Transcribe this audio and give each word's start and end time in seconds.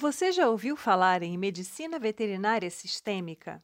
Você 0.00 0.30
já 0.30 0.48
ouviu 0.48 0.76
falar 0.76 1.24
em 1.24 1.36
medicina 1.36 1.98
veterinária 1.98 2.70
sistêmica? 2.70 3.60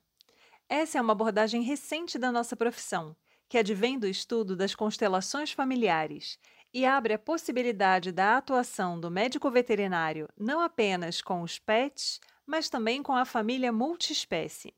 Essa 0.68 0.98
é 0.98 1.00
uma 1.00 1.12
abordagem 1.12 1.62
recente 1.62 2.18
da 2.18 2.32
nossa 2.32 2.56
profissão, 2.56 3.16
que 3.48 3.56
advém 3.56 3.96
do 3.96 4.08
estudo 4.08 4.56
das 4.56 4.74
constelações 4.74 5.52
familiares 5.52 6.36
e 6.72 6.84
abre 6.84 7.14
a 7.14 7.18
possibilidade 7.20 8.10
da 8.10 8.36
atuação 8.36 8.98
do 8.98 9.12
médico 9.12 9.48
veterinário 9.48 10.28
não 10.36 10.60
apenas 10.60 11.22
com 11.22 11.41
os 11.41 11.60
pets, 11.60 12.18
mas 12.44 12.69
também 12.69 13.00
com 13.00 13.12
a 13.12 13.24
família 13.24 13.70
multiespécie. 13.70 14.74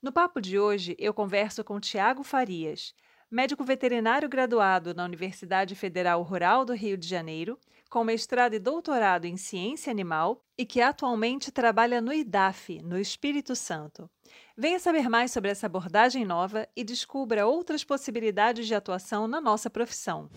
No 0.00 0.12
papo 0.12 0.40
de 0.40 0.60
hoje, 0.60 0.94
eu 0.96 1.12
converso 1.12 1.64
com 1.64 1.80
Tiago 1.80 2.22
Farias, 2.22 2.94
médico 3.28 3.64
veterinário 3.64 4.28
graduado 4.28 4.94
na 4.94 5.04
Universidade 5.04 5.74
Federal 5.74 6.22
Rural 6.22 6.64
do 6.64 6.72
Rio 6.72 6.96
de 6.96 7.08
Janeiro, 7.08 7.58
com 7.94 8.02
mestrado 8.02 8.54
e 8.54 8.58
doutorado 8.58 9.24
em 9.24 9.36
ciência 9.36 9.88
animal 9.88 10.40
e 10.58 10.66
que 10.66 10.80
atualmente 10.80 11.52
trabalha 11.52 12.00
no 12.00 12.12
IDAF, 12.12 12.82
no 12.82 12.98
Espírito 12.98 13.54
Santo. 13.54 14.10
Venha 14.58 14.80
saber 14.80 15.08
mais 15.08 15.30
sobre 15.30 15.52
essa 15.52 15.66
abordagem 15.66 16.24
nova 16.24 16.66
e 16.76 16.82
descubra 16.82 17.46
outras 17.46 17.84
possibilidades 17.84 18.66
de 18.66 18.74
atuação 18.74 19.28
na 19.28 19.40
nossa 19.40 19.70
profissão. 19.70 20.28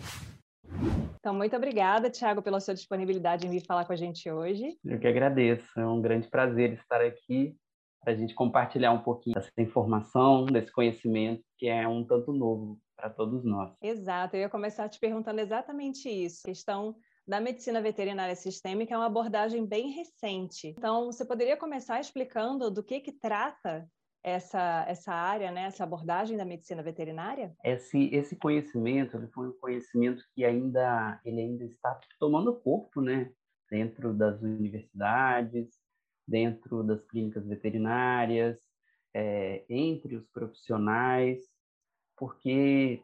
Então, 1.16 1.34
muito 1.34 1.56
obrigada, 1.56 2.08
Tiago, 2.08 2.42
pela 2.42 2.60
sua 2.60 2.74
disponibilidade 2.74 3.44
em 3.44 3.50
vir 3.50 3.66
falar 3.66 3.84
com 3.84 3.92
a 3.92 3.96
gente 3.96 4.30
hoje. 4.30 4.78
Eu 4.84 5.00
que 5.00 5.08
agradeço, 5.08 5.66
é 5.76 5.84
um 5.84 6.00
grande 6.00 6.28
prazer 6.28 6.74
estar 6.74 7.00
aqui 7.00 7.56
para 8.00 8.12
a 8.12 8.16
gente 8.16 8.36
compartilhar 8.36 8.92
um 8.92 9.02
pouquinho 9.02 9.34
dessa 9.34 9.50
informação, 9.58 10.46
desse 10.46 10.70
conhecimento 10.70 11.42
que 11.58 11.66
é 11.66 11.88
um 11.88 12.04
tanto 12.04 12.32
novo 12.32 12.78
para 12.96 13.10
todos 13.10 13.44
nós. 13.44 13.72
Exato, 13.82 14.36
eu 14.36 14.42
ia 14.42 14.48
começar 14.48 14.88
te 14.88 15.00
perguntando 15.00 15.40
exatamente 15.40 16.08
isso. 16.08 16.42
Questão 16.44 16.94
da 17.28 17.42
medicina 17.42 17.82
veterinária 17.82 18.34
sistêmica 18.34 18.94
é 18.94 18.96
uma 18.96 19.06
abordagem 19.06 19.66
bem 19.66 19.90
recente. 19.90 20.68
Então, 20.68 21.12
você 21.12 21.26
poderia 21.26 21.58
começar 21.58 22.00
explicando 22.00 22.70
do 22.70 22.82
que 22.82 23.00
que 23.00 23.12
trata 23.12 23.86
essa, 24.24 24.86
essa 24.88 25.12
área, 25.12 25.50
né, 25.50 25.64
essa 25.64 25.84
abordagem 25.84 26.38
da 26.38 26.44
medicina 26.46 26.82
veterinária? 26.82 27.54
Esse, 27.62 28.08
esse 28.14 28.34
conhecimento 28.34 29.18
ele 29.18 29.26
foi 29.28 29.48
um 29.48 29.58
conhecimento 29.60 30.24
que 30.34 30.42
ainda, 30.42 31.20
ele 31.22 31.42
ainda 31.42 31.64
está 31.64 32.00
tomando 32.18 32.58
corpo 32.60 33.02
né, 33.02 33.30
dentro 33.70 34.14
das 34.14 34.40
universidades, 34.40 35.68
dentro 36.26 36.82
das 36.82 37.04
clínicas 37.04 37.46
veterinárias, 37.46 38.58
é, 39.14 39.66
entre 39.68 40.16
os 40.16 40.26
profissionais, 40.28 41.44
porque 42.16 43.02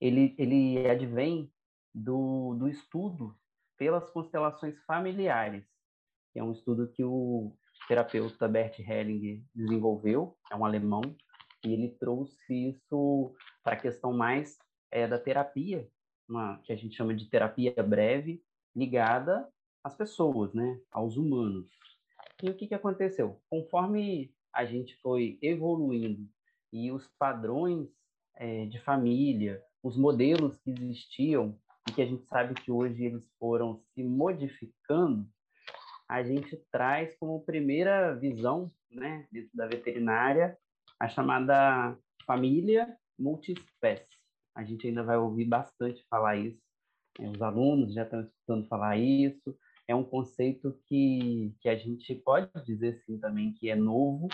ele, 0.00 0.34
ele 0.38 0.88
advém 0.88 1.52
do, 1.94 2.54
do 2.54 2.66
estudo 2.66 3.36
pelas 3.80 4.10
constelações 4.10 4.78
familiares, 4.84 5.64
é 6.34 6.44
um 6.44 6.52
estudo 6.52 6.92
que 6.92 7.02
o 7.02 7.56
terapeuta 7.88 8.46
Bert 8.46 8.78
Hellinger 8.78 9.42
desenvolveu, 9.54 10.36
é 10.52 10.54
um 10.54 10.66
alemão, 10.66 11.00
e 11.64 11.72
ele 11.72 11.88
trouxe 11.98 12.68
isso 12.68 13.34
para 13.64 13.72
a 13.76 13.80
questão 13.80 14.12
mais 14.12 14.58
é, 14.90 15.08
da 15.08 15.18
terapia, 15.18 15.88
uma, 16.28 16.58
que 16.58 16.74
a 16.74 16.76
gente 16.76 16.94
chama 16.94 17.14
de 17.14 17.30
terapia 17.30 17.72
breve, 17.82 18.44
ligada 18.76 19.48
às 19.82 19.96
pessoas, 19.96 20.52
né, 20.52 20.78
aos 20.92 21.16
humanos. 21.16 21.66
E 22.42 22.50
o 22.50 22.54
que, 22.54 22.66
que 22.66 22.74
aconteceu? 22.74 23.40
Conforme 23.48 24.30
a 24.52 24.66
gente 24.66 24.94
foi 25.00 25.38
evoluindo 25.40 26.28
e 26.70 26.92
os 26.92 27.08
padrões 27.18 27.88
é, 28.36 28.66
de 28.66 28.78
família, 28.78 29.64
os 29.82 29.96
modelos 29.96 30.58
que 30.58 30.70
existiam 30.70 31.58
e 31.88 31.92
que 31.92 32.02
a 32.02 32.06
gente 32.06 32.24
sabe 32.26 32.54
que 32.54 32.70
hoje 32.70 33.04
eles 33.04 33.28
foram 33.38 33.80
se 33.94 34.02
modificando, 34.02 35.26
a 36.08 36.22
gente 36.22 36.56
traz 36.70 37.16
como 37.18 37.44
primeira 37.44 38.14
visão 38.16 38.70
né, 38.90 39.26
da 39.54 39.66
veterinária 39.66 40.58
a 40.98 41.08
chamada 41.08 41.96
família 42.26 42.96
multiespécie. 43.18 44.18
A 44.54 44.64
gente 44.64 44.86
ainda 44.86 45.02
vai 45.02 45.16
ouvir 45.16 45.44
bastante 45.44 46.04
falar 46.08 46.36
isso, 46.36 46.60
né, 47.18 47.28
os 47.28 47.40
alunos 47.40 47.94
já 47.94 48.02
estão 48.02 48.20
escutando 48.22 48.68
falar 48.68 48.96
isso. 48.96 49.56
É 49.86 49.94
um 49.94 50.04
conceito 50.04 50.78
que, 50.86 51.54
que 51.60 51.68
a 51.68 51.76
gente 51.76 52.14
pode 52.14 52.50
dizer 52.64 53.02
sim 53.04 53.18
também 53.18 53.52
que 53.54 53.70
é 53.70 53.74
novo, 53.74 54.28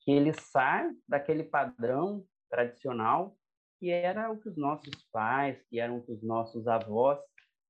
que 0.00 0.10
ele 0.10 0.32
sai 0.32 0.90
daquele 1.08 1.44
padrão 1.44 2.24
tradicional 2.50 3.36
que 3.78 3.90
era 3.90 4.30
o 4.30 4.38
que 4.38 4.48
os 4.48 4.56
nossos 4.56 4.94
pais, 5.12 5.62
que 5.68 5.78
eram 5.78 6.02
os 6.06 6.22
nossos 6.22 6.66
avós 6.66 7.18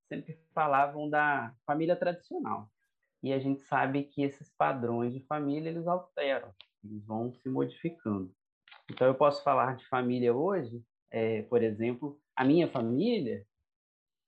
sempre 0.09 0.39
falavam 0.55 1.09
da 1.09 1.55
família 1.67 1.97
tradicional 1.97 2.71
e 3.25 3.33
a 3.33 3.39
gente 3.39 3.63
sabe 3.63 4.05
que 4.05 4.23
esses 4.23 4.55
padrões 4.55 5.15
de 5.15 5.25
família 5.25 5.71
eles 5.71 5.87
alteram, 5.87 6.53
eles 6.85 7.03
vão 7.07 7.33
se 7.33 7.49
modificando. 7.49 8.31
Então 8.91 9.07
eu 9.07 9.15
posso 9.15 9.43
falar 9.43 9.77
de 9.77 9.89
família 9.89 10.35
hoje, 10.35 10.85
é, 11.11 11.41
por 11.45 11.63
exemplo, 11.63 12.21
a 12.37 12.45
minha 12.45 12.69
família, 12.69 13.43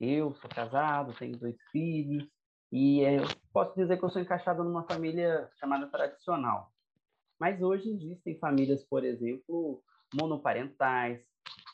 eu 0.00 0.32
sou 0.36 0.48
casado, 0.48 1.12
tenho 1.12 1.36
dois 1.36 1.56
filhos 1.70 2.26
e 2.72 3.02
é, 3.04 3.18
eu 3.18 3.24
posso 3.52 3.76
dizer 3.76 3.98
que 3.98 4.04
eu 4.06 4.08
sou 4.08 4.22
encaixado 4.22 4.64
numa 4.64 4.84
família 4.84 5.46
chamada 5.58 5.86
tradicional. 5.88 6.72
Mas 7.38 7.60
hoje 7.60 7.90
existem 7.90 8.38
famílias, 8.38 8.82
por 8.82 9.04
exemplo, 9.04 9.82
monoparentais, 10.14 11.22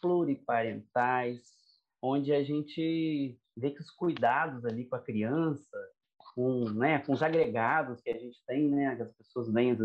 pluriparentais, 0.01 1.41
onde 2.01 2.33
a 2.33 2.43
gente 2.43 3.39
vê 3.57 3.71
que 3.71 3.81
os 3.81 3.91
cuidados 3.91 4.65
ali 4.65 4.85
com 4.87 4.97
a 4.97 5.03
criança, 5.03 5.77
com, 6.35 6.71
né, 6.71 6.99
com 7.01 7.13
os 7.13 7.23
agregados 7.23 8.01
que 8.01 8.11
a 8.11 8.19
gente 8.19 8.43
tem, 8.47 8.69
né, 8.69 8.99
as 9.01 9.13
pessoas 9.13 9.53
vêm, 9.53 9.77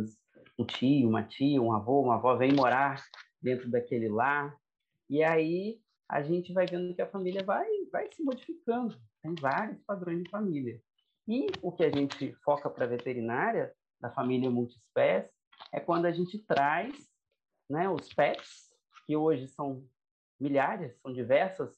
um 0.58 0.66
tio, 0.66 1.10
uma 1.10 1.24
tia, 1.24 1.62
um 1.62 1.74
avô, 1.74 2.02
uma 2.02 2.16
avó 2.16 2.36
vem 2.36 2.54
morar 2.54 3.04
dentro 3.42 3.70
daquele 3.70 4.10
lar, 4.10 4.56
e 5.10 5.24
aí 5.24 5.80
a 6.10 6.22
gente 6.22 6.54
vai 6.54 6.66
vendo 6.66 6.96
que 6.96 7.02
a 7.02 7.10
família 7.10 7.44
vai, 7.44 7.68
vai 7.92 8.12
se 8.12 8.24
modificando, 8.24 8.98
tem 9.22 9.36
vários 9.36 9.82
padrões 9.84 10.24
de 10.24 10.30
família. 10.30 10.82
E 11.28 11.48
o 11.62 11.72
que 11.72 11.84
a 11.84 11.90
gente 11.90 12.34
foca 12.44 12.70
para 12.70 12.86
a 12.86 12.88
veterinária, 12.88 13.74
da 14.00 14.10
família 14.12 14.50
multiespécie, 14.50 15.30
é 15.74 15.80
quando 15.80 16.06
a 16.06 16.12
gente 16.12 16.40
traz 16.40 16.96
né, 17.70 17.90
os 17.90 18.14
pets, 18.14 18.67
que 19.08 19.16
hoje 19.16 19.48
são 19.48 19.88
milhares, 20.40 21.00
são 21.02 21.14
diversas 21.14 21.74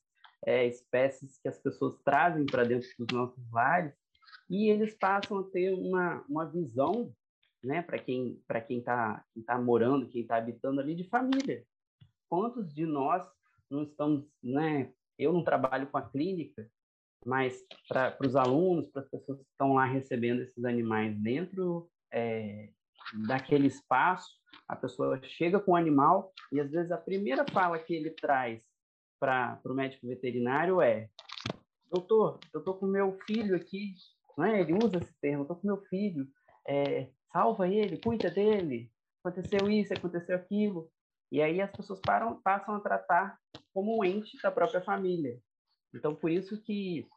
é, 0.46 0.66
espécies 0.66 1.38
que 1.38 1.48
as 1.48 1.60
pessoas 1.60 1.96
trazem 2.04 2.46
para 2.46 2.64
dentro 2.64 2.90
dos 2.98 3.08
nossos 3.14 3.52
lares, 3.52 3.94
e 4.50 4.68
eles 4.68 4.96
passam 4.96 5.40
a 5.40 5.44
ter 5.44 5.74
uma, 5.74 6.26
uma 6.28 6.46
visão, 6.46 7.14
né, 7.64 7.82
para 7.82 8.00
quem 8.00 8.42
para 8.48 8.60
quem 8.60 8.80
está 8.80 9.24
tá 9.46 9.60
morando, 9.60 10.10
quem 10.10 10.22
está 10.24 10.38
habitando 10.38 10.82
ali 10.82 10.96
de 10.96 11.08
família. 11.08 11.64
Quantos 12.28 12.74
de 12.74 12.86
nós 12.86 13.28
não 13.70 13.84
estamos, 13.84 14.26
né? 14.42 14.92
Eu 15.18 15.34
não 15.34 15.44
trabalho 15.44 15.88
com 15.88 15.98
a 15.98 16.10
clínica, 16.10 16.70
mas 17.26 17.64
para 17.88 18.16
os 18.26 18.36
alunos, 18.36 18.88
para 18.88 19.02
as 19.02 19.10
pessoas 19.10 19.40
que 19.40 19.50
estão 19.52 19.74
lá 19.74 19.86
recebendo 19.86 20.42
esses 20.42 20.64
animais 20.64 21.16
dentro 21.20 21.90
é, 22.12 22.72
daquele 23.28 23.68
espaço, 23.68 24.30
a 24.68 24.76
pessoa 24.76 25.20
chega 25.24 25.60
com 25.60 25.72
o 25.72 25.76
animal 25.76 26.34
e 26.52 26.60
às 26.60 26.72
vezes 26.72 26.92
a 26.92 26.98
primeira 26.98 27.46
fala 27.52 27.80
que 27.80 27.94
ele 27.94 28.12
traz 28.12 28.62
para 29.20 29.60
o 29.66 29.74
médico 29.74 30.08
veterinário 30.08 30.82
é: 30.82 31.10
Doutor, 31.92 32.40
eu 32.54 32.60
estou 32.60 32.76
com 32.76 32.86
meu 32.86 33.18
filho 33.26 33.56
aqui 33.56 33.94
né? 34.40 34.62
Ele 34.62 34.74
usa 34.74 34.98
esse 34.98 35.14
termo, 35.20 35.44
estou 35.44 35.58
com 35.58 35.68
meu 35.68 35.82
filho, 35.84 36.28
é, 36.68 37.10
salva 37.32 37.68
ele, 37.68 38.00
cuida 38.00 38.32
dele, 38.32 38.90
aconteceu 39.24 39.70
isso, 39.70 39.94
aconteceu 39.94 40.36
aquilo. 40.36 40.90
E 41.32 41.42
aí 41.42 41.62
as 41.62 41.72
pessoas 41.72 42.00
param, 42.00 42.42
passam 42.42 42.76
a 42.76 42.80
tratar 42.80 43.38
como 43.74 44.00
um 44.00 44.04
ente 44.04 44.38
da 44.42 44.50
própria 44.50 44.82
família. 44.82 45.38
Então, 45.94 46.16
por 46.16 46.32
isso 46.32 46.60
que, 46.64 47.08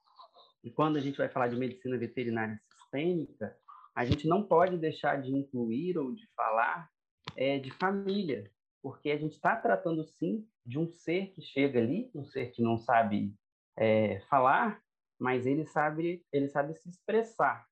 quando 0.74 0.96
a 0.96 1.00
gente 1.00 1.16
vai 1.16 1.28
falar 1.28 1.48
de 1.48 1.56
medicina 1.56 1.96
veterinária 1.96 2.60
sistêmica, 2.74 3.56
a 3.94 4.04
gente 4.04 4.26
não 4.26 4.42
pode 4.42 4.78
deixar 4.78 5.20
de 5.20 5.30
incluir 5.34 5.98
ou 5.98 6.12
de 6.12 6.26
falar 6.34 6.88
é, 7.36 7.58
de 7.58 7.70
família, 7.72 8.50
porque 8.82 9.10
a 9.10 9.18
gente 9.18 9.32
está 9.32 9.54
tratando, 9.56 10.04
sim, 10.04 10.46
de 10.64 10.78
um 10.78 10.90
ser 10.90 11.32
que 11.32 11.42
chega 11.42 11.78
ali, 11.78 12.10
um 12.14 12.24
ser 12.24 12.50
que 12.52 12.62
não 12.62 12.78
sabe 12.78 13.34
é, 13.76 14.20
falar, 14.28 14.82
mas 15.18 15.46
ele 15.46 15.64
sabe, 15.66 16.24
ele 16.32 16.48
sabe 16.48 16.74
se 16.74 16.88
expressar. 16.88 17.66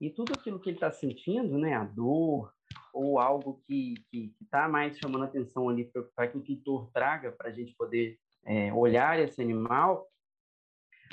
E 0.00 0.10
tudo 0.10 0.32
aquilo 0.32 0.60
que 0.60 0.70
ele 0.70 0.76
está 0.76 0.90
sentindo, 0.90 1.58
né, 1.58 1.74
a 1.74 1.84
dor, 1.84 2.52
ou 2.92 3.18
algo 3.18 3.62
que 3.66 3.94
está 4.40 4.68
mais 4.68 4.98
chamando 4.98 5.24
atenção 5.24 5.68
ali 5.68 5.90
para 6.14 6.28
que 6.28 6.38
o 6.38 6.42
tutor 6.42 6.90
traga 6.92 7.32
para 7.32 7.48
a 7.48 7.52
gente 7.52 7.74
poder 7.76 8.18
é, 8.44 8.72
olhar 8.72 9.18
esse 9.18 9.42
animal, 9.42 10.08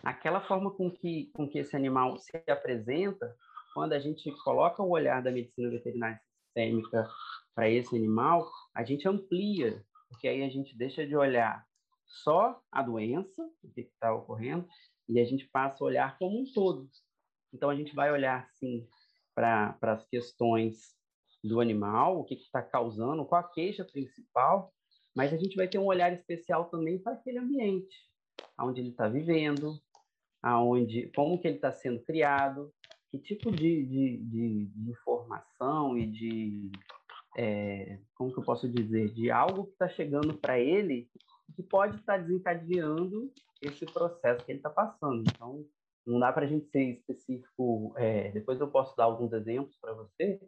aquela 0.03 0.41
forma 0.41 0.71
com 0.71 0.89
que, 0.89 1.31
com 1.33 1.47
que 1.47 1.59
esse 1.59 1.75
animal 1.75 2.17
se 2.17 2.43
apresenta, 2.47 3.35
quando 3.75 3.91
a 3.91 3.99
gente 3.99 4.31
coloca 4.41 4.81
o 4.81 4.89
olhar 4.89 5.21
da 5.21 5.29
medicina 5.29 5.69
veterinária 5.69 6.17
sistêmica 6.45 7.05
para 7.53 7.69
esse 7.69 7.93
animal, 7.93 8.49
a 8.73 8.85
gente 8.85 9.05
amplia, 9.05 9.83
porque 10.07 10.29
aí 10.29 10.43
a 10.43 10.49
gente 10.49 10.77
deixa 10.77 11.05
de 11.05 11.13
olhar 11.13 11.67
só 12.07 12.57
a 12.71 12.81
doença, 12.81 13.43
o 13.61 13.69
que 13.69 13.81
está 13.81 14.13
ocorrendo, 14.13 14.65
e 15.09 15.19
a 15.19 15.25
gente 15.25 15.49
passa 15.49 15.83
a 15.83 15.87
olhar 15.87 16.17
como 16.17 16.39
um 16.39 16.45
todo. 16.53 16.89
Então, 17.53 17.69
a 17.69 17.75
gente 17.75 17.93
vai 17.93 18.09
olhar, 18.11 18.49
sim, 18.53 18.87
para 19.35 19.77
as 19.81 20.07
questões 20.07 20.95
do 21.43 21.59
animal, 21.59 22.17
o 22.17 22.23
que 22.23 22.35
está 22.35 22.61
causando, 22.61 23.25
qual 23.25 23.41
a 23.41 23.51
queixa 23.51 23.83
principal, 23.83 24.73
mas 25.13 25.33
a 25.33 25.37
gente 25.37 25.57
vai 25.57 25.67
ter 25.67 25.79
um 25.79 25.85
olhar 25.85 26.13
especial 26.13 26.69
também 26.69 26.97
para 26.97 27.13
aquele 27.13 27.39
ambiente, 27.39 27.95
onde 28.57 28.79
ele 28.79 28.91
está 28.91 29.09
vivendo, 29.09 29.77
aonde, 30.41 31.11
como 31.13 31.37
que 31.37 31.47
ele 31.49 31.57
está 31.57 31.73
sendo 31.73 32.01
criado, 32.03 32.73
que 33.15 33.19
tipo 33.19 33.51
de, 33.51 33.85
de, 33.85 34.17
de, 34.17 34.65
de 34.65 34.91
informação 34.91 35.97
e 35.97 36.07
de, 36.07 36.71
é, 37.37 37.99
como 38.15 38.31
que 38.31 38.39
eu 38.39 38.43
posso 38.43 38.67
dizer, 38.67 39.13
de 39.13 39.31
algo 39.31 39.65
que 39.65 39.71
está 39.71 39.87
chegando 39.87 40.37
para 40.37 40.59
ele 40.59 41.09
que 41.55 41.63
pode 41.63 41.95
estar 41.97 42.17
tá 42.17 42.19
desencadeando 42.19 43.31
esse 43.61 43.85
processo 43.85 44.45
que 44.45 44.51
ele 44.51 44.59
está 44.59 44.69
passando. 44.69 45.23
Então, 45.27 45.65
não 46.05 46.19
dá 46.19 46.31
para 46.33 46.45
a 46.45 46.47
gente 46.47 46.67
ser 46.67 46.83
específico. 46.91 47.93
É, 47.97 48.31
depois 48.31 48.59
eu 48.59 48.69
posso 48.69 48.95
dar 48.95 49.05
alguns 49.05 49.31
exemplos 49.31 49.77
para 49.79 49.93
você 49.93 50.41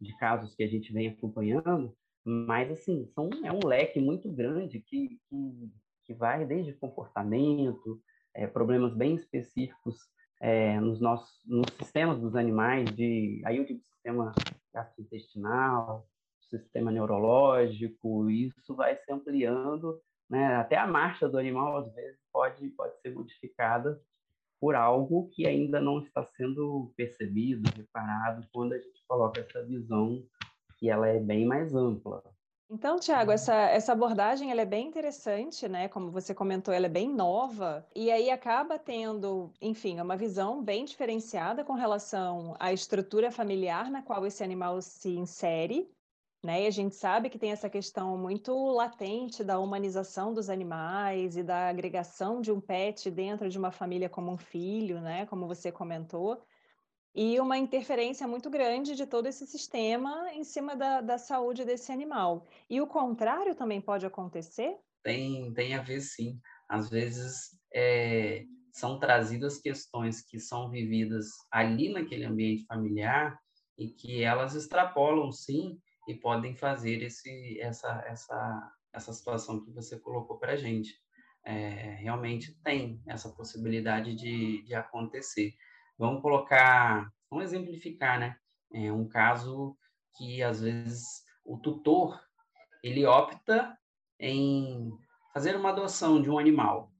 de 0.00 0.16
casos 0.18 0.54
que 0.54 0.62
a 0.62 0.68
gente 0.68 0.92
vem 0.92 1.08
acompanhando, 1.08 1.94
mas 2.24 2.70
assim 2.70 3.06
são 3.14 3.28
é 3.44 3.52
um 3.52 3.66
leque 3.66 4.00
muito 4.00 4.30
grande 4.32 4.80
que 4.80 5.20
que, 5.28 5.70
que 6.04 6.14
vai 6.14 6.44
desde 6.44 6.72
comportamento, 6.74 8.00
é, 8.34 8.46
problemas 8.46 8.94
bem 8.94 9.14
específicos 9.14 9.96
é, 10.44 10.78
nos 10.78 11.00
nossos 11.00 11.40
nos 11.46 11.72
sistemas 11.78 12.20
dos 12.20 12.36
animais, 12.36 12.94
de 12.94 13.40
aí 13.46 13.56
eu 13.56 13.64
digo 13.64 13.80
sistema 13.80 14.30
gastrointestinal, 14.74 16.06
sistema 16.50 16.90
neurológico, 16.92 18.28
isso 18.28 18.76
vai 18.76 18.94
se 18.94 19.10
ampliando, 19.10 19.98
né? 20.28 20.56
Até 20.56 20.76
a 20.76 20.86
marcha 20.86 21.26
do 21.26 21.38
animal 21.38 21.78
às 21.78 21.94
vezes 21.94 22.20
pode 22.30 22.68
pode 22.70 23.00
ser 23.00 23.14
modificada 23.14 23.98
por 24.60 24.74
algo 24.74 25.30
que 25.30 25.46
ainda 25.46 25.80
não 25.80 26.00
está 26.00 26.22
sendo 26.36 26.92
percebido, 26.94 27.70
reparado, 27.74 28.46
quando 28.52 28.74
a 28.74 28.78
gente 28.78 29.02
coloca 29.08 29.40
essa 29.40 29.64
visão 29.64 30.22
que 30.78 30.90
ela 30.90 31.08
é 31.08 31.18
bem 31.18 31.46
mais 31.46 31.74
ampla. 31.74 32.22
Então, 32.70 32.98
Tiago, 32.98 33.30
essa, 33.30 33.54
essa 33.54 33.92
abordagem 33.92 34.50
ela 34.50 34.62
é 34.62 34.64
bem 34.64 34.88
interessante, 34.88 35.68
né? 35.68 35.88
Como 35.88 36.10
você 36.10 36.34
comentou, 36.34 36.72
ela 36.74 36.86
é 36.86 36.88
bem 36.88 37.08
nova 37.08 37.86
e 37.94 38.10
aí 38.10 38.30
acaba 38.30 38.78
tendo, 38.78 39.52
enfim, 39.60 40.00
uma 40.00 40.16
visão 40.16 40.62
bem 40.62 40.84
diferenciada 40.84 41.62
com 41.64 41.74
relação 41.74 42.56
à 42.58 42.72
estrutura 42.72 43.30
familiar 43.30 43.90
na 43.90 44.02
qual 44.02 44.26
esse 44.26 44.42
animal 44.42 44.80
se 44.82 45.10
insere 45.10 45.94
né? 46.44 46.64
E 46.64 46.66
a 46.66 46.70
gente 46.70 46.94
sabe 46.94 47.30
que 47.30 47.38
tem 47.38 47.50
essa 47.50 47.70
questão 47.70 48.18
muito 48.18 48.54
latente 48.72 49.42
da 49.42 49.58
humanização 49.58 50.34
dos 50.34 50.50
animais 50.50 51.36
e 51.36 51.42
da 51.42 51.68
agregação 51.70 52.40
de 52.42 52.52
um 52.52 52.60
pet 52.60 53.10
dentro 53.10 53.48
de 53.48 53.58
uma 53.58 53.70
família 53.70 54.10
como 54.10 54.30
um 54.30 54.36
filho, 54.36 55.00
né? 55.00 55.24
Como 55.26 55.46
você 55.48 55.72
comentou. 55.72 56.42
E 57.14 57.38
uma 57.38 57.56
interferência 57.56 58.26
muito 58.26 58.50
grande 58.50 58.96
de 58.96 59.06
todo 59.06 59.26
esse 59.26 59.46
sistema 59.46 60.32
em 60.32 60.42
cima 60.42 60.74
da, 60.74 61.00
da 61.00 61.16
saúde 61.16 61.64
desse 61.64 61.92
animal. 61.92 62.44
E 62.68 62.80
o 62.80 62.86
contrário 62.86 63.54
também 63.54 63.80
pode 63.80 64.04
acontecer? 64.04 64.76
Tem, 65.02 65.52
tem 65.54 65.74
a 65.74 65.82
ver, 65.82 66.00
sim. 66.00 66.40
Às 66.68 66.90
vezes 66.90 67.56
é, 67.72 68.44
são 68.72 68.98
trazidas 68.98 69.60
questões 69.60 70.22
que 70.22 70.40
são 70.40 70.68
vividas 70.68 71.26
ali 71.52 71.92
naquele 71.92 72.24
ambiente 72.24 72.66
familiar 72.66 73.38
e 73.78 73.88
que 73.88 74.22
elas 74.24 74.56
extrapolam, 74.56 75.30
sim, 75.30 75.78
e 76.08 76.14
podem 76.14 76.56
fazer 76.56 77.02
esse, 77.02 77.60
essa, 77.60 78.02
essa, 78.06 78.72
essa 78.92 79.12
situação 79.12 79.64
que 79.64 79.70
você 79.70 79.98
colocou 80.00 80.38
para 80.38 80.52
a 80.52 80.56
gente. 80.56 80.92
É, 81.46 81.96
realmente 82.00 82.58
tem 82.62 83.00
essa 83.06 83.28
possibilidade 83.28 84.14
de, 84.14 84.62
de 84.64 84.74
acontecer. 84.74 85.52
Vamos 85.98 86.22
colocar, 86.22 87.10
vamos 87.30 87.44
exemplificar, 87.46 88.18
né? 88.18 88.36
É 88.72 88.92
um 88.92 89.08
caso 89.08 89.76
que 90.16 90.42
às 90.42 90.60
vezes 90.60 91.24
o 91.44 91.58
tutor 91.58 92.20
ele 92.82 93.06
opta 93.06 93.76
em 94.18 94.92
fazer 95.32 95.56
uma 95.56 95.70
adoção 95.70 96.20
de 96.20 96.30
um 96.30 96.38
animal. 96.38 96.92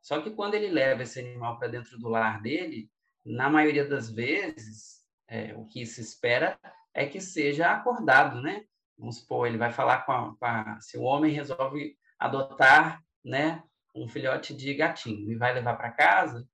Só 0.00 0.20
que 0.20 0.30
quando 0.30 0.54
ele 0.54 0.68
leva 0.68 1.02
esse 1.02 1.20
animal 1.20 1.58
para 1.58 1.68
dentro 1.68 1.98
do 1.98 2.08
lar 2.08 2.40
dele, 2.40 2.90
na 3.24 3.50
maioria 3.50 3.86
das 3.86 4.10
vezes, 4.10 5.04
é, 5.26 5.54
o 5.54 5.66
que 5.66 5.84
se 5.84 6.00
espera 6.00 6.58
é 6.94 7.06
que 7.06 7.20
seja 7.20 7.70
acordado, 7.70 8.40
né? 8.40 8.64
Vamos 8.96 9.18
supor, 9.18 9.46
ele 9.46 9.58
vai 9.58 9.70
falar 9.70 10.04
com 10.04 10.12
a, 10.12 10.36
com 10.36 10.44
a, 10.44 10.80
se 10.80 10.98
o 10.98 11.02
homem 11.02 11.32
resolve 11.32 11.96
adotar, 12.18 13.02
né, 13.24 13.62
um 13.94 14.08
filhote 14.08 14.54
de 14.54 14.74
gatinho 14.74 15.30
e 15.30 15.36
vai 15.36 15.52
levar 15.52 15.76
para 15.76 15.92
casa, 15.92 16.48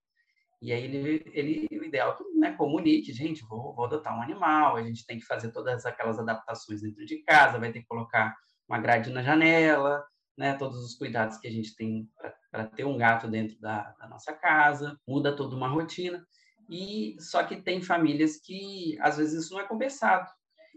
e 0.64 0.72
aí 0.72 0.84
ele, 0.84 1.22
ele 1.32 1.69
o 1.78 1.84
ideal 1.84 2.12
é 2.12 2.16
que 2.16 2.25
né, 2.38 2.52
comunique, 2.52 3.12
gente, 3.12 3.44
vou, 3.44 3.75
vou 3.75 3.84
adotar 3.84 4.16
um 4.16 4.22
animal, 4.22 4.76
a 4.76 4.82
gente 4.82 5.05
tem 5.05 5.19
que 5.19 5.26
fazer 5.26 5.52
todas 5.52 5.84
aquelas 5.84 6.19
adaptações 6.19 6.81
dentro 6.81 7.05
de 7.05 7.22
casa, 7.22 7.58
vai 7.58 7.70
ter 7.70 7.81
que 7.81 7.87
colocar 7.87 8.34
uma 8.66 8.78
grade 8.78 9.11
na 9.11 9.22
janela, 9.22 10.02
né, 10.38 10.55
todos 10.55 10.82
os 10.82 10.94
cuidados 10.94 11.37
que 11.37 11.46
a 11.46 11.50
gente 11.50 11.76
tem 11.76 12.08
para 12.50 12.66
ter 12.66 12.87
um 12.87 12.96
gato 12.96 13.28
dentro 13.28 13.61
da, 13.61 13.93
da, 13.99 14.08
nossa 14.08 14.32
casa, 14.32 14.99
muda 15.06 15.37
toda 15.37 15.55
uma 15.55 15.69
rotina. 15.69 16.25
E 16.70 17.14
só 17.20 17.44
que 17.44 17.60
tem 17.60 17.82
famílias 17.82 18.38
que 18.38 18.96
às 19.00 19.19
vezes 19.19 19.44
isso 19.44 19.52
não 19.52 19.60
é 19.60 19.69
conversado. 19.69 20.31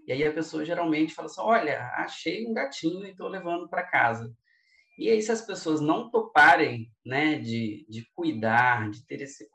E 0.06 0.12
aí 0.12 0.25
a 0.25 0.33
pessoa 0.33 0.66
geralmente 0.66 1.13
fala 1.13 1.28
assim: 1.28 1.42
"Olha, 1.42 1.81
achei 1.95 2.45
um 2.45 2.54
gatinho 2.54 3.06
e 3.06 3.12
estou 3.12 3.30
levando 3.30 3.69
para 3.69 3.83
casa". 3.83 4.36
E 4.98 5.10
aí 5.10 5.22
se 5.22 5.32
as 5.32 5.42
pessoas 5.42 5.80
não 5.80 6.10
toparem, 6.10 6.92
né, 7.06 7.38
de, 7.38 7.86
de 7.88 8.10
cuidar, 8.16 8.90
de 8.90 9.06
ter 9.06 9.22
esse, 9.22 9.48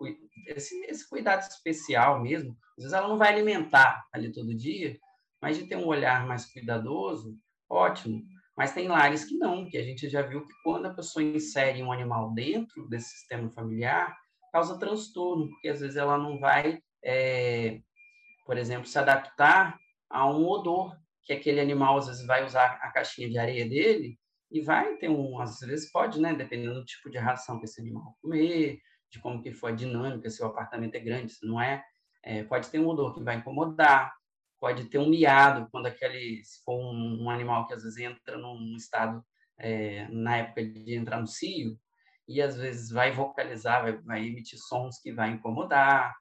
esse 0.46 0.74
esse 0.84 1.08
cuidado 1.08 1.40
especial 1.40 2.22
mesmo, 2.22 2.56
às 2.78 2.84
vezes 2.84 2.92
ela 2.92 3.08
não 3.08 3.18
vai 3.18 3.32
alimentar 3.32 4.06
ali 4.12 4.30
todo 4.30 4.54
dia, 4.54 4.96
mas 5.40 5.58
de 5.58 5.66
ter 5.66 5.76
um 5.76 5.86
olhar 5.86 6.24
mais 6.26 6.46
cuidadoso, 6.46 7.36
ótimo. 7.68 8.22
Mas 8.56 8.72
tem 8.72 8.86
lares 8.86 9.24
que 9.24 9.36
não, 9.36 9.68
que 9.68 9.76
a 9.76 9.82
gente 9.82 10.08
já 10.08 10.22
viu 10.22 10.46
que 10.46 10.54
quando 10.62 10.86
a 10.86 10.94
pessoa 10.94 11.24
insere 11.24 11.82
um 11.82 11.90
animal 11.90 12.32
dentro 12.32 12.88
desse 12.88 13.10
sistema 13.10 13.50
familiar, 13.50 14.16
causa 14.52 14.78
transtorno, 14.78 15.48
porque 15.48 15.68
às 15.68 15.80
vezes 15.80 15.96
ela 15.96 16.16
não 16.16 16.38
vai, 16.38 16.80
é, 17.02 17.80
por 18.46 18.56
exemplo, 18.56 18.86
se 18.86 18.98
adaptar 18.98 19.76
a 20.08 20.30
um 20.30 20.46
odor, 20.46 20.96
que 21.24 21.32
aquele 21.32 21.60
animal 21.60 21.98
às 21.98 22.06
vezes 22.06 22.26
vai 22.26 22.44
usar 22.44 22.78
a 22.82 22.90
caixinha 22.90 23.28
de 23.28 23.38
areia 23.38 23.68
dele 23.68 24.18
e 24.52 24.60
vai 24.60 24.96
ter 24.96 25.08
um, 25.08 25.40
às 25.40 25.60
vezes 25.60 25.90
pode, 25.90 26.20
né, 26.20 26.34
dependendo 26.34 26.74
do 26.74 26.84
tipo 26.84 27.08
de 27.10 27.18
ração 27.18 27.58
que 27.58 27.64
esse 27.64 27.80
animal 27.80 28.16
comer, 28.20 28.78
de 29.10 29.18
como 29.18 29.42
que 29.42 29.52
foi 29.52 29.72
a 29.72 29.74
dinâmica, 29.74 30.28
se 30.30 30.42
o 30.42 30.46
apartamento 30.46 30.94
é 30.94 31.00
grande, 31.00 31.32
se 31.32 31.46
não 31.46 31.60
é, 31.60 31.82
é 32.22 32.44
pode 32.44 32.68
ter 32.68 32.78
um 32.78 32.86
odor 32.86 33.14
que 33.14 33.22
vai 33.22 33.36
incomodar, 33.36 34.12
pode 34.60 34.84
ter 34.84 34.98
um 34.98 35.08
miado, 35.08 35.68
quando 35.70 35.86
aquele, 35.86 36.44
se 36.44 36.62
for 36.64 36.78
um, 36.78 37.24
um 37.24 37.30
animal 37.30 37.66
que 37.66 37.74
às 37.74 37.82
vezes 37.82 37.98
entra 37.98 38.36
num 38.36 38.76
estado, 38.76 39.24
é, 39.58 40.06
na 40.08 40.36
época 40.36 40.64
de 40.64 40.94
entrar 40.94 41.20
no 41.20 41.26
cio, 41.26 41.78
e 42.28 42.40
às 42.40 42.56
vezes 42.56 42.90
vai 42.90 43.10
vocalizar, 43.10 43.82
vai, 43.82 43.92
vai 44.02 44.26
emitir 44.26 44.58
sons 44.58 45.00
que 45.00 45.12
vai 45.12 45.30
incomodar. 45.30 46.14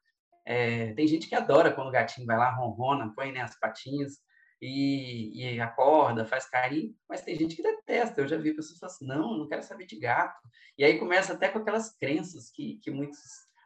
É, 0.45 0.93
tem 0.93 1.07
gente 1.07 1.27
que 1.27 1.35
adora 1.35 1.71
quando 1.71 1.89
o 1.89 1.91
gatinho 1.91 2.25
vai 2.25 2.37
lá, 2.37 2.49
ronrona, 2.49 3.13
põe 3.15 3.31
né, 3.31 3.41
as 3.41 3.59
patinhas 3.59 4.17
e, 4.61 5.55
e, 5.55 5.59
acorda, 5.59 6.25
faz 6.25 6.47
carinho, 6.47 6.95
mas 7.09 7.21
tem 7.21 7.35
gente 7.35 7.55
que 7.55 7.63
detesta. 7.63 8.21
Eu 8.21 8.27
já 8.27 8.37
vi 8.37 8.53
pessoas 8.53 8.79
falando 8.79 8.93
assim, 8.93 9.07
não, 9.07 9.37
não 9.39 9.47
quero 9.47 9.63
saber 9.63 9.85
de 9.85 9.99
gato. 9.99 10.39
E 10.77 10.83
aí 10.83 10.99
começa 10.99 11.33
até 11.33 11.49
com 11.49 11.59
aquelas 11.59 11.95
crenças 11.97 12.51
que, 12.51 12.77
que 12.83 12.91
muitas, 12.91 13.19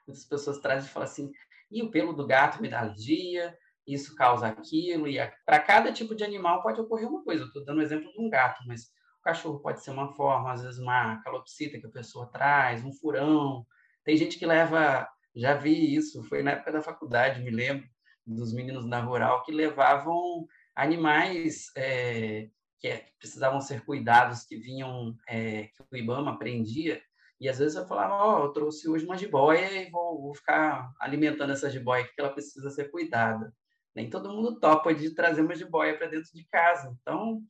muitas 0.08 0.26
pessoas 0.26 0.60
trazem 0.60 0.90
e 0.90 0.94
falam 0.94 1.10
assim, 1.10 1.32
e 1.70 1.84
o 1.84 1.92
pelo 1.92 2.14
do 2.14 2.26
gato 2.26 2.62
me 2.62 2.70
dá 2.70 2.80
alergia, 2.80 3.58
isso 3.86 4.16
causa 4.16 4.48
aquilo, 4.48 5.08
e 5.08 5.18
para 5.46 5.60
cada 5.60 5.92
tipo 5.92 6.16
de 6.16 6.24
animal 6.24 6.64
pode 6.64 6.80
ocorrer 6.80 7.08
uma 7.08 7.24
coisa. 7.24 7.44
Estou 7.44 7.66
dando 7.66 7.80
o 7.80 7.84
exemplo 7.84 8.12
de 8.12 8.22
um 8.22 8.30
gato, 8.30 8.64
mas 8.66 8.90
cachorro 9.26 9.60
pode 9.60 9.84
ser 9.84 9.90
uma 9.90 10.14
forma, 10.14 10.54
às 10.54 10.62
vezes 10.62 10.80
uma 10.80 11.20
calopsita 11.24 11.80
que 11.80 11.88
a 11.88 11.92
pessoa 11.92 12.28
traz, 12.28 12.86
um 12.86 12.94
furão. 12.94 13.66
Tem 14.04 14.16
gente 14.16 14.38
que 14.38 14.46
leva, 14.46 15.10
já 15.36 15.56
vi 15.56 15.96
isso, 15.96 16.24
foi 16.26 16.44
na 16.44 16.52
época 16.52 16.72
da 16.72 16.82
faculdade, 16.82 17.42
me 17.42 17.50
lembro, 17.50 17.88
dos 18.26 18.54
meninos 18.54 18.86
na 18.86 19.02
rural 19.02 19.44
que 19.44 19.52
levavam 19.52 20.46
animais 20.76 21.72
é, 21.78 22.50
que 22.80 23.04
precisavam 23.18 23.62
ser 23.62 23.84
cuidados, 23.86 24.44
que 24.44 24.58
vinham, 24.58 25.16
é, 25.28 25.64
que 25.64 25.84
o 25.92 25.98
IBAMA 25.98 26.38
prendia, 26.38 27.02
E 27.40 27.50
às 27.50 27.60
vezes 27.60 27.76
eu 27.76 27.88
falava, 27.88 28.14
ó, 28.14 28.42
oh, 28.42 28.46
eu 28.46 28.54
trouxe 28.54 28.88
hoje 28.88 29.06
uma 29.06 29.18
jiboia 29.18 29.72
e 29.72 29.90
vou, 29.90 30.22
vou 30.22 30.36
ficar 30.36 30.92
alimentando 31.00 31.52
essa 31.54 31.70
jiboia 31.70 32.06
porque 32.06 32.22
ela 32.22 32.34
precisa 32.34 32.70
ser 32.70 32.92
cuidada. 32.92 33.54
Nem 33.96 34.10
todo 34.10 34.32
mundo 34.32 34.60
topa 34.60 34.94
de 34.94 35.12
trazer 35.16 35.42
uma 35.42 35.56
jiboia 35.56 35.98
para 35.98 36.08
dentro 36.08 36.32
de 36.34 36.46
casa. 36.48 36.96
Então, 37.02 37.42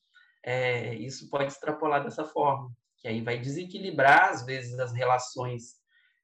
é, 0.43 0.93
isso 0.95 1.29
pode 1.29 1.51
extrapolar 1.51 2.03
dessa 2.03 2.23
forma, 2.23 2.71
que 2.97 3.07
aí 3.07 3.21
vai 3.21 3.39
desequilibrar, 3.39 4.29
às 4.29 4.45
vezes, 4.45 4.77
as 4.79 4.93
relações 4.93 5.75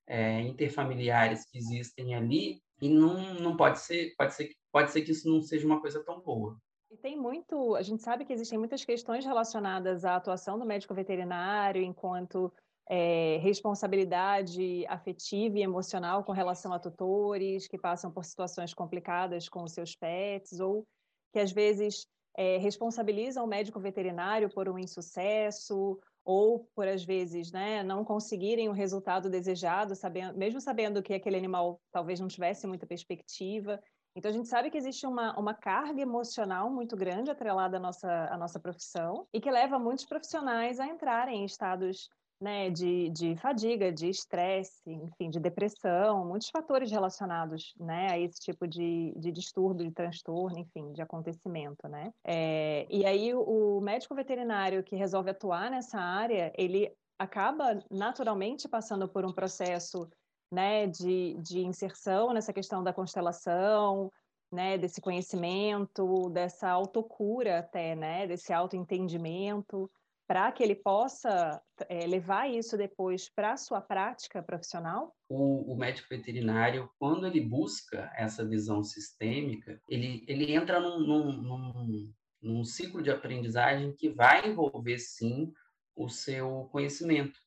é, 0.07 0.41
interfamiliares 0.41 1.49
que 1.49 1.57
existem 1.57 2.15
ali 2.15 2.61
e 2.81 2.89
não, 2.89 3.33
não 3.35 3.57
pode 3.57 3.79
ser, 3.79 4.13
pode 4.17 4.33
ser, 4.35 4.51
pode 4.71 4.91
ser 4.91 5.01
que 5.01 5.11
isso 5.11 5.29
não 5.29 5.41
seja 5.41 5.65
uma 5.65 5.81
coisa 5.81 6.03
tão 6.03 6.21
boa. 6.21 6.57
E 6.91 6.97
tem 6.97 7.17
muito, 7.17 7.73
a 7.75 7.81
gente 7.81 8.03
sabe 8.03 8.25
que 8.25 8.33
existem 8.33 8.59
muitas 8.59 8.83
questões 8.83 9.25
relacionadas 9.25 10.03
à 10.03 10.17
atuação 10.17 10.59
do 10.59 10.65
médico 10.65 10.93
veterinário 10.93 11.81
enquanto 11.81 12.51
é, 12.89 13.37
responsabilidade 13.37 14.85
afetiva 14.87 15.57
e 15.57 15.61
emocional 15.61 16.25
com 16.25 16.33
relação 16.33 16.73
a 16.73 16.79
tutores 16.79 17.65
que 17.65 17.77
passam 17.77 18.11
por 18.11 18.25
situações 18.25 18.73
complicadas 18.73 19.47
com 19.47 19.63
os 19.63 19.71
seus 19.71 19.95
pets 19.95 20.59
ou 20.59 20.85
que 21.31 21.39
às 21.39 21.53
vezes 21.53 22.05
é, 22.35 22.57
responsabilizam 22.57 23.45
o 23.45 23.47
médico 23.47 23.79
veterinário 23.79 24.49
por 24.49 24.67
um 24.67 24.77
insucesso 24.77 25.97
ou 26.25 26.67
por 26.75 26.89
às 26.89 27.05
vezes 27.05 27.53
né, 27.53 27.83
não 27.83 28.03
conseguirem 28.03 28.67
o 28.67 28.73
resultado 28.73 29.29
desejado, 29.29 29.95
sabendo, 29.95 30.37
mesmo 30.37 30.59
sabendo 30.59 31.01
que 31.01 31.13
aquele 31.13 31.37
animal 31.37 31.79
talvez 31.89 32.19
não 32.19 32.27
tivesse 32.27 32.67
muita 32.67 32.85
perspectiva. 32.85 33.81
Então 34.15 34.29
a 34.29 34.33
gente 34.33 34.47
sabe 34.47 34.69
que 34.69 34.77
existe 34.77 35.05
uma, 35.05 35.37
uma 35.39 35.53
carga 35.53 36.01
emocional 36.01 36.69
muito 36.69 36.95
grande 36.95 37.31
atrelada 37.31 37.77
à 37.77 37.79
nossa, 37.79 38.25
à 38.25 38.37
nossa 38.37 38.59
profissão 38.59 39.27
e 39.33 39.39
que 39.39 39.49
leva 39.49 39.79
muitos 39.79 40.05
profissionais 40.05 40.79
a 40.79 40.87
entrarem 40.87 41.41
em 41.41 41.45
estados 41.45 42.09
né, 42.41 42.71
de, 42.71 43.09
de 43.09 43.35
fadiga, 43.35 43.91
de 43.91 44.09
estresse, 44.09 44.81
enfim, 44.89 45.29
de 45.29 45.39
depressão, 45.39 46.25
muitos 46.25 46.49
fatores 46.49 46.89
relacionados, 46.89 47.73
né, 47.79 48.11
a 48.11 48.19
esse 48.19 48.39
tipo 48.39 48.67
de, 48.67 49.13
de 49.15 49.31
distúrbio, 49.31 49.85
de 49.85 49.93
transtorno, 49.93 50.57
enfim, 50.57 50.91
de 50.91 51.03
acontecimento, 51.03 51.87
né. 51.87 52.11
É, 52.25 52.87
e 52.89 53.05
aí 53.05 53.31
o, 53.35 53.79
médico 53.79 54.15
veterinário 54.15 54.83
que 54.83 54.95
resolve 54.95 55.29
atuar 55.29 55.69
nessa 55.69 55.99
área, 55.99 56.51
ele 56.57 56.91
acaba 57.19 57.79
naturalmente 57.91 58.67
passando 58.67 59.07
por 59.07 59.23
um 59.23 59.31
processo, 59.31 60.09
né, 60.51 60.87
de, 60.87 61.35
de 61.41 61.59
inserção 61.59 62.33
nessa 62.33 62.51
questão 62.51 62.83
da 62.83 62.93
constelação, 62.93 64.11
né, 64.51 64.77
desse 64.77 64.99
conhecimento, 64.99 66.29
dessa 66.29 66.69
autocura 66.69 67.59
até, 67.59 67.95
né, 67.95 68.27
desse 68.27 68.51
autoentendimento, 68.51 69.89
para 70.27 70.51
que 70.51 70.63
ele 70.63 70.75
possa 70.75 71.61
é, 71.89 72.05
levar 72.07 72.49
isso 72.49 72.77
depois 72.77 73.29
para 73.29 73.53
a 73.53 73.57
sua 73.57 73.81
prática 73.81 74.41
profissional? 74.41 75.13
O, 75.27 75.73
o, 75.73 75.75
médico 75.75 76.07
veterinário, 76.09 76.89
quando 76.97 77.27
ele 77.27 77.41
busca 77.41 78.09
essa 78.15 78.45
visão 78.45 78.81
sistêmica, 78.81 79.81
ele, 79.89 80.23
ele 80.27 80.53
entra 80.53 80.79
num, 80.79 80.99
num, 80.99 81.31
num, 81.33 82.13
num 82.41 82.63
ciclo 82.63 83.01
de 83.01 83.11
aprendizagem 83.11 83.93
que 83.93 84.09
vai 84.09 84.47
envolver, 84.47 84.99
sim, 84.99 85.51
o 85.95 86.07
seu 86.07 86.69
conhecimento. 86.71 87.37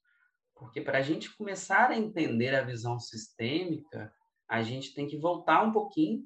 Porque 0.54 0.80
para 0.80 0.98
a 0.98 1.02
gente 1.02 1.34
começar 1.36 1.90
a 1.90 1.96
entender 1.96 2.54
a 2.54 2.62
visão 2.62 2.98
sistêmica, 2.98 4.12
a 4.48 4.62
gente 4.62 4.94
tem 4.94 5.06
que 5.06 5.18
voltar 5.18 5.62
um 5.62 5.72
pouquinho 5.72 6.24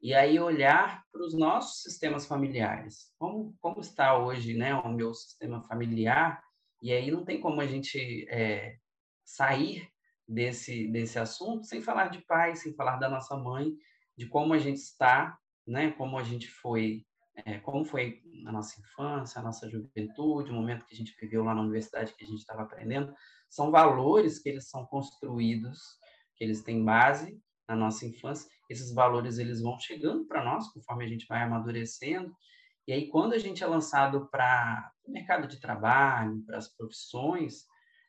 e 0.00 0.14
aí 0.14 0.38
olhar 0.38 1.04
para 1.10 1.22
os 1.22 1.34
nossos 1.34 1.82
sistemas 1.82 2.26
familiares. 2.26 3.12
Como, 3.18 3.56
como 3.60 3.80
está 3.80 4.16
hoje 4.16 4.54
né, 4.54 4.74
o 4.74 4.88
meu 4.88 5.14
sistema 5.14 5.62
familiar? 5.62 6.42
E 6.82 6.92
aí 6.92 7.10
não 7.10 7.24
tem 7.24 7.40
como 7.40 7.60
a 7.60 7.66
gente 7.66 8.26
é, 8.28 8.76
sair 9.24 9.88
desse, 10.28 10.86
desse 10.88 11.18
assunto 11.18 11.64
sem 11.64 11.80
falar 11.80 12.08
de 12.08 12.20
pai, 12.20 12.54
sem 12.56 12.74
falar 12.74 12.96
da 12.96 13.08
nossa 13.08 13.36
mãe, 13.36 13.72
de 14.16 14.26
como 14.26 14.52
a 14.52 14.58
gente 14.58 14.78
está, 14.78 15.38
né, 15.66 15.90
como 15.92 16.18
a 16.18 16.22
gente 16.22 16.48
foi, 16.48 17.04
é, 17.44 17.58
como 17.58 17.84
foi 17.84 18.22
a 18.46 18.52
nossa 18.52 18.80
infância, 18.80 19.40
a 19.40 19.44
nossa 19.44 19.68
juventude, 19.68 20.50
o 20.50 20.54
momento 20.54 20.86
que 20.86 20.94
a 20.94 20.96
gente 20.96 21.14
viveu 21.20 21.44
lá 21.44 21.54
na 21.54 21.60
universidade 21.60 22.14
que 22.14 22.24
a 22.24 22.26
gente 22.26 22.38
estava 22.38 22.62
aprendendo. 22.62 23.12
São 23.50 23.70
valores 23.70 24.38
que 24.38 24.48
eles 24.48 24.68
são 24.68 24.86
construídos, 24.86 25.78
que 26.36 26.44
eles 26.44 26.62
têm 26.62 26.84
base 26.84 27.40
na 27.68 27.76
nossa 27.76 28.06
infância, 28.06 28.48
esses 28.70 28.92
valores 28.94 29.38
eles 29.38 29.60
vão 29.60 29.78
chegando 29.78 30.24
para 30.26 30.44
nós 30.44 30.68
conforme 30.72 31.04
a 31.04 31.08
gente 31.08 31.26
vai 31.26 31.42
amadurecendo. 31.42 32.32
E 32.86 32.92
aí, 32.92 33.08
quando 33.08 33.32
a 33.32 33.38
gente 33.38 33.64
é 33.64 33.66
lançado 33.66 34.28
para 34.30 34.92
o 35.04 35.10
mercado 35.10 35.48
de 35.48 35.60
trabalho, 35.60 36.44
para 36.46 36.58
as 36.58 36.68
profissões, 36.68 37.64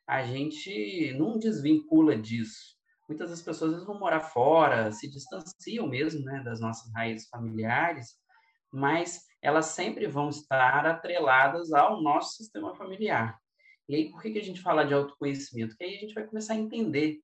a 0.06 0.22
gente 0.22 1.12
não 1.18 1.38
desvincula 1.38 2.16
disso. 2.16 2.78
Muitas 3.08 3.30
das 3.30 3.42
pessoas 3.42 3.84
vão 3.84 3.98
morar 3.98 4.20
fora, 4.20 4.92
se 4.92 5.10
distanciam 5.10 5.88
mesmo 5.88 6.24
né, 6.24 6.42
das 6.44 6.60
nossas 6.60 6.92
raízes 6.92 7.28
familiares, 7.28 8.14
mas 8.72 9.22
elas 9.40 9.66
sempre 9.66 10.06
vão 10.06 10.28
estar 10.28 10.86
atreladas 10.86 11.72
ao 11.72 12.02
nosso 12.02 12.36
sistema 12.36 12.74
familiar. 12.74 13.38
E 13.88 13.94
aí, 13.94 14.10
por 14.10 14.20
que, 14.20 14.32
que 14.32 14.38
a 14.38 14.44
gente 14.44 14.60
fala 14.60 14.84
de 14.84 14.92
autoconhecimento? 14.92 15.70
Porque 15.70 15.84
aí 15.84 15.96
a 15.96 16.00
gente 16.00 16.14
vai 16.14 16.24
começar 16.24 16.54
a 16.54 16.58
entender 16.58 17.20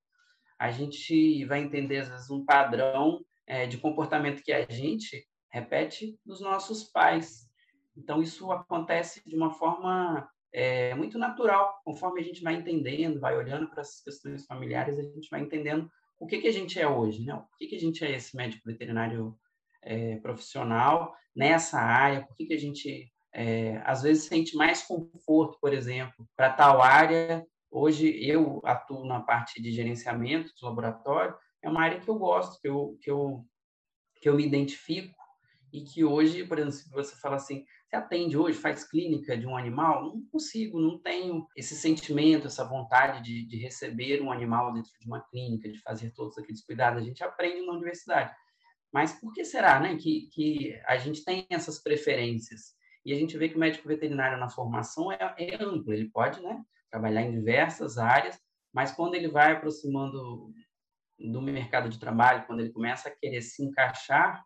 a 0.58 0.70
gente 0.70 1.44
vai 1.44 1.60
entender, 1.60 1.98
às 1.98 2.08
vezes, 2.08 2.30
um 2.30 2.44
padrão 2.44 3.24
é, 3.46 3.66
de 3.66 3.78
comportamento 3.78 4.42
que 4.42 4.52
a 4.52 4.64
gente 4.70 5.26
repete 5.50 6.18
dos 6.24 6.40
nossos 6.40 6.84
pais. 6.84 7.48
Então, 7.96 8.22
isso 8.22 8.50
acontece 8.50 9.22
de 9.28 9.36
uma 9.36 9.50
forma 9.50 10.28
é, 10.52 10.94
muito 10.94 11.18
natural, 11.18 11.80
conforme 11.84 12.20
a 12.20 12.24
gente 12.24 12.42
vai 12.42 12.54
entendendo, 12.54 13.20
vai 13.20 13.36
olhando 13.36 13.68
para 13.68 13.80
essas 13.80 14.00
questões 14.02 14.46
familiares, 14.46 14.98
a 14.98 15.02
gente 15.02 15.28
vai 15.30 15.40
entendendo 15.40 15.90
o 16.18 16.26
que, 16.26 16.38
que 16.38 16.48
a 16.48 16.52
gente 16.52 16.80
é 16.80 16.88
hoje, 16.88 17.24
né? 17.24 17.34
O 17.34 17.44
que, 17.58 17.66
que 17.66 17.76
a 17.76 17.80
gente 17.80 18.04
é 18.04 18.12
esse 18.12 18.36
médico 18.36 18.62
veterinário 18.64 19.36
é, 19.84 20.16
profissional 20.16 21.14
nessa 21.34 21.78
área, 21.78 22.26
por 22.26 22.36
que, 22.36 22.46
que 22.46 22.54
a 22.54 22.58
gente 22.58 23.12
é, 23.32 23.82
às 23.84 24.02
vezes 24.02 24.24
sente 24.24 24.56
mais 24.56 24.82
conforto, 24.82 25.58
por 25.60 25.72
exemplo, 25.72 26.26
para 26.36 26.52
tal 26.52 26.80
área 26.80 27.44
Hoje 27.76 28.24
eu 28.24 28.60
atuo 28.64 29.04
na 29.04 29.20
parte 29.20 29.60
de 29.60 29.72
gerenciamento 29.72 30.52
do 30.60 30.64
laboratório, 30.64 31.34
é 31.60 31.68
uma 31.68 31.82
área 31.82 31.98
que 31.98 32.08
eu 32.08 32.14
gosto, 32.14 32.60
que 32.60 32.68
eu, 32.68 32.96
que 33.02 33.10
eu, 33.10 33.44
que 34.22 34.28
eu 34.28 34.36
me 34.36 34.46
identifico 34.46 35.12
e 35.72 35.82
que 35.82 36.04
hoje, 36.04 36.44
por 36.44 36.56
exemplo, 36.56 36.76
se 36.76 36.88
você 36.88 37.16
fala 37.16 37.34
assim, 37.34 37.64
você 37.90 37.96
atende 37.96 38.38
hoje, 38.38 38.56
faz 38.56 38.88
clínica 38.88 39.36
de 39.36 39.44
um 39.44 39.56
animal, 39.56 40.04
não 40.04 40.24
consigo, 40.30 40.78
não 40.80 41.00
tenho 41.00 41.48
esse 41.56 41.74
sentimento, 41.74 42.46
essa 42.46 42.64
vontade 42.64 43.20
de, 43.24 43.44
de 43.44 43.56
receber 43.56 44.22
um 44.22 44.30
animal 44.30 44.72
dentro 44.72 44.92
de 45.00 45.08
uma 45.08 45.20
clínica, 45.22 45.68
de 45.68 45.80
fazer 45.80 46.12
todos 46.12 46.38
aqueles 46.38 46.64
cuidados. 46.64 47.02
A 47.02 47.04
gente 47.04 47.24
aprende 47.24 47.66
na 47.66 47.72
universidade. 47.72 48.32
Mas 48.94 49.12
por 49.12 49.32
que 49.32 49.44
será 49.44 49.80
né, 49.80 49.96
que, 49.96 50.28
que 50.32 50.80
a 50.86 50.96
gente 50.96 51.24
tem 51.24 51.44
essas 51.50 51.82
preferências? 51.82 52.76
E 53.04 53.12
a 53.12 53.16
gente 53.16 53.36
vê 53.36 53.48
que 53.48 53.56
o 53.56 53.58
médico 53.58 53.88
veterinário 53.88 54.38
na 54.38 54.48
formação 54.48 55.10
é, 55.10 55.18
é 55.36 55.56
amplo, 55.60 55.92
ele 55.92 56.08
pode 56.10 56.40
né, 56.40 56.62
trabalhar 56.88 57.22
em 57.22 57.32
diversas 57.32 57.98
áreas, 57.98 58.38
mas 58.72 58.92
quando 58.92 59.16
ele 59.16 59.26
vai 59.26 59.50
aproximando 59.50 60.48
do 61.18 61.42
mercado 61.42 61.88
de 61.88 61.98
trabalho, 61.98 62.46
quando 62.46 62.60
ele 62.60 62.70
começa 62.70 63.08
a 63.08 63.16
querer 63.16 63.42
se 63.42 63.64
encaixar, 63.64 64.44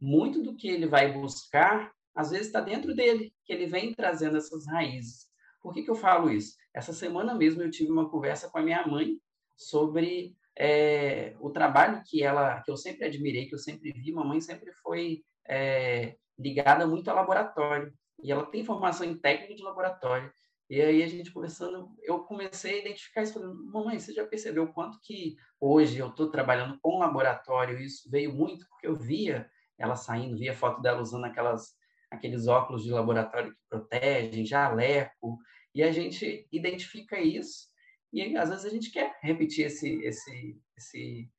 muito 0.00 0.42
do 0.42 0.56
que 0.56 0.66
ele 0.66 0.88
vai 0.88 1.12
buscar, 1.12 1.92
às 2.16 2.32
vezes 2.32 2.48
está 2.48 2.60
dentro 2.60 2.96
dele, 2.96 3.32
que 3.44 3.52
ele 3.52 3.66
vem 3.66 3.94
trazendo 3.94 4.36
essas 4.36 4.66
raízes. 4.66 5.28
Por 5.62 5.72
que, 5.72 5.84
que 5.84 5.90
eu 5.90 5.94
falo 5.94 6.32
isso? 6.32 6.56
Essa 6.74 6.92
semana 6.92 7.32
mesmo 7.32 7.62
eu 7.62 7.70
tive 7.70 7.92
uma 7.92 8.10
conversa 8.10 8.50
com 8.50 8.58
a 8.58 8.62
minha 8.62 8.84
mãe 8.88 9.20
sobre 9.56 10.36
é, 10.56 11.34
o 11.40 11.50
trabalho 11.50 12.02
que 12.06 12.22
ela, 12.22 12.60
que 12.62 12.70
eu 12.70 12.76
sempre 12.76 13.06
admirei, 13.06 13.46
que 13.46 13.54
eu 13.54 13.58
sempre 13.58 13.92
vi. 13.92 14.12
Mamãe 14.12 14.40
sempre 14.40 14.72
foi 14.72 15.22
é, 15.48 16.16
ligada 16.38 16.86
muito 16.86 17.08
ao 17.08 17.16
laboratório 17.16 17.92
e 18.22 18.30
ela 18.30 18.46
tem 18.46 18.64
formação 18.64 19.06
em 19.06 19.16
técnica 19.16 19.54
de 19.54 19.62
laboratório. 19.62 20.32
E 20.70 20.80
aí 20.80 21.02
a 21.02 21.06
gente 21.06 21.30
conversando, 21.30 21.90
eu 22.02 22.20
comecei 22.20 22.76
a 22.76 22.80
identificar 22.80 23.22
isso, 23.22 23.34
falando, 23.34 23.70
mamãe, 23.70 23.98
você 23.98 24.14
já 24.14 24.26
percebeu 24.26 24.66
quanto 24.72 24.98
que 25.02 25.36
hoje 25.60 25.98
eu 25.98 26.08
estou 26.08 26.30
trabalhando 26.30 26.78
com 26.80 26.98
laboratório, 26.98 27.78
isso 27.78 28.10
veio 28.10 28.32
muito 28.32 28.66
porque 28.68 28.86
eu 28.86 28.96
via 28.96 29.48
ela 29.76 29.94
saindo, 29.94 30.38
via 30.38 30.54
foto 30.54 30.80
dela 30.80 31.02
usando 31.02 31.24
aquelas, 31.26 31.74
aqueles 32.10 32.46
óculos 32.46 32.82
de 32.82 32.90
laboratório 32.90 33.52
que 33.52 33.60
protegem, 33.68 34.46
jaleco, 34.46 35.38
e 35.74 35.82
a 35.82 35.92
gente 35.92 36.46
identifica 36.50 37.20
isso, 37.20 37.66
e 38.14 38.36
às 38.36 38.50
vezes 38.50 38.64
a 38.64 38.70
gente 38.70 38.90
quer 38.90 39.16
repetir 39.22 39.66
esse, 39.66 40.02
esse, 40.04 40.60
esse, 40.76 41.30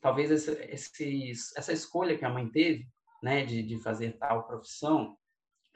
talvez 0.00 0.30
esse, 0.30 0.52
esse, 0.70 1.32
essa 1.56 1.72
escolha 1.72 2.16
que 2.16 2.24
a 2.24 2.30
mãe 2.30 2.48
teve, 2.48 2.88
né, 3.22 3.44
de, 3.44 3.62
de 3.62 3.78
fazer 3.82 4.16
tal 4.18 4.46
profissão. 4.46 5.16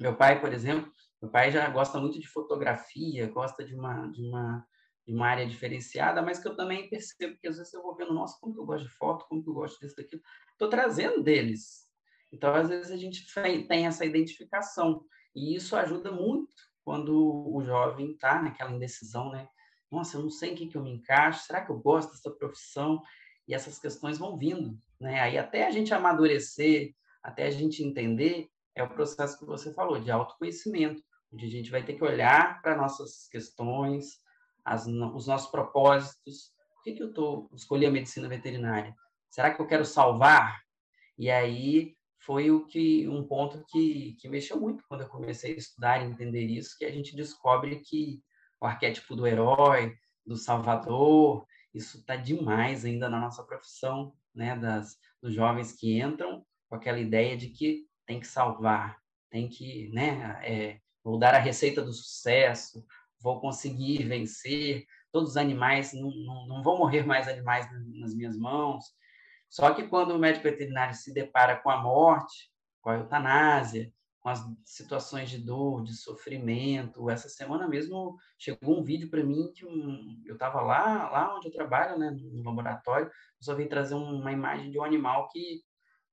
Meu 0.00 0.16
pai, 0.16 0.40
por 0.40 0.52
exemplo, 0.52 0.90
meu 1.20 1.30
pai 1.30 1.50
já 1.50 1.68
gosta 1.68 1.98
muito 1.98 2.20
de 2.20 2.28
fotografia, 2.28 3.26
gosta 3.28 3.64
de 3.64 3.74
uma, 3.74 4.06
de 4.08 4.22
uma, 4.22 4.66
de 5.06 5.12
uma 5.12 5.26
área 5.26 5.46
diferenciada, 5.46 6.22
mas 6.22 6.38
que 6.38 6.48
eu 6.48 6.56
também 6.56 6.88
percebo 6.88 7.36
que 7.40 7.48
às 7.48 7.56
vezes 7.56 7.72
eu 7.72 7.82
vou 7.82 7.96
vendo, 7.96 8.14
nossa, 8.14 8.38
como 8.40 8.54
que 8.54 8.60
eu 8.60 8.66
gosto 8.66 8.84
de 8.84 8.94
foto, 8.94 9.26
como 9.28 9.42
que 9.42 9.48
eu 9.48 9.54
gosto 9.54 9.80
disso, 9.80 9.96
daquilo. 9.96 10.22
Estou 10.52 10.68
trazendo 10.68 11.22
deles. 11.22 11.86
Então, 12.32 12.54
às 12.54 12.68
vezes, 12.68 12.90
a 12.90 12.96
gente 12.96 13.26
tem 13.68 13.86
essa 13.86 14.06
identificação. 14.06 15.04
E 15.34 15.54
isso 15.54 15.76
ajuda 15.76 16.10
muito 16.10 16.50
quando 16.84 17.54
o 17.54 17.62
jovem 17.62 18.12
está 18.12 18.42
naquela 18.42 18.72
indecisão, 18.72 19.30
né? 19.30 19.48
Nossa, 19.92 20.16
eu 20.16 20.22
não 20.22 20.30
sei 20.30 20.52
em 20.52 20.54
que, 20.54 20.66
que 20.66 20.76
eu 20.76 20.82
me 20.82 20.90
encaixo, 20.90 21.44
será 21.44 21.64
que 21.64 21.70
eu 21.70 21.78
gosto 21.78 22.12
dessa 22.12 22.30
profissão? 22.30 23.02
E 23.46 23.54
essas 23.54 23.78
questões 23.78 24.18
vão 24.18 24.38
vindo, 24.38 24.78
né? 24.98 25.20
Aí 25.20 25.36
até 25.36 25.66
a 25.66 25.70
gente 25.70 25.92
amadurecer, 25.92 26.94
até 27.22 27.46
a 27.46 27.50
gente 27.50 27.84
entender, 27.84 28.48
é 28.74 28.82
o 28.82 28.88
processo 28.88 29.38
que 29.38 29.44
você 29.44 29.72
falou, 29.74 30.00
de 30.00 30.10
autoconhecimento, 30.10 31.02
onde 31.30 31.46
a 31.46 31.50
gente 31.50 31.70
vai 31.70 31.84
ter 31.84 31.94
que 31.94 32.04
olhar 32.04 32.62
para 32.62 32.76
nossas 32.76 33.28
questões, 33.28 34.20
as, 34.64 34.86
os 34.86 35.26
nossos 35.26 35.50
propósitos. 35.50 36.52
Por 36.74 36.82
que, 36.84 36.92
que 36.92 37.02
eu 37.02 37.12
tô, 37.12 37.50
escolhi 37.54 37.84
a 37.84 37.90
medicina 37.90 38.28
veterinária? 38.28 38.94
Será 39.28 39.52
que 39.52 39.60
eu 39.60 39.66
quero 39.66 39.84
salvar? 39.84 40.62
E 41.18 41.30
aí 41.30 41.94
foi 42.18 42.50
o 42.50 42.66
que 42.66 43.06
um 43.08 43.26
ponto 43.26 43.64
que, 43.68 44.16
que 44.18 44.28
mexeu 44.28 44.58
muito 44.58 44.84
quando 44.88 45.02
eu 45.02 45.08
comecei 45.08 45.54
a 45.54 45.58
estudar 45.58 46.00
e 46.00 46.08
entender 46.08 46.44
isso, 46.46 46.76
que 46.78 46.84
a 46.84 46.90
gente 46.90 47.14
descobre 47.14 47.80
que 47.80 48.22
o 48.62 48.66
arquétipo 48.66 49.16
do 49.16 49.26
herói, 49.26 49.96
do 50.24 50.36
salvador, 50.36 51.44
isso 51.74 51.98
está 51.98 52.14
demais 52.14 52.84
ainda 52.84 53.10
na 53.10 53.18
nossa 53.18 53.42
profissão, 53.42 54.14
né, 54.32 54.56
das 54.56 54.96
dos 55.20 55.34
jovens 55.34 55.72
que 55.72 56.00
entram 56.00 56.44
com 56.68 56.76
aquela 56.76 56.98
ideia 56.98 57.36
de 57.36 57.48
que 57.48 57.86
tem 58.06 58.18
que 58.18 58.26
salvar, 58.26 58.98
tem 59.30 59.48
que, 59.48 59.88
né, 59.92 60.40
é, 60.42 60.80
vou 61.02 61.18
dar 61.18 61.34
a 61.34 61.38
receita 61.38 61.82
do 61.82 61.92
sucesso, 61.92 62.84
vou 63.20 63.40
conseguir 63.40 64.04
vencer, 64.04 64.84
todos 65.12 65.30
os 65.30 65.36
animais, 65.36 65.92
não, 65.92 66.10
não, 66.10 66.46
não 66.46 66.62
vão 66.62 66.78
morrer 66.78 67.04
mais 67.04 67.28
animais 67.28 67.66
nas 67.98 68.14
minhas 68.14 68.36
mãos. 68.36 68.84
Só 69.48 69.74
que 69.74 69.86
quando 69.86 70.12
o 70.12 70.18
médico 70.18 70.44
veterinário 70.44 70.94
se 70.94 71.12
depara 71.12 71.56
com 71.56 71.70
a 71.70 71.76
morte, 71.82 72.50
com 72.80 72.90
a 72.90 72.96
eutanásia, 72.96 73.92
com 74.22 74.28
as 74.28 74.40
situações 74.64 75.28
de 75.28 75.38
dor, 75.38 75.82
de 75.82 75.94
sofrimento. 75.94 77.10
Essa 77.10 77.28
semana 77.28 77.66
mesmo 77.66 78.16
chegou 78.38 78.78
um 78.78 78.84
vídeo 78.84 79.10
para 79.10 79.24
mim 79.24 79.52
que 79.52 79.66
um, 79.66 80.22
eu 80.24 80.34
estava 80.34 80.60
lá, 80.60 81.10
lá 81.10 81.36
onde 81.36 81.48
eu 81.48 81.52
trabalho, 81.52 81.98
né, 81.98 82.10
no 82.10 82.42
laboratório, 82.44 83.10
só 83.40 83.54
vim 83.54 83.66
trazer 83.66 83.94
uma 83.94 84.30
imagem 84.30 84.70
de 84.70 84.78
um 84.78 84.84
animal 84.84 85.28
que 85.28 85.60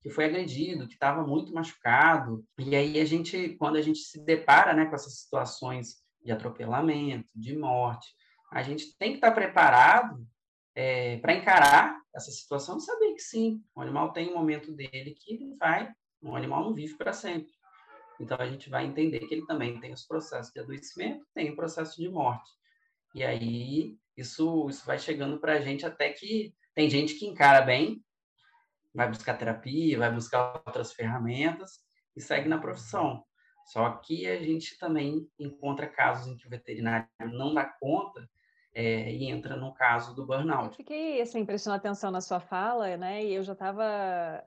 que 0.01 0.09
foi 0.09 0.25
agredido, 0.25 0.87
que 0.87 0.93
estava 0.93 1.27
muito 1.27 1.53
machucado. 1.53 2.45
E 2.57 2.75
aí 2.75 2.99
a 2.99 3.05
gente, 3.05 3.49
quando 3.57 3.75
a 3.75 3.81
gente 3.81 3.99
se 3.99 4.23
depara, 4.23 4.73
né, 4.73 4.85
com 4.85 4.95
essas 4.95 5.19
situações 5.19 5.97
de 6.23 6.31
atropelamento, 6.31 7.29
de 7.35 7.53
morte, 7.57 8.07
a 8.51 8.63
gente 8.63 8.97
tem 8.97 9.11
que 9.11 9.17
estar 9.17 9.29
tá 9.29 9.35
preparado 9.35 10.25
é, 10.73 11.17
para 11.17 11.33
encarar 11.33 11.99
essa 12.15 12.31
situação 12.31 12.79
saber 12.79 13.13
que 13.13 13.21
sim, 13.21 13.61
o 13.75 13.81
animal 13.81 14.11
tem 14.13 14.29
um 14.29 14.35
momento 14.35 14.71
dele 14.71 15.15
que 15.19 15.33
ele 15.33 15.55
vai, 15.57 15.91
um 16.21 16.35
animal 16.35 16.63
não 16.63 16.73
vive 16.73 16.95
para 16.95 17.13
sempre. 17.13 17.51
Então 18.19 18.37
a 18.39 18.49
gente 18.49 18.69
vai 18.69 18.85
entender 18.85 19.19
que 19.21 19.33
ele 19.33 19.45
também 19.45 19.79
tem 19.79 19.93
os 19.93 20.05
processos 20.05 20.51
de 20.51 20.59
adoecimento, 20.59 21.25
tem 21.33 21.51
o 21.51 21.55
processo 21.55 22.01
de 22.01 22.09
morte. 22.09 22.49
E 23.15 23.23
aí 23.23 23.97
isso, 24.15 24.67
isso 24.69 24.85
vai 24.85 24.99
chegando 24.99 25.39
para 25.39 25.53
a 25.53 25.61
gente 25.61 25.85
até 25.85 26.11
que 26.11 26.53
tem 26.75 26.89
gente 26.89 27.15
que 27.15 27.25
encara 27.25 27.61
bem, 27.61 28.03
vai 28.93 29.07
buscar 29.07 29.37
terapia, 29.37 29.97
vai 29.97 30.11
buscar 30.11 30.61
outras 30.65 30.91
ferramentas 30.91 31.79
e 32.15 32.21
segue 32.21 32.49
na 32.49 32.57
profissão. 32.57 33.23
Só 33.67 33.89
que 33.91 34.27
a 34.27 34.41
gente 34.41 34.77
também 34.77 35.29
encontra 35.37 35.87
casos 35.87 36.27
em 36.27 36.35
que 36.35 36.47
o 36.47 36.49
veterinário 36.49 37.07
não 37.31 37.53
dá 37.53 37.65
conta 37.65 38.27
é, 38.73 39.11
e 39.11 39.25
entra 39.29 39.55
no 39.55 39.73
caso 39.73 40.15
do 40.15 40.25
burnout. 40.25 40.75
Fiquei 40.75 41.21
assim, 41.21 41.45
prestando 41.45 41.75
atenção 41.75 42.11
na 42.11 42.21
sua 42.21 42.39
fala, 42.39 42.97
né? 42.97 43.23
E 43.23 43.33
eu 43.33 43.43
já 43.43 43.53
estava 43.53 44.43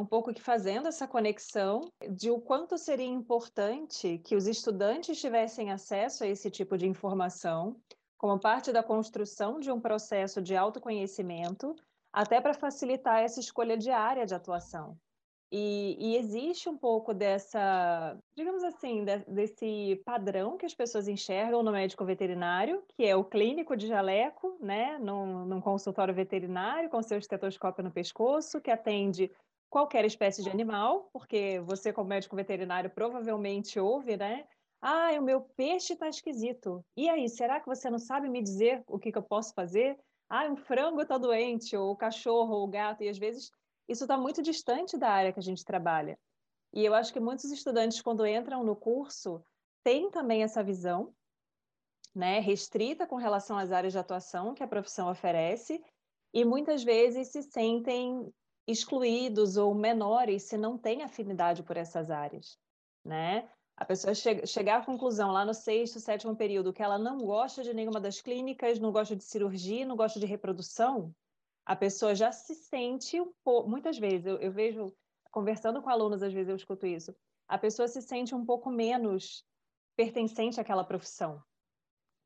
um 0.00 0.06
pouco 0.06 0.32
que 0.32 0.40
fazendo 0.40 0.88
essa 0.88 1.06
conexão 1.06 1.82
de 2.10 2.30
o 2.30 2.40
quanto 2.40 2.78
seria 2.78 3.06
importante 3.06 4.18
que 4.24 4.34
os 4.34 4.46
estudantes 4.46 5.20
tivessem 5.20 5.70
acesso 5.70 6.24
a 6.24 6.26
esse 6.26 6.50
tipo 6.50 6.78
de 6.78 6.88
informação 6.88 7.76
como 8.16 8.38
parte 8.38 8.72
da 8.72 8.82
construção 8.82 9.60
de 9.60 9.70
um 9.70 9.80
processo 9.80 10.42
de 10.42 10.54
autoconhecimento, 10.54 11.74
até 12.12 12.40
para 12.40 12.52
facilitar 12.52 13.22
essa 13.22 13.40
escolha 13.40 13.78
de 13.78 13.90
área 13.90 14.26
de 14.26 14.34
atuação. 14.34 14.96
E, 15.52 15.96
e, 15.98 16.16
existe 16.16 16.68
um 16.68 16.76
pouco 16.76 17.12
dessa, 17.12 18.16
digamos 18.36 18.62
assim, 18.62 19.04
de, 19.04 19.18
desse 19.26 20.00
padrão 20.04 20.56
que 20.56 20.64
as 20.64 20.74
pessoas 20.74 21.08
enxergam 21.08 21.60
no 21.60 21.72
médico 21.72 22.04
veterinário, 22.04 22.84
que 22.96 23.04
é 23.04 23.16
o 23.16 23.24
clínico 23.24 23.76
de 23.76 23.88
jaleco, 23.88 24.56
né, 24.60 24.96
num, 25.00 25.44
num 25.46 25.60
consultório 25.60 26.14
veterinário, 26.14 26.88
com 26.88 27.02
seu 27.02 27.18
estetoscópio 27.18 27.82
no 27.82 27.90
pescoço, 27.90 28.60
que 28.60 28.70
atende 28.70 29.28
qualquer 29.70 30.04
espécie 30.04 30.42
de 30.42 30.50
animal, 30.50 31.08
porque 31.12 31.60
você, 31.60 31.92
como 31.92 32.08
médico 32.08 32.34
veterinário, 32.34 32.90
provavelmente 32.90 33.78
ouve, 33.78 34.16
né? 34.16 34.46
Ah, 34.82 35.10
o 35.18 35.22
meu 35.22 35.40
peixe 35.40 35.92
está 35.92 36.08
esquisito. 36.08 36.84
E 36.96 37.08
aí, 37.08 37.28
será 37.28 37.60
que 37.60 37.66
você 37.66 37.88
não 37.88 37.98
sabe 37.98 38.28
me 38.28 38.42
dizer 38.42 38.82
o 38.88 38.98
que, 38.98 39.12
que 39.12 39.18
eu 39.18 39.22
posso 39.22 39.54
fazer? 39.54 39.96
Ah, 40.28 40.46
um 40.46 40.56
frango 40.56 41.02
está 41.02 41.16
doente, 41.16 41.76
ou 41.76 41.92
o 41.92 41.96
cachorro, 41.96 42.56
ou 42.56 42.64
o 42.64 42.68
gato, 42.68 43.04
e 43.04 43.08
às 43.08 43.18
vezes 43.18 43.50
isso 43.88 44.04
está 44.04 44.16
muito 44.16 44.42
distante 44.42 44.98
da 44.98 45.08
área 45.08 45.32
que 45.32 45.38
a 45.38 45.42
gente 45.42 45.64
trabalha. 45.64 46.18
E 46.72 46.84
eu 46.84 46.94
acho 46.94 47.12
que 47.12 47.20
muitos 47.20 47.50
estudantes, 47.50 48.00
quando 48.00 48.26
entram 48.26 48.64
no 48.64 48.74
curso, 48.74 49.42
têm 49.84 50.10
também 50.10 50.42
essa 50.42 50.62
visão, 50.62 51.12
né, 52.14 52.40
restrita 52.40 53.06
com 53.06 53.16
relação 53.16 53.56
às 53.56 53.70
áreas 53.70 53.92
de 53.92 53.98
atuação 53.98 54.54
que 54.54 54.62
a 54.62 54.68
profissão 54.68 55.10
oferece, 55.10 55.82
e 56.32 56.44
muitas 56.44 56.82
vezes 56.82 57.28
se 57.28 57.42
sentem 57.42 58.32
excluídos 58.66 59.56
ou 59.56 59.74
menores 59.74 60.44
se 60.44 60.56
não 60.56 60.78
têm 60.78 61.02
afinidade 61.02 61.62
por 61.62 61.76
essas 61.76 62.10
áreas, 62.10 62.58
né? 63.04 63.48
A 63.76 63.84
pessoa 63.84 64.14
che 64.14 64.46
chegar 64.46 64.80
à 64.80 64.84
conclusão 64.84 65.32
lá 65.32 65.44
no 65.44 65.54
sexto, 65.54 65.98
sétimo 65.98 66.36
período 66.36 66.72
que 66.72 66.82
ela 66.82 66.98
não 66.98 67.18
gosta 67.18 67.62
de 67.62 67.72
nenhuma 67.72 67.98
das 67.98 68.20
clínicas, 68.20 68.78
não 68.78 68.92
gosta 68.92 69.16
de 69.16 69.24
cirurgia, 69.24 69.86
não 69.86 69.96
gosta 69.96 70.20
de 70.20 70.26
reprodução, 70.26 71.14
a 71.64 71.74
pessoa 71.74 72.14
já 72.14 72.30
se 72.30 72.54
sente 72.54 73.18
um 73.20 73.32
pouco, 73.42 73.68
muitas 73.68 73.98
vezes, 73.98 74.26
eu, 74.26 74.36
eu 74.38 74.52
vejo, 74.52 74.94
conversando 75.30 75.80
com 75.80 75.88
alunos, 75.88 76.22
às 76.22 76.32
vezes 76.32 76.48
eu 76.48 76.56
escuto 76.56 76.86
isso, 76.86 77.14
a 77.48 77.56
pessoa 77.56 77.88
se 77.88 78.02
sente 78.02 78.34
um 78.34 78.44
pouco 78.44 78.70
menos 78.70 79.44
pertencente 79.96 80.60
àquela 80.60 80.84
profissão, 80.84 81.42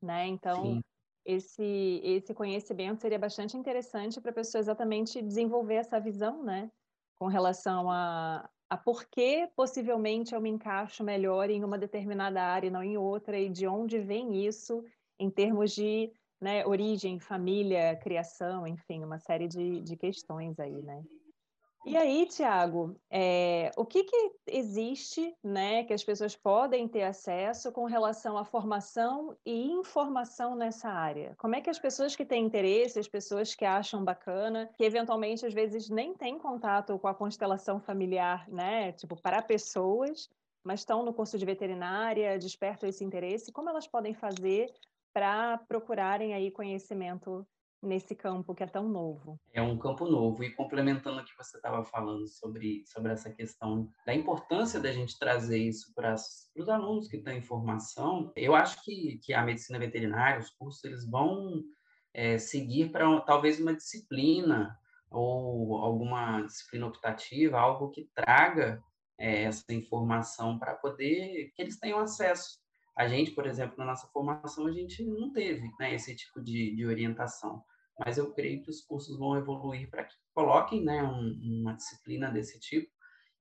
né? 0.01 0.27
Então, 0.27 0.61
Sim 0.61 0.81
esse, 1.25 2.01
esse 2.03 2.33
conhecimento 2.33 3.01
seria 3.01 3.17
bastante 3.17 3.57
interessante 3.57 4.21
para 4.21 4.31
a 4.31 4.35
pessoa 4.35 4.59
exatamente 4.59 5.21
desenvolver 5.21 5.75
essa 5.75 5.99
visão, 5.99 6.43
né? 6.43 6.71
Com 7.17 7.27
relação 7.27 7.89
a, 7.89 8.47
a 8.69 8.77
por 8.77 9.05
que 9.05 9.47
possivelmente 9.55 10.35
eu 10.35 10.41
me 10.41 10.49
encaixo 10.49 11.03
melhor 11.03 11.49
em 11.49 11.63
uma 11.63 11.77
determinada 11.77 12.41
área 12.41 12.67
e 12.67 12.71
não 12.71 12.83
em 12.83 12.97
outra, 12.97 13.39
e 13.39 13.49
de 13.49 13.67
onde 13.67 13.99
vem 13.99 14.45
isso 14.45 14.83
em 15.19 15.29
termos 15.29 15.73
de 15.73 16.11
né, 16.39 16.65
origem, 16.65 17.19
família, 17.19 17.95
criação, 17.95 18.67
enfim, 18.67 19.03
uma 19.03 19.17
série 19.17 19.47
de, 19.47 19.81
de 19.81 19.95
questões 19.97 20.59
aí, 20.59 20.81
né? 20.83 21.03
E 21.87 21.95
aí, 21.95 22.25
Tiago, 22.25 22.99
é, 23.11 23.69
o 23.77 23.85
que, 23.85 24.03
que 24.03 24.31
existe, 24.47 25.37
né, 25.43 25.83
que 25.83 25.93
as 25.93 26.03
pessoas 26.03 26.35
podem 26.35 26.87
ter 26.87 27.03
acesso 27.03 27.71
com 27.71 27.85
relação 27.85 28.39
à 28.39 28.43
formação 28.43 29.37
e 29.45 29.67
informação 29.71 30.55
nessa 30.55 30.89
área? 30.89 31.35
Como 31.37 31.53
é 31.53 31.61
que 31.61 31.69
as 31.69 31.77
pessoas 31.77 32.15
que 32.15 32.25
têm 32.25 32.43
interesse, 32.43 32.97
as 32.97 33.07
pessoas 33.07 33.53
que 33.53 33.63
acham 33.63 34.03
bacana, 34.03 34.67
que 34.75 34.83
eventualmente 34.83 35.45
às 35.45 35.53
vezes 35.53 35.87
nem 35.87 36.15
têm 36.15 36.39
contato 36.39 36.97
com 36.97 37.07
a 37.07 37.13
constelação 37.13 37.79
familiar, 37.79 38.49
né, 38.49 38.91
tipo 38.93 39.15
para 39.15 39.43
pessoas, 39.43 40.27
mas 40.63 40.79
estão 40.79 41.05
no 41.05 41.13
curso 41.13 41.37
de 41.37 41.45
veterinária, 41.45 42.39
despertam 42.39 42.89
esse 42.89 43.03
interesse, 43.03 43.51
como 43.51 43.69
elas 43.69 43.87
podem 43.87 44.15
fazer 44.15 44.73
para 45.13 45.59
procurarem 45.59 46.33
aí 46.33 46.49
conhecimento 46.49 47.45
nesse 47.85 48.15
campo 48.15 48.53
que 48.53 48.63
é 48.63 48.67
tão 48.67 48.89
novo. 48.89 49.39
É 49.53 49.61
um 49.61 49.77
campo 49.77 50.05
novo 50.05 50.43
e 50.43 50.51
complementando 50.51 51.21
o 51.21 51.25
que 51.25 51.35
você 51.37 51.57
estava 51.57 51.83
falando 51.83 52.27
sobre 52.27 52.83
sobre 52.85 53.11
essa 53.11 53.29
questão 53.29 53.89
da 54.05 54.13
importância 54.13 54.79
da 54.79 54.91
gente 54.91 55.17
trazer 55.17 55.59
isso 55.59 55.93
para 55.93 56.15
os 56.15 56.69
alunos 56.69 57.07
que 57.07 57.19
têm 57.19 57.41
formação, 57.41 58.31
eu 58.35 58.55
acho 58.55 58.83
que 58.83 59.19
que 59.23 59.33
a 59.33 59.43
medicina 59.43 59.79
veterinária, 59.79 60.39
os 60.39 60.49
cursos 60.49 60.83
eles 60.83 61.09
vão 61.09 61.63
é, 62.13 62.37
seguir 62.37 62.91
para 62.91 63.21
talvez 63.21 63.59
uma 63.59 63.75
disciplina 63.75 64.77
ou 65.11 65.77
alguma 65.77 66.41
disciplina 66.41 66.87
optativa, 66.87 67.59
algo 67.59 67.91
que 67.91 68.09
traga 68.13 68.81
é, 69.17 69.43
essa 69.43 69.73
informação 69.73 70.57
para 70.59 70.75
poder 70.75 71.51
que 71.55 71.61
eles 71.61 71.79
tenham 71.79 71.99
acesso. 71.99 72.59
A 72.95 73.07
gente, 73.07 73.31
por 73.31 73.45
exemplo, 73.45 73.75
na 73.77 73.85
nossa 73.85 74.07
formação, 74.07 74.67
a 74.67 74.71
gente 74.71 75.03
não 75.03 75.31
teve 75.31 75.69
né, 75.79 75.93
esse 75.93 76.15
tipo 76.15 76.41
de, 76.41 76.75
de 76.75 76.85
orientação 76.85 77.63
mas 77.97 78.17
eu 78.17 78.33
creio 78.33 78.61
que 78.61 78.69
os 78.69 78.81
cursos 78.81 79.17
vão 79.17 79.37
evoluir 79.37 79.89
para 79.89 80.03
que 80.03 80.15
coloquem 80.33 80.83
né, 80.83 81.01
um, 81.03 81.61
uma 81.61 81.73
disciplina 81.73 82.29
desse 82.29 82.59
tipo 82.59 82.91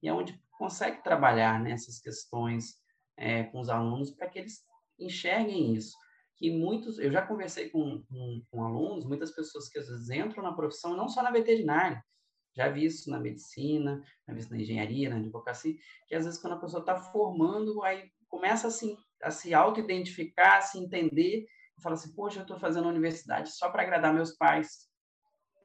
e 0.02 0.08
é 0.08 0.12
onde 0.12 0.38
consegue 0.58 1.02
trabalhar 1.02 1.60
nessas 1.60 1.98
questões 1.98 2.76
é, 3.16 3.44
com 3.44 3.60
os 3.60 3.68
alunos 3.68 4.10
para 4.10 4.28
que 4.28 4.38
eles 4.38 4.62
enxerguem 4.98 5.74
isso. 5.74 5.96
Que 6.36 6.50
muitos, 6.50 6.98
eu 6.98 7.10
já 7.10 7.22
conversei 7.22 7.70
com, 7.70 8.02
com, 8.02 8.42
com, 8.50 8.64
alunos, 8.64 9.04
muitas 9.04 9.30
pessoas 9.30 9.68
que 9.68 9.78
às 9.78 9.88
vezes 9.88 10.10
entram 10.10 10.42
na 10.42 10.52
profissão, 10.52 10.96
não 10.96 11.08
só 11.08 11.22
na 11.22 11.30
veterinária, 11.30 12.02
já 12.54 12.68
vi 12.68 12.84
isso 12.84 13.10
na 13.10 13.18
medicina, 13.18 14.02
já 14.26 14.34
vi 14.34 14.40
isso 14.40 14.50
na 14.50 14.60
engenharia, 14.60 15.10
na 15.10 15.16
advocacia, 15.16 15.74
que 16.06 16.14
às 16.14 16.24
vezes 16.24 16.40
quando 16.40 16.54
a 16.54 16.60
pessoa 16.60 16.80
está 16.80 16.96
formando, 16.96 17.82
aí 17.82 18.10
começa 18.28 18.66
assim, 18.66 18.96
a 19.22 19.30
se 19.30 19.54
auto-identificar, 19.54 20.58
a 20.58 20.60
se 20.60 20.78
entender, 20.78 21.46
fala 21.82 21.94
assim, 21.94 22.14
poxa, 22.14 22.38
eu 22.38 22.42
estou 22.42 22.58
fazendo 22.58 22.88
universidade 22.88 23.50
só 23.50 23.70
para 23.70 23.82
agradar 23.82 24.14
meus 24.14 24.32
pais. 24.32 24.88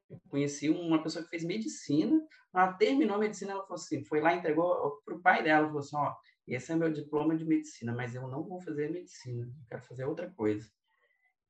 Eu 0.10 0.20
conheci 0.30 0.70
uma 0.70 1.02
pessoa 1.04 1.24
que 1.24 1.30
fez 1.30 1.44
medicina, 1.44 2.20
ela 2.54 2.74
terminou 2.74 3.18
a 3.18 3.20
medicina, 3.20 3.52
ela 3.52 3.62
falou 3.62 3.76
assim, 3.76 4.04
foi 4.06 4.22
lá, 4.22 4.34
entregou 4.34 5.00
para 5.06 5.16
o 5.16 5.22
pai 5.22 5.44
dela, 5.44 5.68
falou 5.68 5.80
assim, 5.80 5.96
ó, 5.96 6.16
esse 6.48 6.72
é 6.72 6.76
meu 6.76 6.92
diploma 6.92 7.36
de 7.36 7.46
medicina, 7.46 7.94
mas 7.94 8.16
eu 8.16 8.28
não 8.28 8.44
vou 8.44 8.60
fazer 8.60 8.90
medicina, 8.90 9.46
eu 9.46 9.68
quero 9.70 9.84
fazer 9.84 10.06
outra 10.06 10.32
coisa. 10.32 10.68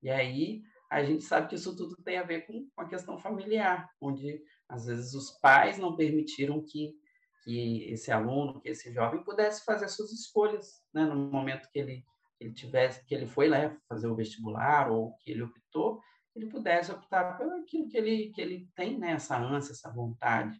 E 0.03 0.09
aí 0.09 0.61
a 0.91 1.03
gente 1.03 1.23
sabe 1.23 1.47
que 1.47 1.55
isso 1.55 1.75
tudo 1.75 1.95
tem 2.03 2.17
a 2.17 2.23
ver 2.23 2.45
com 2.45 2.67
a 2.77 2.85
questão 2.85 3.17
familiar, 3.17 3.89
onde 4.01 4.43
às 4.67 4.87
vezes 4.87 5.13
os 5.13 5.31
pais 5.39 5.77
não 5.77 5.95
permitiram 5.95 6.63
que, 6.65 6.95
que 7.43 7.83
esse 7.91 8.11
aluno, 8.11 8.59
que 8.59 8.69
esse 8.69 8.91
jovem 8.91 9.23
pudesse 9.23 9.63
fazer 9.63 9.87
suas 9.87 10.11
escolhas, 10.11 10.83
né, 10.93 11.05
no 11.05 11.15
momento 11.15 11.69
que 11.71 11.79
ele 11.79 12.03
ele 12.39 12.53
tivesse 12.53 13.05
que 13.05 13.13
ele 13.13 13.27
foi 13.27 13.49
lá 13.49 13.75
fazer 13.87 14.07
o 14.07 14.15
vestibular 14.15 14.91
ou 14.91 15.15
que 15.17 15.31
ele 15.31 15.43
optou, 15.43 16.01
ele 16.35 16.47
pudesse 16.47 16.91
optar 16.91 17.37
pelo 17.37 17.51
aquilo 17.55 17.87
que 17.89 17.97
ele 17.97 18.29
que 18.29 18.41
ele 18.41 18.69
tem, 18.75 18.97
né, 18.97 19.11
essa 19.11 19.37
ânsia, 19.37 19.73
essa 19.73 19.91
vontade. 19.91 20.57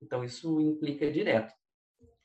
Então 0.00 0.24
isso 0.24 0.60
implica 0.60 1.10
direto. 1.10 1.52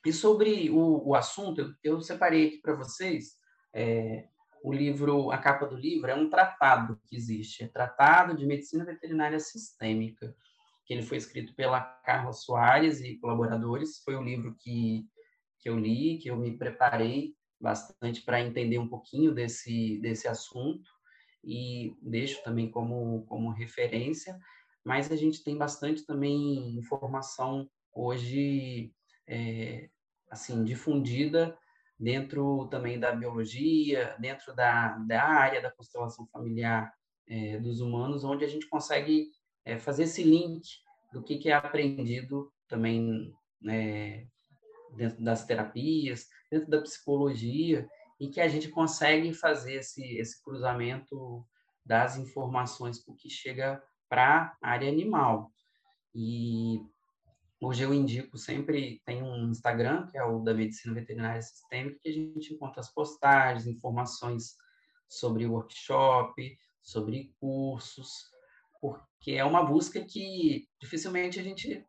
E 0.06 0.14
sobre 0.14 0.70
o, 0.70 1.10
o 1.10 1.16
assunto, 1.16 1.62
eu, 1.62 1.74
eu 1.84 2.02
separei 2.02 2.48
aqui 2.48 2.62
para 2.62 2.76
vocês 2.76 3.36
é, 3.74 4.28
o 4.64 4.74
livro, 4.74 5.32
a 5.32 5.38
capa 5.38 5.66
do 5.66 5.76
livro 5.76 6.10
é 6.10 6.16
um 6.16 6.30
tratado 6.30 7.00
que 7.08 7.16
existe, 7.16 7.64
é 7.64 7.68
Tratado 7.68 8.36
de 8.36 8.46
Medicina 8.46 8.84
Veterinária 8.84 9.40
Sistêmica, 9.40 10.36
que 10.86 10.94
ele 10.94 11.04
foi 11.04 11.18
escrito 11.18 11.54
pela 11.56 11.82
Carla 11.82 12.34
Soares 12.34 13.02
e 13.02 13.18
colaboradores. 13.18 14.02
Foi 14.04 14.16
o 14.16 14.24
livro 14.24 14.56
que, 14.60 15.06
que 15.60 15.70
eu 15.70 15.78
li, 15.78 16.18
que 16.18 16.30
eu 16.30 16.36
me 16.36 16.58
preparei 16.58 17.37
bastante 17.60 18.22
para 18.22 18.41
entender 18.41 18.78
um 18.78 18.88
pouquinho 18.88 19.34
desse, 19.34 20.00
desse 20.00 20.28
assunto 20.28 20.89
e 21.43 21.96
deixo 22.02 22.43
também 22.43 22.70
como, 22.70 23.26
como 23.26 23.52
referência, 23.52 24.38
mas 24.84 25.12
a 25.12 25.15
gente 25.15 25.43
tem 25.43 25.58
bastante 25.58 26.06
também 26.06 26.78
informação 26.78 27.70
hoje 27.93 28.93
é, 29.28 29.89
assim 30.30 30.63
difundida 30.63 31.58
dentro 32.00 32.67
também 32.67 33.00
da 33.00 33.12
biologia, 33.12 34.15
dentro 34.20 34.56
da, 34.56 34.98
da 35.00 35.24
área 35.24 35.62
da 35.62 35.72
constelação 35.72 36.28
familiar 36.28 36.93
é, 37.28 37.58
dos 37.60 37.82
humanos, 37.82 38.24
onde 38.24 38.46
a 38.46 38.48
gente 38.48 38.67
consegue 38.67 39.30
é, 39.65 39.78
fazer 39.78 40.04
esse 40.04 40.24
link 40.24 40.62
do 41.12 41.24
que, 41.24 41.38
que 41.38 41.50
é 41.50 41.54
aprendido 41.54 42.52
também 42.67 43.34
né, 43.62 44.28
dentro 44.98 45.24
das 45.24 45.46
terapias, 45.46 46.28
dentro 46.52 46.70
da 46.70 46.82
psicologia, 46.82 47.88
e 48.20 48.28
que 48.28 48.42
a 48.42 48.48
gente 48.48 48.70
consegue 48.70 49.34
fazer 49.34 49.76
esse, 49.76 50.18
esse 50.18 50.44
cruzamento 50.44 51.46
das 51.86 52.18
informações 52.18 53.04
que 53.18 53.30
chega 53.30 53.82
para 54.10 54.58
a 54.62 54.70
área 54.70 54.90
animal. 54.90 55.52
E 56.14 56.82
hoje 57.62 57.84
eu 57.84 57.94
indico 57.94 58.38
sempre, 58.38 59.02
tem 59.06 59.22
um 59.22 59.50
Instagram, 59.50 60.08
que 60.08 60.18
é 60.18 60.24
o 60.24 60.40
da 60.40 60.54
Medicina 60.54 60.94
Veterinária 60.94 61.42
Sistêmica, 61.42 62.00
que 62.02 62.10
a 62.10 62.14
gente 62.14 62.54
encontra 62.54 62.82
as 62.82 62.92
postagens, 62.92 63.68
informações 63.68 64.56
sobre 65.08 65.46
workshop, 65.46 66.58
sobre 66.82 67.34
cursos, 67.40 68.30
porque 68.82 69.34
é 69.34 69.46
uma 69.46 69.64
busca 69.64 70.04
que 70.04 70.68
dificilmente 70.80 71.40
a 71.40 71.44
gente 71.44 71.86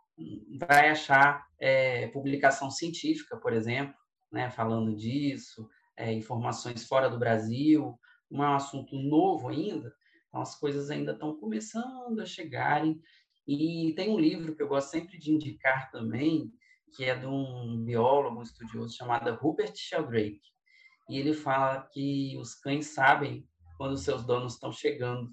vai 0.59 0.91
achar 0.91 1.47
é, 1.59 2.09
publicação 2.09 2.71
científica, 2.71 3.37
por 3.37 3.53
exemplo, 3.53 3.95
né, 4.33 4.51
falando 4.51 4.95
disso, 4.95 5.69
é, 5.97 6.13
informações 6.13 6.87
fora 6.87 7.09
do 7.09 7.19
Brasil, 7.19 7.99
um 8.31 8.43
assunto 8.43 8.97
novo 8.97 9.49
ainda, 9.49 9.93
então 10.29 10.41
as 10.41 10.59
coisas 10.59 10.91
ainda 10.91 11.13
estão 11.13 11.37
começando 11.37 12.21
a 12.21 12.27
chegarem. 12.27 13.01
E 13.47 13.95
tem 13.97 14.11
um 14.11 14.19
livro 14.19 14.55
que 14.55 14.63
eu 14.63 14.69
gosto 14.69 14.91
sempre 14.91 15.19
de 15.19 15.31
indicar 15.31 15.91
também, 15.91 16.53
que 16.95 17.05
é 17.05 17.15
de 17.15 17.27
um 17.27 17.83
biólogo, 17.85 18.39
um 18.39 18.43
estudioso 18.43 18.95
chamado 18.95 19.35
Rupert 19.37 19.75
Sheldrake. 19.75 20.41
E 21.09 21.19
ele 21.19 21.33
fala 21.33 21.89
que 21.93 22.37
os 22.39 22.55
cães 22.55 22.89
sabem 22.89 23.49
quando 23.79 23.97
seus 23.97 24.25
donos 24.25 24.55
estão 24.55 24.71
chegando. 24.71 25.33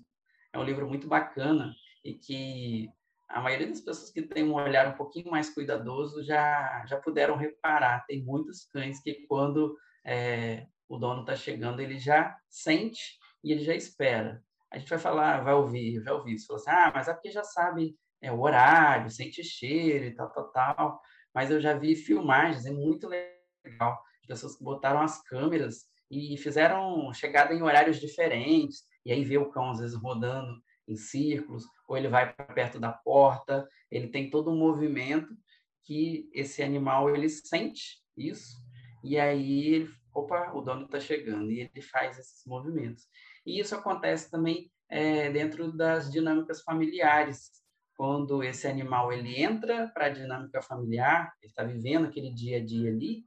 É 0.54 0.60
um 0.60 0.64
livro 0.64 0.88
muito 0.88 1.08
bacana 1.08 1.76
e 2.04 2.14
que 2.14 2.90
a 3.28 3.42
maioria 3.42 3.68
das 3.68 3.82
pessoas 3.82 4.12
que 4.12 4.22
têm 4.22 4.44
um 4.44 4.54
olhar 4.54 4.88
um 4.88 4.98
pouquinho 4.98 5.32
mais 5.32 5.50
cuidadoso 5.50 6.24
já, 6.24 6.86
já 6.86 7.00
puderam 7.00 7.36
reparar. 7.36 8.06
Tem 8.06 8.24
muitos 8.24 8.66
cães 8.66 9.02
que, 9.02 9.26
quando 9.28 9.76
é, 10.06 10.68
o 10.88 10.98
dono 10.98 11.22
está 11.22 11.36
chegando, 11.36 11.80
ele 11.80 11.98
já 11.98 12.38
sente 12.50 13.18
e 13.44 13.52
ele 13.52 13.64
já 13.64 13.76
espera. 13.76 14.44
A 14.72 14.78
gente 14.78 14.90
vai 14.90 15.00
falar, 15.00 15.42
vai 15.42 15.54
ouvir, 15.54 16.04
vai 16.04 16.14
ouvir 16.14 16.36
isso. 16.36 16.54
Assim, 16.54 16.70
ah, 16.70 16.92
mas 16.94 17.08
é 17.08 17.14
porque 17.14 17.32
já 17.32 17.44
sabe 17.44 17.96
é, 18.22 18.32
o 18.32 18.40
horário, 18.40 19.10
sente 19.10 19.44
cheiro 19.44 20.06
e 20.06 20.16
tal, 20.16 20.30
tal, 20.32 20.52
tal. 20.52 21.02
Mas 21.34 21.52
eu 21.52 21.60
já 21.60 21.74
vi 21.74 21.96
filmagens, 21.96 22.66
é 22.66 22.72
muito 22.72 23.08
legal, 23.08 24.00
de 24.22 24.28
pessoas 24.28 24.56
que 24.56 24.64
botaram 24.64 25.02
as 25.02 25.22
câmeras 25.24 25.86
e 26.10 26.38
fizeram 26.38 27.12
chegada 27.14 27.54
em 27.54 27.62
horários 27.62 28.00
diferentes, 28.00 28.84
e 29.06 29.12
aí 29.12 29.24
vê 29.24 29.38
o 29.38 29.50
cão, 29.50 29.72
às 29.72 29.80
vezes, 29.80 29.96
rodando 29.96 30.54
em 30.88 30.96
círculos, 30.96 31.66
ou 31.88 31.98
ele 31.98 32.08
vai 32.08 32.34
para 32.34 32.54
perto 32.54 32.80
da 32.80 32.92
porta, 32.92 33.68
ele 33.90 34.08
tem 34.08 34.30
todo 34.30 34.52
um 34.52 34.58
movimento 34.58 35.36
que 35.84 36.30
esse 36.34 36.64
animal 36.64 37.14
ele 37.14 37.30
sente 37.30 38.02
isso, 38.18 38.58
e 39.04 39.20
aí 39.20 39.74
ele, 39.74 39.90
opa, 40.14 40.52
o 40.54 40.62
dono 40.62 40.86
está 40.86 41.00
chegando, 41.00 41.52
e 41.52 41.60
ele 41.62 41.82
faz 41.82 42.18
esses 42.18 42.46
movimentos. 42.46 43.08
E 43.46 43.60
isso 43.60 43.76
acontece 43.76 44.30
também 44.32 44.72
é, 44.90 45.32
dentro 45.32 45.72
das 45.72 46.12
dinâmicas 46.12 46.62
familiares, 46.62 47.52
quando 47.96 48.44
esse 48.44 48.68
animal 48.68 49.12
ele 49.12 49.42
entra 49.42 49.88
para 49.94 50.08
a 50.08 50.10
dinâmica 50.10 50.62
familiar, 50.62 51.34
ele 51.42 51.50
está 51.50 51.64
vivendo 51.64 52.06
aquele 52.06 52.34
dia 52.34 52.58
a 52.58 52.66
dia 52.66 52.90
ali, 52.90 53.24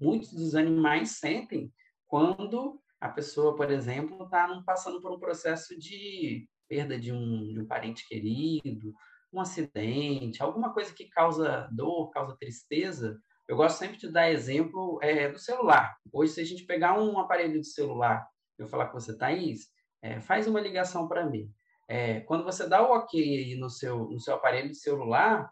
muitos 0.00 0.32
dos 0.32 0.54
animais 0.54 1.18
sentem 1.18 1.72
quando 2.06 2.80
a 3.00 3.08
pessoa, 3.08 3.54
por 3.54 3.70
exemplo, 3.70 4.24
está 4.24 4.62
passando 4.64 5.00
por 5.00 5.12
um 5.12 5.20
processo 5.20 5.78
de 5.78 6.48
perda 6.68 6.98
de 6.98 7.12
um, 7.12 7.52
de 7.52 7.60
um 7.60 7.66
parente 7.66 8.06
querido, 8.06 8.92
um 9.32 9.40
acidente, 9.40 10.42
alguma 10.42 10.72
coisa 10.72 10.92
que 10.92 11.08
causa 11.08 11.68
dor, 11.72 12.10
causa 12.10 12.36
tristeza, 12.38 13.18
eu 13.48 13.56
gosto 13.56 13.78
sempre 13.78 13.96
de 13.96 14.12
dar 14.12 14.30
exemplo 14.30 14.98
é, 15.02 15.28
do 15.28 15.38
celular. 15.38 15.96
Hoje, 16.12 16.32
se 16.32 16.40
a 16.40 16.44
gente 16.44 16.66
pegar 16.66 17.00
um 17.00 17.18
aparelho 17.18 17.58
de 17.58 17.66
celular, 17.66 18.26
eu 18.58 18.66
falar 18.66 18.88
com 18.88 19.00
você, 19.00 19.16
Thaís, 19.16 19.68
é, 20.02 20.20
faz 20.20 20.46
uma 20.46 20.60
ligação 20.60 21.08
para 21.08 21.24
mim. 21.24 21.50
É, 21.88 22.20
quando 22.20 22.44
você 22.44 22.68
dá 22.68 22.86
o 22.86 22.92
ok 22.92 23.56
no 23.58 23.70
seu, 23.70 24.00
no 24.10 24.20
seu 24.20 24.34
aparelho 24.34 24.68
de 24.68 24.76
celular, 24.76 25.50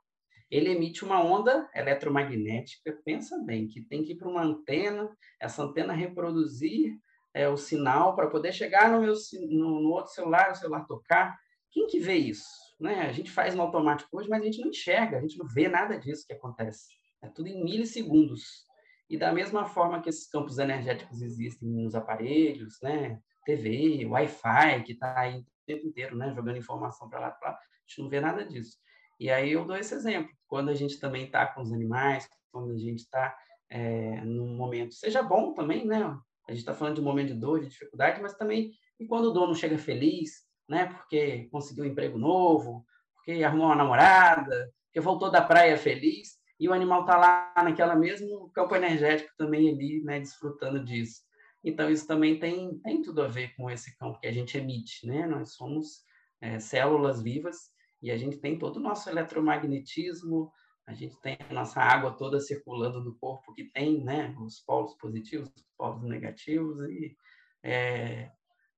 ele 0.51 0.71
emite 0.71 1.05
uma 1.05 1.23
onda 1.23 1.69
eletromagnética, 1.75 3.01
pensa 3.03 3.43
bem, 3.45 3.67
que 3.67 3.81
tem 3.81 4.05
que 4.05 4.13
ir 4.13 4.17
para 4.17 4.29
uma 4.29 4.43
antena, 4.43 5.11
essa 5.41 5.63
antena 5.63 5.95
reproduzir 5.95 6.95
é, 7.37 7.47
o 7.47 7.57
sinal 7.59 8.17
para 8.17 8.31
poder 8.31 8.51
chegar 8.51 8.91
no, 8.91 9.03
meu, 9.03 9.13
no, 9.51 9.83
no, 9.83 9.91
outro 9.91 10.11
celular, 10.11 10.53
o 10.53 10.55
celular 10.55 10.87
tocar. 10.87 11.39
Quem 11.71 11.87
que 11.87 12.01
vê 12.01 12.15
isso? 12.15 12.49
Né? 12.81 13.03
A 13.03 13.13
gente 13.13 13.31
faz 13.31 13.55
no 13.55 13.61
automático 13.61 14.09
hoje, 14.17 14.27
mas 14.27 14.41
a 14.41 14.45
gente 14.47 14.63
não 14.63 14.71
enxerga, 14.71 15.19
a 15.19 15.21
gente 15.21 15.37
não 15.37 15.47
vê 15.47 15.69
nada 15.69 15.99
disso 15.99 16.27
que 16.27 16.33
acontece. 16.33 16.87
É 17.21 17.29
tudo 17.29 17.49
em 17.49 17.63
milissegundos. 17.63 18.65
E 19.11 19.19
da 19.19 19.35
mesma 19.35 19.67
forma 19.67 20.01
que 20.01 20.09
esses 20.09 20.27
campos 20.27 20.57
energéticos 20.57 21.21
existem 21.21 21.69
nos 21.69 21.95
aparelhos, 21.95 22.79
né? 22.83 23.21
TV, 23.45 24.07
Wi-Fi, 24.07 24.83
que 24.85 24.93
está 24.93 25.21
aí 25.21 25.41
o 25.41 25.47
tempo 25.67 25.87
inteiro, 25.87 26.17
né? 26.17 26.33
Jogando 26.35 26.57
informação 26.57 27.07
para 27.07 27.21
lá 27.21 27.31
para 27.33 27.51
lá, 27.51 27.55
a 27.55 27.61
gente 27.87 28.01
não 28.01 28.09
vê 28.09 28.19
nada 28.19 28.47
disso. 28.47 28.79
E 29.21 29.31
aí 29.31 29.53
eu 29.53 29.67
dou 29.67 29.77
esse 29.77 29.95
exemplo. 29.95 30.35
Quando 30.49 30.71
a 30.71 30.75
gente 30.75 30.99
também 30.99 31.27
está 31.27 31.47
com 31.47 31.61
os 31.61 31.71
animais, 31.71 32.27
quando 32.51 32.73
a 32.73 32.79
gente 32.79 33.01
está 33.01 33.37
é, 33.69 34.23
num 34.23 34.57
momento, 34.57 34.95
seja 34.95 35.23
bom 35.23 35.53
também, 35.53 35.87
né? 35.87 36.19
A 36.47 36.53
gente 36.53 36.61
está 36.61 36.75
falando 36.75 36.97
de 36.97 37.01
um 37.01 37.05
momento 37.05 37.29
de 37.29 37.41
dor, 37.41 37.61
de 37.61 37.69
dificuldade, 37.69 38.21
mas 38.21 38.35
também 38.35 38.73
e 38.99 39.07
quando 39.07 39.27
o 39.27 39.33
dono 39.33 39.55
chega 39.55 39.77
feliz, 39.77 40.45
né? 40.69 40.87
Porque 40.87 41.49
conseguiu 41.51 41.85
um 41.85 41.89
emprego 41.89 42.19
novo, 42.19 42.85
porque 43.15 43.43
arrumou 43.43 43.67
uma 43.67 43.77
namorada, 43.77 44.73
porque 44.87 45.01
voltou 45.01 45.31
da 45.31 45.43
praia 45.43 45.77
feliz 45.77 46.37
e 46.59 46.69
o 46.69 46.73
animal 46.73 47.03
está 47.03 47.17
lá 47.17 47.53
naquela 47.63 47.95
mesmo 47.95 48.51
campo 48.51 48.75
energético 48.75 49.31
também 49.37 49.69
ali, 49.69 50.03
né? 50.03 50.21
Desfrutando 50.21 50.83
disso. 50.83 51.23
Então 51.63 51.91
isso 51.91 52.07
também 52.07 52.39
tem 52.39 52.79
tem 52.79 53.03
tudo 53.03 53.23
a 53.23 53.29
ver 53.29 53.55
com 53.57 53.71
esse 53.71 53.97
campo 53.99 54.19
que 54.21 54.27
a 54.27 54.33
gente 54.33 54.57
emite, 54.57 55.07
né? 55.07 55.27
Nós 55.27 55.55
somos 55.55 56.03
é, 56.41 56.59
células 56.59 57.21
vivas 57.23 57.71
e 58.01 58.11
a 58.11 58.17
gente 58.17 58.39
tem 58.39 58.59
todo 58.59 58.77
o 58.77 58.83
nosso 58.83 59.09
eletromagnetismo, 59.11 60.51
a 60.87 60.95
gente 60.95 61.21
tem 61.21 61.37
a 61.49 61.53
nossa 61.53 61.81
água 61.81 62.13
toda 62.13 62.41
circulando 62.41 63.03
no 63.03 63.15
corpo, 63.17 63.53
que 63.55 63.65
tem 63.65 64.05
né, 64.05 64.35
os 64.41 64.61
polos 64.61 64.95
positivos, 64.95 65.49
os 65.55 65.67
polos 65.77 66.03
negativos, 66.05 66.81
e 66.89 67.17
é, 67.63 68.31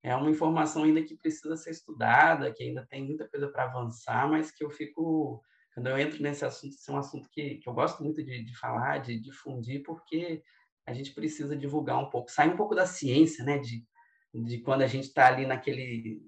é 0.03 0.17
uma 0.17 0.31
informação 0.31 0.85
ainda 0.85 1.03
que 1.03 1.17
precisa 1.17 1.57
ser 1.57 1.71
estudada, 1.71 2.53
que 2.53 2.65
ainda 2.65 2.87
tem 2.89 3.05
muita 3.05 3.29
coisa 3.29 3.49
para 3.49 3.65
avançar, 3.65 4.29
mas 4.29 4.51
que 4.51 4.65
eu 4.65 4.71
fico, 4.71 5.43
quando 5.75 5.89
eu 5.89 5.99
entro 5.99 6.23
nesse 6.23 6.45
assunto, 6.45 6.75
esse 6.75 6.91
é 6.91 6.93
um 6.93 6.99
assunto 6.99 7.29
que, 7.31 7.57
que 7.57 7.69
eu 7.69 7.75
gosto 7.75 8.03
muito 8.03 8.23
de, 8.25 8.45
de 8.45 8.59
falar, 8.59 8.99
de 8.99 9.21
difundir, 9.21 9.83
porque 9.83 10.43
a 10.87 10.95
gente 10.95 11.13
precisa 11.13 11.55
divulgar 11.55 11.99
um 11.99 12.09
pouco, 12.09 12.31
sair 12.31 12.51
um 12.51 12.57
pouco 12.57 12.75
da 12.75 12.87
ciência, 12.87 13.45
né, 13.45 13.59
de 13.59 13.87
de 14.35 14.59
quando 14.59 14.83
a 14.83 14.87
gente 14.87 15.05
está 15.05 15.27
ali 15.27 15.47
naquele 15.47 16.23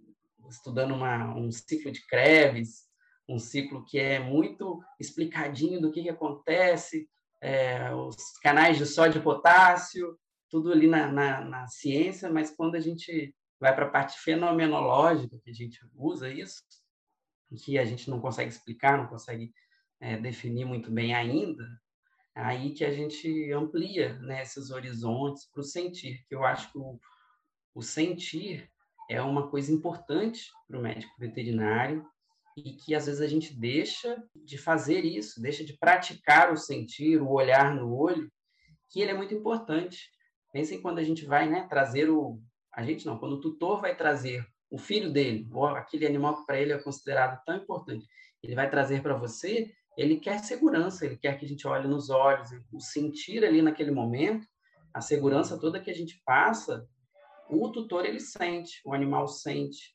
estudando 0.49 0.95
uma, 0.95 1.35
um 1.37 1.51
ciclo 1.53 1.93
de 1.93 2.05
Krebs, 2.07 2.89
um 3.31 3.39
ciclo 3.39 3.85
que 3.85 3.99
é 3.99 4.19
muito 4.19 4.83
explicadinho 4.99 5.81
do 5.81 5.93
que, 5.93 6.03
que 6.03 6.09
acontece, 6.09 7.09
é, 7.41 7.95
os 7.95 8.17
canais 8.43 8.77
de 8.77 8.85
sódio 8.85 9.21
e 9.21 9.25
potássio, 9.25 10.19
tudo 10.51 10.73
ali 10.73 10.89
na, 10.89 11.11
na, 11.11 11.41
na 11.43 11.67
ciência, 11.69 12.29
mas 12.29 12.51
quando 12.51 12.75
a 12.75 12.81
gente 12.81 13.35
vai 13.61 13.75
para 13.75 13.87
a 13.87 13.91
parte 13.91 14.19
fenomenológica, 14.19 15.39
que 15.45 15.51
a 15.51 15.55
gente 15.55 15.79
usa 15.95 16.29
isso, 16.29 16.63
que 17.65 17.79
a 17.79 17.85
gente 17.85 18.11
não 18.11 18.21
consegue 18.21 18.51
explicar, 18.51 18.99
não 18.99 19.07
consegue 19.07 19.53
é, 20.01 20.17
definir 20.17 20.65
muito 20.65 20.91
bem 20.91 21.15
ainda, 21.15 21.65
aí 22.35 22.73
que 22.73 22.85
a 22.85 22.93
gente 22.93 23.53
amplia 23.53 24.19
né, 24.19 24.43
esses 24.43 24.71
horizontes 24.71 25.49
para 25.53 25.61
o 25.61 25.65
sentir, 25.65 26.25
que 26.29 26.35
eu 26.35 26.45
acho 26.45 26.73
que 26.73 26.79
o, 26.79 26.99
o 27.75 27.83
sentir 27.83 28.69
é 29.09 29.23
uma 29.23 29.49
coisa 29.49 29.73
importante 29.73 30.51
para 30.67 30.79
o 30.79 30.83
médico 30.83 31.13
veterinário 31.19 32.05
e 32.57 32.73
que 32.73 32.95
às 32.95 33.07
vezes 33.07 33.21
a 33.21 33.27
gente 33.27 33.55
deixa 33.59 34.23
de 34.35 34.59
fazer 34.59 35.05
isso, 35.05 35.41
deixa 35.41 35.65
de 35.65 35.77
praticar 35.79 36.53
o 36.53 36.57
sentir, 36.57 37.21
o 37.21 37.31
olhar 37.31 37.75
no 37.75 37.95
olho, 37.95 38.31
que 38.91 39.01
ele 39.01 39.13
é 39.13 39.15
muito 39.15 39.35
importante. 39.35 40.11
Pensem 40.53 40.81
quando 40.81 40.99
a 40.99 41.05
gente 41.05 41.25
vai 41.25 41.49
né, 41.49 41.67
trazer 41.69 42.11
o. 42.11 42.41
A 42.73 42.83
gente 42.83 43.07
não, 43.07 43.19
quando 43.19 43.35
o 43.35 43.41
tutor 43.41 43.81
vai 43.81 43.97
trazer 43.97 44.47
o 44.71 44.79
filho 44.79 45.13
dele, 45.13 45.49
ou 45.53 45.67
aquele 45.67 46.07
animal 46.07 46.37
que 46.37 46.47
para 46.47 46.61
ele 46.61 46.73
é 46.73 46.79
considerado 46.79 47.41
tão 47.45 47.57
importante, 47.57 48.07
ele 48.43 48.55
vai 48.55 48.71
trazer 48.71 49.03
para 49.03 49.17
você, 49.17 49.73
ele 49.97 50.19
quer 50.19 50.39
segurança, 50.39 51.05
ele 51.05 51.17
quer 51.17 51.39
que 51.39 51.45
a 51.45 51.49
gente 51.49 51.67
olhe 51.67 51.89
nos 51.89 52.09
olhos, 52.09 52.51
o 52.73 52.81
sentir 52.81 53.45
ali 53.45 53.61
naquele 53.61 53.91
momento, 53.91 54.47
a 54.95 55.01
segurança 55.01 55.59
toda 55.59 55.81
que 55.81 55.91
a 55.91 55.95
gente 55.95 56.21
passa, 56.25 56.89
o 57.49 57.69
tutor 57.71 58.05
ele 58.07 58.21
sente, 58.21 58.81
o 58.85 58.95
animal 58.95 59.27
sente. 59.27 59.95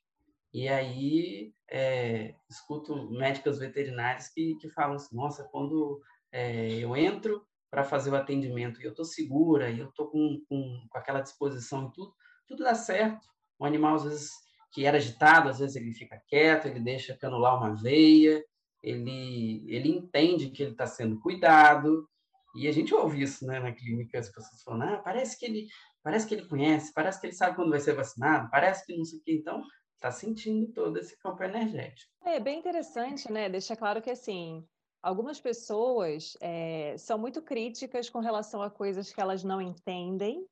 E 0.52 0.68
aí 0.68 1.52
é, 1.70 2.34
escuto 2.48 3.10
médicas 3.10 3.58
veterinárias 3.58 4.28
que, 4.28 4.56
que 4.56 4.70
falam 4.70 4.96
assim, 4.96 5.14
nossa, 5.16 5.44
quando 5.50 6.00
é, 6.32 6.72
eu 6.72 6.96
entro 6.96 7.44
para 7.70 7.84
fazer 7.84 8.10
o 8.10 8.16
atendimento 8.16 8.80
e 8.80 8.84
eu 8.84 8.90
estou 8.90 9.04
segura, 9.04 9.68
e 9.70 9.80
eu 9.80 9.88
estou 9.88 10.08
com, 10.08 10.40
com, 10.48 10.86
com 10.88 10.98
aquela 10.98 11.20
disposição 11.20 11.88
e 11.88 11.92
tudo, 11.92 12.14
tudo 12.46 12.64
dá 12.64 12.74
certo. 12.74 13.26
O 13.58 13.64
animal, 13.64 13.96
às 13.96 14.04
vezes, 14.04 14.30
que 14.72 14.84
era 14.84 14.96
agitado, 14.96 15.48
às 15.48 15.58
vezes 15.58 15.76
ele 15.76 15.92
fica 15.92 16.20
quieto, 16.28 16.66
ele 16.66 16.80
deixa 16.80 17.16
canular 17.16 17.56
uma 17.56 17.74
veia, 17.74 18.44
ele, 18.82 19.64
ele 19.66 19.88
entende 19.88 20.50
que 20.50 20.62
ele 20.62 20.72
está 20.72 20.86
sendo 20.86 21.18
cuidado, 21.20 22.08
e 22.54 22.68
a 22.68 22.72
gente 22.72 22.94
ouve 22.94 23.22
isso 23.22 23.46
né, 23.46 23.60
na 23.60 23.72
clínica, 23.72 24.18
as 24.18 24.30
pessoas 24.30 24.62
falando, 24.62 24.84
ah, 24.84 24.98
parece 24.98 25.38
que 25.38 25.44
ele 25.44 25.66
parece 26.02 26.26
que 26.26 26.34
ele 26.34 26.46
conhece, 26.46 26.92
parece 26.94 27.20
que 27.20 27.26
ele 27.26 27.34
sabe 27.34 27.56
quando 27.56 27.70
vai 27.70 27.80
ser 27.80 27.92
vacinado, 27.92 28.48
parece 28.48 28.86
que 28.86 28.96
não 28.96 29.04
sei 29.04 29.18
o 29.18 29.22
que, 29.22 29.32
então 29.32 29.60
está 29.96 30.10
sentindo 30.10 30.72
todo 30.72 30.98
esse 30.98 31.16
campo 31.18 31.42
energético. 31.42 32.12
É 32.24 32.38
bem 32.38 32.58
interessante, 32.58 33.30
né? 33.30 33.48
Deixa 33.48 33.74
claro 33.74 34.00
que 34.00 34.10
assim, 34.10 34.66
algumas 35.02 35.40
pessoas 35.40 36.36
é, 36.40 36.96
são 36.98 37.18
muito 37.18 37.42
críticas 37.42 38.08
com 38.08 38.20
relação 38.20 38.62
a 38.62 38.70
coisas 38.70 39.12
que 39.12 39.20
elas 39.20 39.42
não 39.42 39.60
entendem 39.60 40.46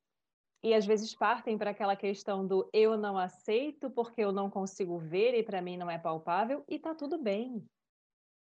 e 0.63 0.73
às 0.73 0.85
vezes 0.85 1.13
partem 1.13 1.57
para 1.57 1.71
aquela 1.71 1.95
questão 1.95 2.45
do 2.45 2.67
eu 2.73 2.97
não 2.97 3.17
aceito 3.17 3.89
porque 3.91 4.21
eu 4.21 4.31
não 4.31 4.49
consigo 4.49 4.97
ver 4.97 5.35
e 5.35 5.43
para 5.43 5.61
mim 5.61 5.77
não 5.77 5.89
é 5.89 5.97
palpável 5.97 6.63
e 6.67 6.79
tá 6.79 6.95
tudo 6.95 7.21
bem, 7.21 7.63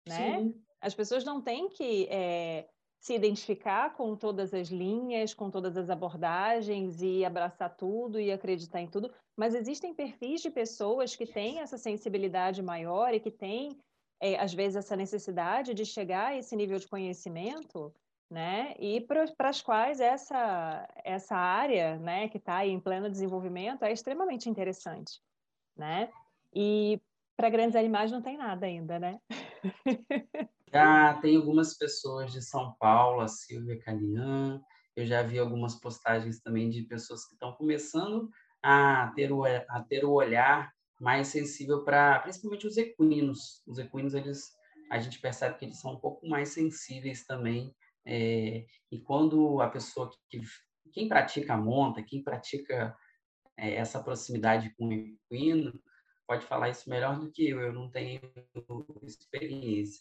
né? 0.08 0.38
Sim. 0.38 0.64
As 0.80 0.94
pessoas 0.94 1.24
não 1.24 1.40
têm 1.40 1.68
que 1.68 2.08
é, 2.10 2.68
se 3.00 3.14
identificar 3.14 3.94
com 3.94 4.14
todas 4.14 4.52
as 4.52 4.68
linhas, 4.68 5.32
com 5.32 5.50
todas 5.50 5.76
as 5.76 5.88
abordagens 5.88 7.00
e 7.00 7.24
abraçar 7.24 7.74
tudo 7.74 8.20
e 8.20 8.30
acreditar 8.30 8.80
em 8.80 8.86
tudo, 8.86 9.10
mas 9.36 9.54
existem 9.54 9.94
perfis 9.94 10.42
de 10.42 10.50
pessoas 10.50 11.16
que 11.16 11.26
têm 11.26 11.60
essa 11.60 11.78
sensibilidade 11.78 12.62
maior 12.62 13.14
e 13.14 13.20
que 13.20 13.30
têm, 13.30 13.78
é, 14.20 14.38
às 14.38 14.52
vezes, 14.52 14.76
essa 14.76 14.94
necessidade 14.94 15.72
de 15.72 15.86
chegar 15.86 16.26
a 16.26 16.36
esse 16.36 16.54
nível 16.54 16.78
de 16.78 16.86
conhecimento 16.86 17.92
né? 18.30 18.74
E 18.78 19.00
para 19.00 19.48
as 19.48 19.60
quais 19.60 20.00
essa, 20.00 20.88
essa 21.04 21.34
área, 21.34 21.98
né, 21.98 22.28
que 22.28 22.38
está 22.38 22.64
em 22.64 22.78
pleno 22.78 23.10
desenvolvimento 23.10 23.82
é 23.82 23.92
extremamente 23.92 24.48
interessante, 24.48 25.20
né? 25.76 26.08
E 26.54 27.00
para 27.36 27.50
grandes 27.50 27.74
animais 27.74 28.12
não 28.12 28.22
tem 28.22 28.36
nada 28.36 28.66
ainda, 28.66 28.98
né? 29.00 29.20
Tem 31.20 31.36
algumas 31.36 31.76
pessoas 31.76 32.32
de 32.32 32.42
São 32.42 32.74
Paulo, 32.78 33.20
a 33.20 33.28
Silvia 33.28 33.78
Calian, 33.80 34.60
eu 34.96 35.06
já 35.06 35.22
vi 35.22 35.38
algumas 35.38 35.74
postagens 35.80 36.40
também 36.40 36.68
de 36.70 36.82
pessoas 36.82 37.24
que 37.26 37.34
estão 37.34 37.52
começando 37.52 38.28
a 38.62 39.12
ter 39.14 39.32
o, 39.32 39.44
a 39.44 39.84
ter 39.88 40.04
o 40.04 40.12
olhar 40.12 40.72
mais 41.00 41.28
sensível 41.28 41.84
para, 41.84 42.18
principalmente 42.20 42.66
os 42.66 42.76
equinos. 42.76 43.62
Os 43.66 43.78
equinos, 43.78 44.14
eles, 44.14 44.52
a 44.90 44.98
gente 44.98 45.18
percebe 45.20 45.58
que 45.58 45.64
eles 45.64 45.80
são 45.80 45.94
um 45.94 46.00
pouco 46.00 46.28
mais 46.28 46.50
sensíveis 46.50 47.24
também 47.24 47.74
é, 48.06 48.66
e 48.90 49.00
quando 49.00 49.60
a 49.60 49.68
pessoa 49.68 50.10
que, 50.28 50.40
quem 50.92 51.08
pratica 51.08 51.54
a 51.54 51.56
monta, 51.56 52.02
quem 52.02 52.22
pratica 52.22 52.96
é, 53.56 53.74
essa 53.74 54.02
proximidade 54.02 54.74
com 54.76 54.88
o 54.88 54.92
equino, 54.92 55.80
pode 56.26 56.44
falar 56.46 56.70
isso 56.70 56.88
melhor 56.88 57.18
do 57.18 57.30
que 57.30 57.48
eu, 57.48 57.60
eu 57.60 57.72
não 57.72 57.90
tenho 57.90 58.20
experiência. 59.02 60.00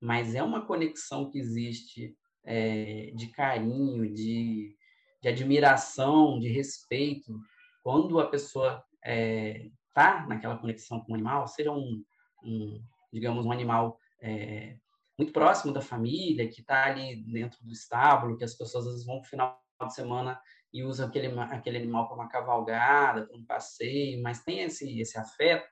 Mas 0.00 0.34
é 0.34 0.42
uma 0.42 0.64
conexão 0.64 1.30
que 1.30 1.38
existe 1.38 2.16
é, 2.44 3.10
de 3.14 3.28
carinho, 3.28 4.12
de, 4.12 4.76
de 5.22 5.28
admiração, 5.28 6.38
de 6.38 6.48
respeito, 6.48 7.38
quando 7.82 8.18
a 8.20 8.26
pessoa 8.26 8.82
está 9.02 10.22
é, 10.24 10.26
naquela 10.26 10.56
conexão 10.56 11.00
com 11.00 11.12
o 11.12 11.14
animal, 11.14 11.46
seja 11.46 11.72
um, 11.72 12.02
um 12.42 12.82
digamos, 13.12 13.44
um 13.44 13.52
animal 13.52 13.98
é, 14.20 14.76
muito 15.16 15.32
próximo 15.32 15.72
da 15.72 15.80
família, 15.80 16.48
que 16.48 16.60
está 16.60 16.86
ali 16.86 17.16
dentro 17.16 17.58
do 17.64 17.72
estábulo, 17.72 18.36
que 18.36 18.44
as 18.44 18.54
pessoas 18.54 18.86
às 18.86 18.92
vezes 18.92 19.06
vão 19.06 19.16
no 19.16 19.24
final 19.24 19.60
de 19.82 19.94
semana 19.94 20.40
e 20.72 20.82
usam 20.84 21.06
aquele, 21.06 21.28
aquele 21.40 21.78
animal 21.78 22.06
para 22.06 22.16
uma 22.16 22.28
cavalgada, 22.28 23.26
para 23.26 23.36
um 23.36 23.44
passeio, 23.44 24.22
mas 24.22 24.42
tem 24.42 24.60
esse, 24.60 25.00
esse 25.00 25.18
afeto, 25.18 25.68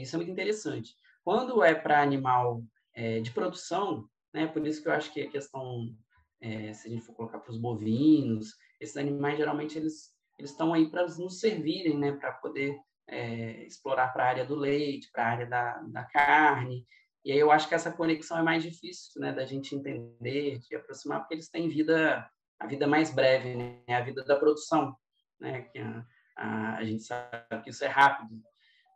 isso 0.00 0.16
é 0.16 0.18
muito 0.18 0.32
interessante. 0.32 0.94
Quando 1.24 1.62
é 1.62 1.74
para 1.74 2.02
animal 2.02 2.62
é, 2.94 3.20
de 3.20 3.30
produção, 3.30 4.08
né, 4.32 4.46
por 4.46 4.66
isso 4.66 4.82
que 4.82 4.88
eu 4.88 4.92
acho 4.92 5.12
que 5.12 5.22
a 5.22 5.30
questão, 5.30 5.94
é, 6.40 6.72
se 6.72 6.88
a 6.88 6.90
gente 6.90 7.04
for 7.04 7.14
colocar 7.14 7.38
para 7.38 7.50
os 7.50 7.58
bovinos, 7.58 8.54
esses 8.80 8.96
animais 8.96 9.38
geralmente 9.38 9.78
eles 9.78 10.12
eles 10.38 10.50
estão 10.50 10.72
aí 10.72 10.90
para 10.90 11.06
nos 11.06 11.38
servirem, 11.38 11.98
né, 11.98 12.12
para 12.12 12.32
poder 12.32 12.76
é, 13.06 13.64
explorar 13.64 14.08
para 14.12 14.24
a 14.24 14.28
área 14.28 14.44
do 14.44 14.54
leite, 14.54 15.10
para 15.12 15.24
a 15.24 15.28
área 15.28 15.46
da, 15.46 15.82
da 15.82 16.04
carne, 16.04 16.84
e 17.24 17.30
aí 17.30 17.38
eu 17.38 17.52
acho 17.52 17.68
que 17.68 17.74
essa 17.74 17.92
conexão 17.92 18.38
é 18.38 18.42
mais 18.42 18.62
difícil, 18.62 19.20
né, 19.20 19.32
da 19.32 19.44
gente 19.44 19.74
entender, 19.74 20.58
de 20.58 20.74
aproximar, 20.74 21.20
porque 21.20 21.34
eles 21.34 21.48
têm 21.48 21.68
vida, 21.68 22.28
a 22.58 22.66
vida 22.66 22.86
mais 22.86 23.14
breve, 23.14 23.54
né, 23.54 23.82
a 23.88 24.00
vida 24.00 24.24
da 24.24 24.36
produção, 24.36 24.96
né, 25.38 25.62
que 25.62 25.78
a, 25.78 26.04
a, 26.36 26.76
a 26.78 26.84
gente 26.84 27.04
sabe 27.04 27.62
que 27.62 27.70
isso 27.70 27.84
é 27.84 27.88
rápido. 27.88 28.42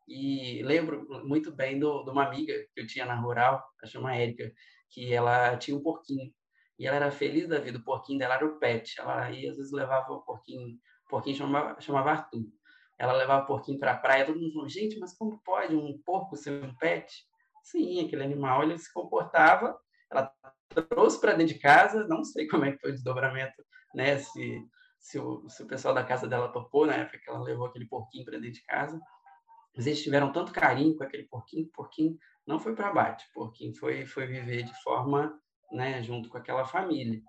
E 0.06 0.62
lembro 0.62 1.06
muito 1.24 1.54
bem 1.54 1.78
do, 1.78 2.04
de 2.04 2.10
uma 2.10 2.26
amiga 2.26 2.52
que 2.74 2.80
eu 2.80 2.86
tinha 2.86 3.04
na 3.04 3.14
rural, 3.14 3.64
a 3.82 3.86
chama 3.86 4.14
Érica, 4.14 4.52
que 4.90 5.12
ela 5.12 5.56
tinha 5.56 5.76
um 5.76 5.82
porquinho. 5.82 6.32
E 6.78 6.86
ela 6.86 6.96
era 6.96 7.10
feliz 7.10 7.48
da 7.48 7.58
vida, 7.58 7.78
o 7.78 7.84
porquinho 7.84 8.18
dela 8.18 8.34
era 8.34 8.46
o 8.46 8.58
pet. 8.58 9.00
Ela 9.00 9.26
às 9.28 9.36
vezes 9.36 9.72
levava 9.72 10.12
o 10.12 10.22
porquinho, 10.22 10.76
o 11.06 11.08
porquinho 11.08 11.36
chamava, 11.36 11.80
chamava 11.80 12.10
Arthur. 12.10 12.44
Ela 12.98 13.12
levava 13.12 13.44
o 13.44 13.46
porquinho 13.46 13.78
para 13.78 13.92
a 13.92 13.96
praia, 13.96 14.24
todo 14.24 14.38
mundo 14.38 14.52
falou, 14.52 14.68
gente, 14.68 14.98
mas 14.98 15.16
como 15.16 15.40
pode 15.44 15.74
um 15.74 16.00
porco 16.04 16.36
ser 16.36 16.62
um 16.62 16.74
pet? 16.76 17.12
Sim, 17.62 18.06
aquele 18.06 18.22
animal 18.22 18.62
ele 18.62 18.78
se 18.78 18.92
comportava, 18.92 19.76
ela 20.10 20.32
trouxe 20.88 21.20
para 21.20 21.32
dentro 21.34 21.54
de 21.54 21.60
casa, 21.60 22.06
não 22.06 22.24
sei 22.24 22.46
como 22.46 22.64
é 22.64 22.72
que 22.72 22.78
foi 22.78 22.90
o 22.90 22.94
desdobramento, 22.94 23.62
né? 23.94 24.18
Se, 24.18 24.62
se, 24.98 25.18
o, 25.18 25.48
se 25.48 25.62
o 25.62 25.66
pessoal 25.66 25.94
da 25.94 26.04
casa 26.04 26.26
dela 26.28 26.52
topou 26.52 26.86
na 26.86 26.94
época 26.94 27.18
que 27.18 27.28
ela 27.28 27.42
levou 27.42 27.66
aquele 27.66 27.86
porquinho 27.86 28.24
para 28.24 28.38
dentro 28.38 28.52
de 28.52 28.64
casa. 28.64 28.98
Mas 29.76 29.86
eles 29.86 30.02
tiveram 30.02 30.32
tanto 30.32 30.52
carinho 30.52 30.96
com 30.96 31.04
aquele 31.04 31.24
porquinho, 31.24 31.68
porquinho 31.72 32.16
não 32.46 32.58
foi 32.58 32.74
para 32.74 32.92
bate, 32.92 33.26
porquinho 33.34 33.74
foi, 33.74 34.06
foi 34.06 34.26
viver 34.26 34.62
de 34.62 34.74
forma, 34.82 35.38
né, 35.70 36.02
junto 36.02 36.30
com 36.30 36.38
aquela 36.38 36.64
família. 36.64 37.20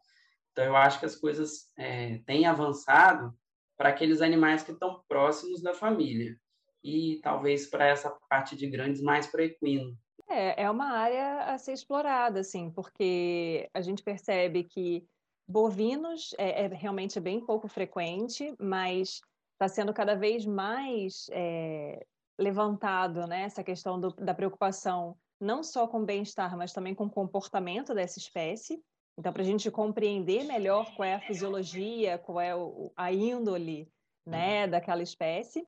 Então, 0.52 0.64
eu 0.64 0.76
acho 0.76 1.00
que 1.00 1.06
as 1.06 1.16
coisas 1.16 1.72
é, 1.78 2.20
têm 2.26 2.46
avançado 2.46 3.38
para 3.76 3.90
aqueles 3.90 4.22
animais 4.22 4.64
que 4.64 4.72
estão 4.72 5.04
próximos 5.08 5.62
da 5.62 5.74
família. 5.74 6.36
E 6.84 7.20
talvez 7.22 7.68
para 7.68 7.86
essa 7.86 8.10
parte 8.30 8.56
de 8.56 8.68
grandes 8.68 9.02
mais 9.02 9.28
para 9.28 9.44
equino. 9.44 9.98
É, 10.30 10.64
é 10.64 10.72
uma 10.72 10.92
área 10.92 11.54
a 11.54 11.58
ser 11.58 11.74
explorada, 11.74 12.40
assim, 12.40 12.72
porque 12.72 13.70
a 13.74 13.82
gente 13.82 14.02
percebe 14.02 14.64
que 14.64 15.06
bovinos 15.48 16.34
é, 16.38 16.66
é 16.66 16.68
realmente 16.68 17.20
bem 17.20 17.40
pouco 17.40 17.68
frequente, 17.68 18.56
mas 18.60 19.22
está 19.54 19.68
sendo 19.68 19.94
cada 19.94 20.16
vez 20.16 20.46
mais 20.46 21.28
é, 21.32 22.06
levantado, 22.38 23.26
né, 23.26 23.44
essa 23.44 23.64
questão 23.64 24.00
do, 24.00 24.12
da 24.12 24.34
preocupação 24.34 25.18
não 25.40 25.64
só 25.64 25.88
com 25.88 26.04
bem-estar, 26.04 26.56
mas 26.58 26.74
também 26.74 26.96
com 26.96 27.06
o 27.06 27.10
comportamento 27.10 27.94
dessa 27.94 28.18
espécie. 28.20 28.82
Então, 29.18 29.32
para 29.32 29.42
a 29.42 29.46
gente 29.46 29.70
compreender 29.72 30.44
melhor 30.44 30.96
qual 30.96 31.08
é 31.08 31.16
a 31.16 31.20
fisiologia, 31.20 32.18
qual 32.18 32.40
é 32.40 32.56
o, 32.56 32.92
a 32.96 33.12
índole 33.12 33.92
né, 34.26 34.68
daquela 34.68 35.02
espécie. 35.02 35.66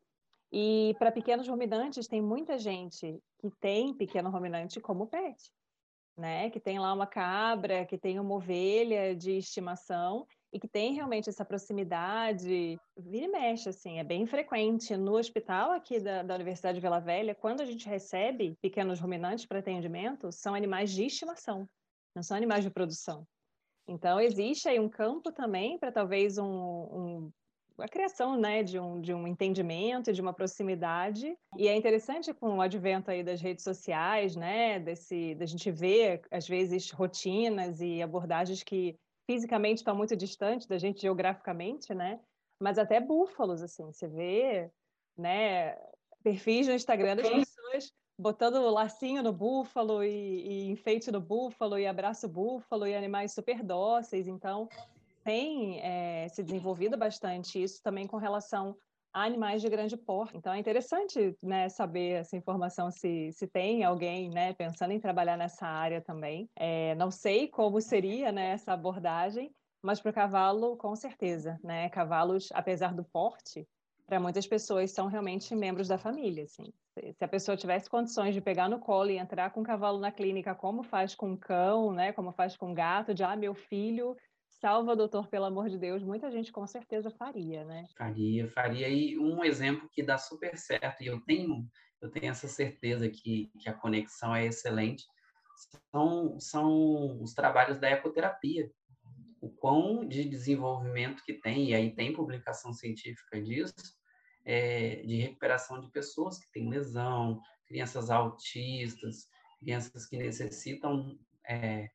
E 0.51 0.95
para 0.97 1.11
pequenos 1.11 1.47
ruminantes, 1.47 2.07
tem 2.07 2.21
muita 2.21 2.57
gente 2.57 3.21
que 3.39 3.49
tem 3.59 3.93
pequeno 3.93 4.29
ruminante 4.29 4.79
como 4.79 5.07
pet, 5.07 5.51
né? 6.17 6.49
Que 6.49 6.59
tem 6.59 6.79
lá 6.79 6.91
uma 6.91 7.05
cabra, 7.05 7.85
que 7.85 7.97
tem 7.97 8.19
uma 8.19 8.35
ovelha 8.35 9.15
de 9.15 9.37
estimação 9.37 10.27
e 10.51 10.59
que 10.59 10.67
tem 10.67 10.93
realmente 10.93 11.29
essa 11.29 11.45
proximidade, 11.45 12.79
vira 12.97 13.25
e 13.25 13.27
mexe, 13.27 13.69
assim, 13.69 13.99
é 13.99 14.03
bem 14.03 14.25
frequente. 14.25 14.97
No 14.97 15.17
hospital 15.17 15.71
aqui 15.71 15.99
da, 15.99 16.23
da 16.23 16.35
Universidade 16.35 16.75
de 16.75 16.81
Vila 16.81 16.99
Velha, 16.99 17.35
quando 17.35 17.61
a 17.61 17.65
gente 17.65 17.87
recebe 17.87 18.57
pequenos 18.61 18.99
ruminantes 18.99 19.45
para 19.45 19.59
atendimento, 19.59 20.31
são 20.31 20.55
animais 20.55 20.91
de 20.91 21.05
estimação, 21.05 21.69
não 22.15 22.23
são 22.23 22.35
animais 22.35 22.63
de 22.63 22.71
produção. 22.71 23.27
Então, 23.87 24.19
existe 24.19 24.67
aí 24.67 24.79
um 24.79 24.89
campo 24.89 25.31
também 25.31 25.77
para 25.77 25.91
talvez 25.91 26.37
um, 26.37 26.45
um, 26.45 27.31
a 27.79 27.87
criação 27.87 28.39
né, 28.39 28.63
de, 28.63 28.79
um, 28.79 28.99
de 29.01 29.13
um 29.13 29.27
entendimento, 29.27 30.13
de 30.13 30.21
uma 30.21 30.33
proximidade. 30.33 31.35
E 31.57 31.67
é 31.67 31.75
interessante 31.75 32.33
com 32.33 32.57
o 32.57 32.61
advento 32.61 33.09
aí 33.09 33.23
das 33.23 33.41
redes 33.41 33.63
sociais, 33.63 34.35
né, 34.35 34.79
desse, 34.79 35.35
da 35.35 35.45
gente 35.45 35.71
ver, 35.71 36.21
às 36.31 36.47
vezes, 36.47 36.91
rotinas 36.91 37.81
e 37.81 38.01
abordagens 38.01 38.63
que 38.63 38.95
fisicamente 39.29 39.77
estão 39.77 39.95
muito 39.95 40.15
distantes 40.15 40.65
da 40.65 40.79
gente 40.79 41.01
geograficamente, 41.01 41.93
né? 41.93 42.19
Mas 42.59 42.79
até 42.79 42.99
búfalos, 42.99 43.61
assim, 43.61 43.85
você 43.85 44.07
vê, 44.07 44.71
né? 45.15 45.77
Perfis 46.23 46.67
no 46.67 46.73
Instagram 46.73 47.15
das 47.15 47.29
pessoas 47.29 47.93
botando 48.17 48.59
lacinho 48.71 49.21
no 49.21 49.31
búfalo 49.31 50.03
e, 50.03 50.07
e 50.09 50.71
enfeite 50.71 51.11
no 51.11 51.21
búfalo 51.21 51.77
e 51.77 51.85
abraço 51.85 52.27
búfalo 52.27 52.87
e 52.87 52.95
animais 52.95 53.31
super 53.31 53.61
dóceis. 53.61 54.27
Então, 54.27 54.67
tem 55.23 55.79
é, 55.81 56.27
se 56.29 56.41
desenvolvido 56.41 56.97
bastante 56.97 57.61
isso 57.61 57.83
também 57.83 58.07
com 58.07 58.17
relação 58.17 58.75
a 59.13 59.23
animais 59.23 59.61
de 59.61 59.69
grande 59.69 59.97
porte. 59.97 60.37
Então 60.37 60.53
é 60.53 60.59
interessante 60.59 61.35
né, 61.41 61.69
saber 61.69 62.21
essa 62.21 62.37
informação 62.37 62.91
se, 62.91 63.31
se 63.31 63.47
tem 63.47 63.83
alguém 63.83 64.29
né, 64.29 64.53
pensando 64.53 64.91
em 64.91 64.99
trabalhar 64.99 65.37
nessa 65.37 65.65
área 65.65 66.01
também. 66.01 66.49
É, 66.55 66.95
não 66.95 67.11
sei 67.11 67.47
como 67.47 67.81
seria 67.81 68.31
né, 68.31 68.51
essa 68.51 68.73
abordagem, 68.73 69.51
mas 69.81 69.99
para 69.99 70.11
o 70.11 70.13
cavalo, 70.13 70.77
com 70.77 70.95
certeza. 70.95 71.59
Né? 71.63 71.89
Cavalos, 71.89 72.49
apesar 72.53 72.93
do 72.93 73.03
porte, 73.03 73.67
para 74.05 74.19
muitas 74.19 74.47
pessoas 74.47 74.91
são 74.91 75.07
realmente 75.07 75.55
membros 75.55 75.87
da 75.87 75.97
família. 75.97 76.43
Assim. 76.43 76.73
Se 77.13 77.23
a 77.23 77.27
pessoa 77.27 77.55
tivesse 77.55 77.89
condições 77.89 78.33
de 78.33 78.41
pegar 78.41 78.67
no 78.67 78.79
colo 78.79 79.09
e 79.11 79.17
entrar 79.17 79.51
com 79.51 79.61
o 79.61 79.63
cavalo 79.63 79.99
na 79.99 80.11
clínica, 80.11 80.55
como 80.55 80.83
faz 80.83 81.15
com 81.15 81.37
cão, 81.37 81.93
né, 81.93 82.11
como 82.11 82.31
faz 82.31 82.57
com 82.57 82.73
gato, 82.73 83.13
de 83.13 83.23
ah, 83.23 83.35
meu 83.35 83.53
filho 83.53 84.17
salva, 84.59 84.95
doutor, 84.95 85.27
pelo 85.27 85.45
amor 85.45 85.69
de 85.69 85.77
Deus, 85.77 86.03
muita 86.03 86.29
gente 86.29 86.51
com 86.51 86.65
certeza 86.67 87.09
faria, 87.09 87.63
né? 87.65 87.87
Faria, 87.97 88.47
faria. 88.49 88.87
E 88.87 89.17
um 89.17 89.43
exemplo 89.43 89.89
que 89.89 90.03
dá 90.03 90.17
super 90.17 90.57
certo, 90.57 91.01
e 91.01 91.07
eu 91.07 91.19
tenho, 91.21 91.67
eu 92.01 92.09
tenho 92.09 92.31
essa 92.31 92.47
certeza 92.47 93.09
que, 93.09 93.49
que 93.59 93.69
a 93.69 93.73
conexão 93.73 94.35
é 94.35 94.45
excelente, 94.45 95.05
são, 95.91 96.39
são 96.39 97.21
os 97.21 97.33
trabalhos 97.33 97.79
da 97.79 97.89
ecoterapia. 97.89 98.71
O 99.41 99.49
quão 99.49 100.05
de 100.05 100.25
desenvolvimento 100.25 101.23
que 101.23 101.33
tem, 101.33 101.69
e 101.69 101.73
aí 101.73 101.95
tem 101.95 102.13
publicação 102.13 102.73
científica 102.73 103.41
disso, 103.41 103.73
é, 104.45 104.97
de 104.97 105.15
recuperação 105.15 105.79
de 105.79 105.89
pessoas 105.89 106.37
que 106.37 106.51
têm 106.51 106.69
lesão, 106.69 107.41
crianças 107.65 108.09
autistas, 108.09 109.29
crianças 109.59 110.05
que 110.05 110.17
necessitam 110.17 111.17
é, 111.47 111.89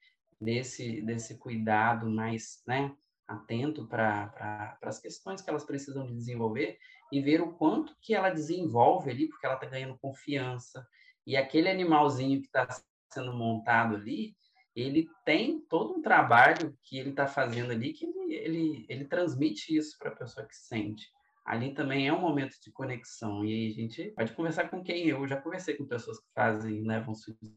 desse, 0.44 1.00
desse 1.00 1.38
cuidado 1.38 2.08
mais 2.08 2.62
né, 2.66 2.94
atento 3.26 3.86
para 3.86 4.28
pra, 4.28 4.78
as 4.82 5.00
questões 5.00 5.40
que 5.40 5.48
elas 5.48 5.64
precisam 5.64 6.06
de 6.06 6.14
desenvolver 6.14 6.78
e 7.10 7.20
ver 7.20 7.40
o 7.40 7.52
quanto 7.54 7.96
que 8.00 8.14
ela 8.14 8.30
desenvolve 8.30 9.10
ali, 9.10 9.28
porque 9.28 9.46
ela 9.46 9.54
está 9.54 9.66
ganhando 9.66 9.98
confiança. 9.98 10.86
E 11.26 11.36
aquele 11.36 11.70
animalzinho 11.70 12.40
que 12.40 12.46
está 12.46 12.68
sendo 13.12 13.32
montado 13.32 13.96
ali, 13.96 14.36
ele 14.76 15.08
tem 15.24 15.60
todo 15.60 15.94
um 15.94 16.02
trabalho 16.02 16.76
que 16.82 16.98
ele 16.98 17.10
está 17.10 17.26
fazendo 17.26 17.70
ali 17.70 17.92
que 17.92 18.04
ele, 18.04 18.34
ele, 18.34 18.86
ele 18.88 19.04
transmite 19.04 19.74
isso 19.74 19.96
para 19.98 20.10
a 20.10 20.16
pessoa 20.16 20.46
que 20.46 20.56
sente. 20.56 21.08
Ali 21.46 21.72
também 21.72 22.08
é 22.08 22.12
um 22.12 22.20
momento 22.20 22.56
de 22.60 22.72
conexão. 22.72 23.44
E 23.44 23.52
aí 23.52 23.68
a 23.68 23.74
gente 23.74 24.10
pode 24.16 24.32
conversar 24.32 24.68
com 24.68 24.82
quem 24.82 25.06
eu 25.06 25.26
já 25.28 25.40
conversei 25.40 25.76
com 25.76 25.86
pessoas 25.86 26.18
que 26.18 26.26
fazem, 26.34 26.82
levam 26.82 27.14
suíços 27.14 27.54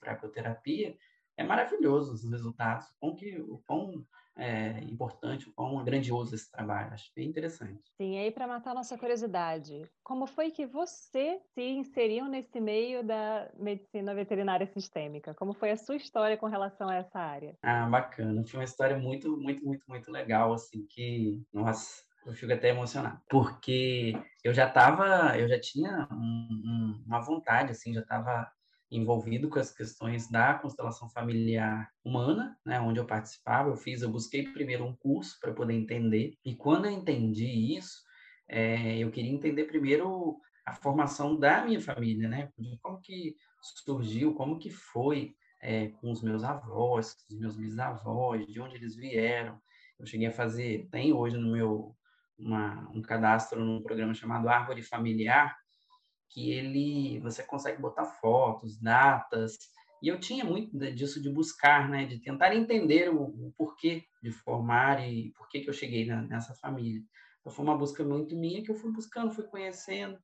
para 0.00 0.12
ecoterapia 0.12 0.96
é 1.38 1.44
maravilhoso 1.44 2.12
os 2.12 2.28
resultados, 2.28 2.86
o 2.88 2.98
quão, 2.98 3.14
que, 3.14 3.40
o 3.40 3.62
quão 3.64 4.04
é, 4.36 4.80
importante, 4.80 5.48
o 5.48 5.52
quão 5.52 5.82
grandioso 5.84 6.34
esse 6.34 6.50
trabalho. 6.50 6.92
Acho 6.92 7.10
bem 7.14 7.28
interessante. 7.28 7.80
Sim, 7.96 8.16
e 8.16 8.18
aí 8.18 8.30
para 8.32 8.46
matar 8.46 8.74
nossa 8.74 8.98
curiosidade, 8.98 9.88
como 10.02 10.26
foi 10.26 10.50
que 10.50 10.66
você 10.66 11.40
se 11.54 11.62
inseriu 11.62 12.26
nesse 12.26 12.60
meio 12.60 13.04
da 13.04 13.48
medicina 13.56 14.14
veterinária 14.14 14.66
sistêmica? 14.66 15.32
Como 15.34 15.54
foi 15.54 15.70
a 15.70 15.76
sua 15.76 15.96
história 15.96 16.36
com 16.36 16.46
relação 16.46 16.88
a 16.88 16.96
essa 16.96 17.18
área? 17.20 17.54
Ah, 17.62 17.86
bacana. 17.88 18.44
Foi 18.44 18.58
uma 18.58 18.64
história 18.64 18.98
muito, 18.98 19.36
muito, 19.36 19.64
muito, 19.64 19.84
muito 19.88 20.10
legal, 20.10 20.52
assim, 20.52 20.84
que, 20.86 21.40
nossa, 21.52 22.02
eu 22.26 22.34
fico 22.34 22.52
até 22.52 22.70
emocionado, 22.70 23.20
porque 23.30 24.12
eu 24.42 24.52
já 24.52 24.66
estava, 24.66 25.38
eu 25.38 25.48
já 25.48 25.58
tinha 25.58 26.08
um, 26.10 26.48
um, 26.50 27.04
uma 27.06 27.20
vontade, 27.20 27.70
assim, 27.70 27.94
já 27.94 28.00
estava 28.00 28.50
envolvido 28.90 29.48
com 29.48 29.58
as 29.58 29.70
questões 29.70 30.30
da 30.30 30.54
constelação 30.54 31.08
familiar 31.10 31.90
humana, 32.04 32.56
né, 32.64 32.80
onde 32.80 32.98
eu 32.98 33.06
participava, 33.06 33.68
eu 33.68 33.76
fiz, 33.76 34.02
eu 34.02 34.10
busquei 34.10 34.44
primeiro 34.52 34.84
um 34.84 34.96
curso 34.96 35.38
para 35.40 35.52
poder 35.52 35.74
entender, 35.74 36.34
e 36.44 36.54
quando 36.54 36.86
eu 36.86 36.92
entendi 36.92 37.76
isso, 37.76 38.02
é, 38.48 38.98
eu 38.98 39.10
queria 39.10 39.30
entender 39.30 39.64
primeiro 39.64 40.40
a 40.64 40.74
formação 40.74 41.38
da 41.38 41.64
minha 41.64 41.80
família, 41.80 42.28
né, 42.28 42.50
como 42.82 43.00
que 43.00 43.36
surgiu, 43.84 44.34
como 44.34 44.58
que 44.58 44.70
foi 44.70 45.34
é, 45.60 45.88
com 45.88 46.10
os 46.10 46.22
meus 46.22 46.44
avós, 46.44 47.16
os 47.30 47.38
meus 47.38 47.56
bisavós, 47.56 48.46
de 48.46 48.60
onde 48.60 48.76
eles 48.76 48.94
vieram. 48.94 49.60
Eu 49.98 50.06
cheguei 50.06 50.28
a 50.28 50.32
fazer, 50.32 50.88
tem 50.90 51.12
hoje 51.12 51.36
no 51.36 51.52
meu 51.52 51.96
uma, 52.38 52.88
um 52.94 53.02
cadastro 53.02 53.64
num 53.64 53.82
programa 53.82 54.14
chamado 54.14 54.48
Árvore 54.48 54.82
Familiar, 54.82 55.57
que 56.30 56.52
ele 56.52 57.20
você 57.20 57.42
consegue 57.42 57.80
botar 57.80 58.04
fotos, 58.04 58.80
datas, 58.80 59.56
e 60.02 60.08
eu 60.08 60.20
tinha 60.20 60.44
muito 60.44 60.78
disso 60.94 61.20
de 61.20 61.28
buscar, 61.30 61.88
né, 61.88 62.06
de 62.06 62.20
tentar 62.20 62.54
entender 62.54 63.10
o, 63.12 63.22
o 63.22 63.52
porquê 63.56 64.04
de 64.22 64.30
formar 64.30 65.00
e 65.06 65.32
por 65.32 65.48
que 65.48 65.64
eu 65.66 65.72
cheguei 65.72 66.06
na, 66.06 66.22
nessa 66.22 66.54
família. 66.54 67.02
Então 67.40 67.52
foi 67.52 67.64
uma 67.64 67.76
busca 67.76 68.04
muito 68.04 68.36
minha 68.36 68.62
que 68.62 68.70
eu 68.70 68.76
fui 68.76 68.92
buscando, 68.92 69.32
fui 69.34 69.44
conhecendo. 69.44 70.18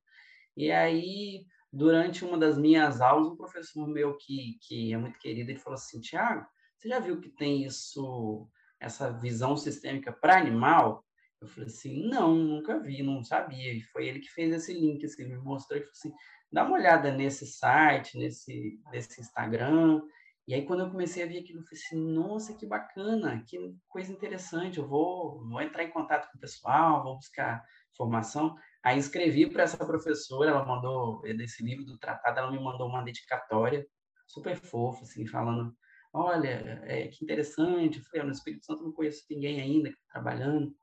E 0.57 0.71
aí, 0.71 1.45
durante 1.71 2.25
uma 2.25 2.37
das 2.37 2.57
minhas 2.57 3.01
aulas, 3.01 3.27
um 3.27 3.35
professor 3.37 3.87
meu 3.87 4.17
que 4.17 4.57
que 4.67 4.93
é 4.93 4.97
muito 4.97 5.19
querido, 5.19 5.51
ele 5.51 5.59
falou 5.59 5.75
assim: 5.75 5.99
"Tiago, 6.01 6.47
você 6.77 6.89
já 6.89 6.99
viu 6.99 7.19
que 7.21 7.29
tem 7.29 7.65
isso 7.65 8.49
essa 8.79 9.11
visão 9.11 9.57
sistêmica 9.57 10.11
para 10.13 10.37
animal?" 10.37 11.04
Eu 11.45 11.49
falei 11.49 11.67
assim, 11.67 12.07
não, 12.07 12.35
nunca 12.35 12.79
vi, 12.79 13.03
não 13.03 13.23
sabia. 13.23 13.73
E 13.73 13.81
foi 13.81 14.07
ele 14.07 14.19
que 14.19 14.31
fez 14.31 14.53
esse 14.53 14.73
link, 14.73 15.05
assim, 15.05 15.25
me 15.25 15.37
mostrou 15.37 15.77
e 15.77 15.81
falou 15.81 15.91
assim, 15.91 16.13
dá 16.51 16.63
uma 16.65 16.77
olhada 16.77 17.11
nesse 17.11 17.45
site, 17.45 18.17
nesse, 18.17 18.79
nesse 18.91 19.21
Instagram. 19.21 20.01
E 20.47 20.53
aí, 20.53 20.65
quando 20.65 20.81
eu 20.81 20.91
comecei 20.91 21.23
a 21.23 21.27
ver 21.27 21.39
aquilo, 21.39 21.59
eu 21.59 21.63
falei 21.63 21.81
assim, 21.83 22.13
nossa, 22.13 22.53
que 22.53 22.65
bacana, 22.65 23.43
que 23.47 23.57
coisa 23.87 24.11
interessante, 24.11 24.77
eu 24.77 24.87
vou, 24.87 25.47
vou 25.47 25.61
entrar 25.61 25.83
em 25.83 25.91
contato 25.91 26.31
com 26.31 26.37
o 26.37 26.41
pessoal, 26.41 27.03
vou 27.03 27.15
buscar 27.15 27.63
informação. 27.91 28.55
Aí 28.83 28.99
escrevi 28.99 29.49
para 29.49 29.63
essa 29.63 29.83
professora, 29.83 30.51
ela 30.51 30.65
mandou, 30.65 31.21
desse 31.21 31.63
livro 31.63 31.85
do 31.85 31.97
tratado, 31.97 32.39
ela 32.39 32.51
me 32.51 32.59
mandou 32.59 32.87
uma 32.87 33.03
dedicatória, 33.03 33.85
super 34.27 34.55
fofa, 34.55 35.03
assim, 35.03 35.25
falando, 35.25 35.75
olha, 36.13 36.81
é, 36.85 37.07
que 37.07 37.23
interessante. 37.23 37.99
Eu 37.99 38.05
falei, 38.05 38.25
no 38.25 38.31
Espírito 38.31 38.65
Santo 38.65 38.83
não 38.83 38.91
conheço 38.91 39.25
ninguém 39.29 39.59
ainda 39.59 39.89
está 39.89 40.01
trabalhando. 40.13 40.75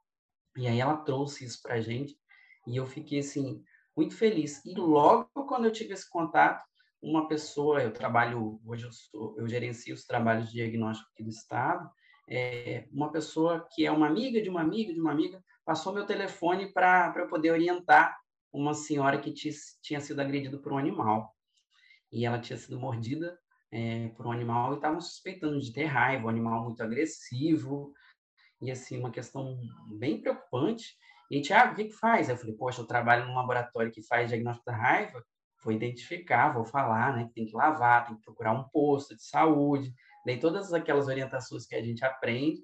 E 0.57 0.67
aí 0.69 0.81
ela 0.81 0.97
trouxe 0.99 1.45
isso 1.45 1.61
para 1.63 1.75
a 1.75 1.81
gente 1.81 2.17
e 2.67 2.77
eu 2.77 2.87
fiquei 2.87 3.21
assim 3.21 3.63
muito 3.97 4.17
feliz. 4.17 4.65
E 4.65 4.75
logo 4.75 5.29
quando 5.47 5.65
eu 5.65 5.73
tive 5.73 5.93
esse 5.93 6.09
contato, 6.09 6.63
uma 7.03 7.27
pessoa, 7.27 7.83
eu 7.83 7.93
trabalho 7.93 8.61
hoje 8.65 8.85
eu, 8.85 8.93
sou, 8.93 9.35
eu 9.37 9.49
gerencio 9.49 9.95
os 9.95 10.05
trabalhos 10.05 10.47
de 10.47 10.55
diagnóstico 10.55 11.11
aqui 11.13 11.25
do 11.25 11.31
estado, 11.31 11.91
é, 12.29 12.87
uma 12.93 13.11
pessoa 13.11 13.67
que 13.75 13.85
é 13.85 13.91
uma 13.91 14.07
amiga 14.07 14.41
de 14.41 14.49
uma 14.49 14.61
amiga 14.61 14.95
de 14.95 15.01
uma 15.01 15.11
amiga 15.11 15.43
passou 15.65 15.93
meu 15.93 16.07
telefone 16.07 16.73
para 16.73 17.13
eu 17.17 17.29
poder 17.29 17.51
orientar 17.51 18.17
uma 18.53 18.75
senhora 18.75 19.19
que 19.19 19.33
tinha 19.33 20.01
sido 20.01 20.21
agredida 20.21 20.59
por 20.59 20.73
um 20.73 20.79
animal 20.79 21.35
e 22.13 22.25
ela 22.25 22.39
tinha 22.39 22.57
sido 22.57 22.79
mordida 22.79 23.39
é, 23.73 24.09
por 24.09 24.27
um 24.27 24.33
animal 24.33 24.73
e 24.73 24.77
estavam 24.77 25.01
suspeitando 25.01 25.59
de 25.59 25.73
ter 25.73 25.87
raiva, 25.87 26.27
um 26.27 26.29
animal 26.29 26.63
muito 26.63 26.83
agressivo, 26.83 27.93
e 28.63 28.71
assim, 28.71 28.99
uma 28.99 29.11
questão 29.11 29.59
bem 29.99 30.21
preocupante. 30.21 30.97
E 31.31 31.41
Tiago, 31.41 31.73
o 31.73 31.77
que, 31.77 31.85
que 31.87 31.95
faz? 31.95 32.29
Eu 32.29 32.37
falei, 32.37 32.55
poxa, 32.55 32.81
eu 32.81 32.87
trabalho 32.87 33.27
num 33.27 33.35
laboratório 33.35 33.91
que 33.91 34.07
faz 34.07 34.29
diagnóstico 34.29 34.67
da 34.67 34.77
raiva, 34.77 35.25
vou 35.65 35.73
identificar, 35.73 36.53
vou 36.53 36.65
falar, 36.65 37.17
né, 37.17 37.27
que 37.27 37.35
tem 37.35 37.47
que 37.47 37.57
lavar, 37.57 38.07
tem 38.07 38.17
que 38.17 38.23
procurar 38.23 38.53
um 38.53 38.69
posto 38.69 39.17
de 39.17 39.25
saúde, 39.25 39.93
dei 40.25 40.39
todas 40.39 40.73
aquelas 40.73 41.09
orientações 41.09 41.67
que 41.67 41.75
a 41.75 41.83
gente 41.83 42.05
aprende 42.05 42.61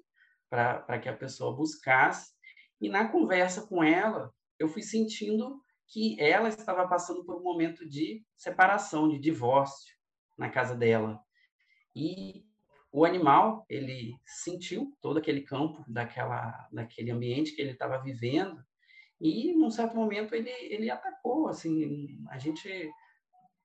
para 0.49 0.99
que 0.99 1.09
a 1.09 1.15
pessoa 1.15 1.55
buscasse. 1.55 2.31
E 2.79 2.87
na 2.89 3.09
conversa 3.09 3.67
com 3.67 3.83
ela, 3.83 4.33
eu 4.57 4.67
fui 4.67 4.81
sentindo 4.81 5.61
que 5.87 6.19
ela 6.21 6.47
estava 6.47 6.87
passando 6.87 7.25
por 7.25 7.35
um 7.35 7.43
momento 7.43 7.87
de 7.87 8.23
separação, 8.37 9.09
de 9.09 9.19
divórcio 9.19 9.93
na 10.37 10.49
casa 10.49 10.75
dela. 10.75 11.19
E 11.95 12.45
o 12.91 13.05
animal, 13.05 13.65
ele 13.69 14.15
sentiu 14.25 14.95
todo 15.01 15.17
aquele 15.17 15.41
campo 15.41 15.83
daquela 15.87 16.67
daquele 16.71 17.11
ambiente 17.11 17.53
que 17.55 17.61
ele 17.61 17.71
estava 17.71 18.01
vivendo 18.01 18.63
e 19.21 19.53
num 19.53 19.69
certo 19.69 19.95
momento 19.95 20.33
ele 20.33 20.49
ele 20.49 20.89
atacou, 20.89 21.47
assim, 21.47 22.17
a 22.29 22.37
gente 22.37 22.89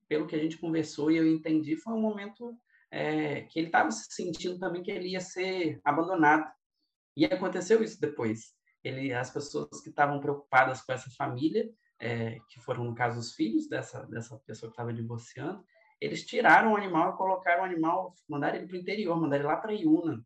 pelo 0.09 0.27
que 0.27 0.37
a 0.37 0.39
gente 0.39 0.59
conversou 0.59 1.11
e 1.11 1.16
eu 1.16 1.27
entendi, 1.27 1.77
foi 1.77 1.95
um 1.95 2.01
momento 2.01 2.57
é, 2.91 3.43
que 3.43 3.59
ele 3.59 3.68
estava 3.68 3.91
se 3.91 4.07
sentindo 4.11 4.59
também 4.59 4.83
que 4.83 4.91
ele 4.91 5.09
ia 5.09 5.20
ser 5.20 5.81
abandonado. 5.85 6.49
E 7.16 7.25
aconteceu 7.25 7.83
isso 7.83 8.01
depois. 8.01 8.55
Ele, 8.83 9.12
as 9.12 9.31
pessoas 9.31 9.81
que 9.83 9.89
estavam 9.89 10.20
preocupadas 10.20 10.83
com 10.83 10.93
essa 10.93 11.11
família, 11.11 11.68
é, 11.99 12.39
que 12.49 12.61
foram 12.61 12.85
no 12.85 12.95
caso 12.95 13.18
os 13.18 13.35
filhos 13.35 13.68
dessa 13.68 14.05
dessa 14.07 14.37
pessoa 14.41 14.70
que 14.70 14.75
estava 14.75 14.93
divorciando, 14.93 15.64
eles 16.01 16.24
tiraram 16.24 16.72
o 16.72 16.76
animal 16.76 17.14
e 17.14 17.16
colocaram 17.16 17.62
o 17.62 17.66
animal, 17.66 18.14
mandaram 18.28 18.57
ele 18.57 18.66
para 18.66 18.76
o 18.76 18.80
interior, 18.80 19.20
mandaram 19.20 19.45
ele 19.45 19.53
lá 19.53 19.57
para 19.57 19.72
Iuna, 19.72 20.24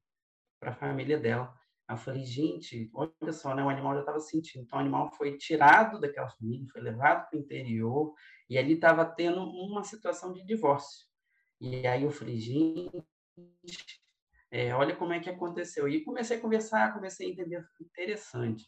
para 0.60 0.70
a 0.70 0.74
família 0.74 1.18
dela. 1.18 1.54
Aí 1.86 1.94
eu 1.94 1.98
falei, 1.98 2.24
gente, 2.24 2.90
olha 2.92 3.32
só, 3.32 3.54
né? 3.54 3.62
O 3.62 3.68
animal 3.70 3.94
já 3.94 4.00
estava 4.00 4.20
sentindo. 4.20 4.64
Então, 4.64 4.78
o 4.78 4.82
animal 4.82 5.10
foi 5.14 5.38
tirado 5.38 5.98
daquela 5.98 6.28
família, 6.28 6.66
foi 6.70 6.82
levado 6.82 7.28
para 7.28 7.38
o 7.38 7.40
interior, 7.40 8.12
e 8.48 8.58
ali 8.58 8.74
estava 8.74 9.06
tendo 9.06 9.42
uma 9.42 9.82
situação 9.82 10.32
de 10.32 10.44
divórcio. 10.44 11.06
E 11.60 11.86
aí 11.86 12.02
eu 12.02 12.10
falei, 12.10 12.36
gente, 12.36 13.02
é, 14.50 14.74
olha 14.74 14.94
como 14.94 15.12
é 15.12 15.20
que 15.20 15.30
aconteceu. 15.30 15.88
E 15.88 16.04
comecei 16.04 16.36
a 16.36 16.40
conversar, 16.40 16.92
comecei 16.92 17.28
a 17.28 17.30
entender, 17.30 17.64
interessante. 17.80 18.66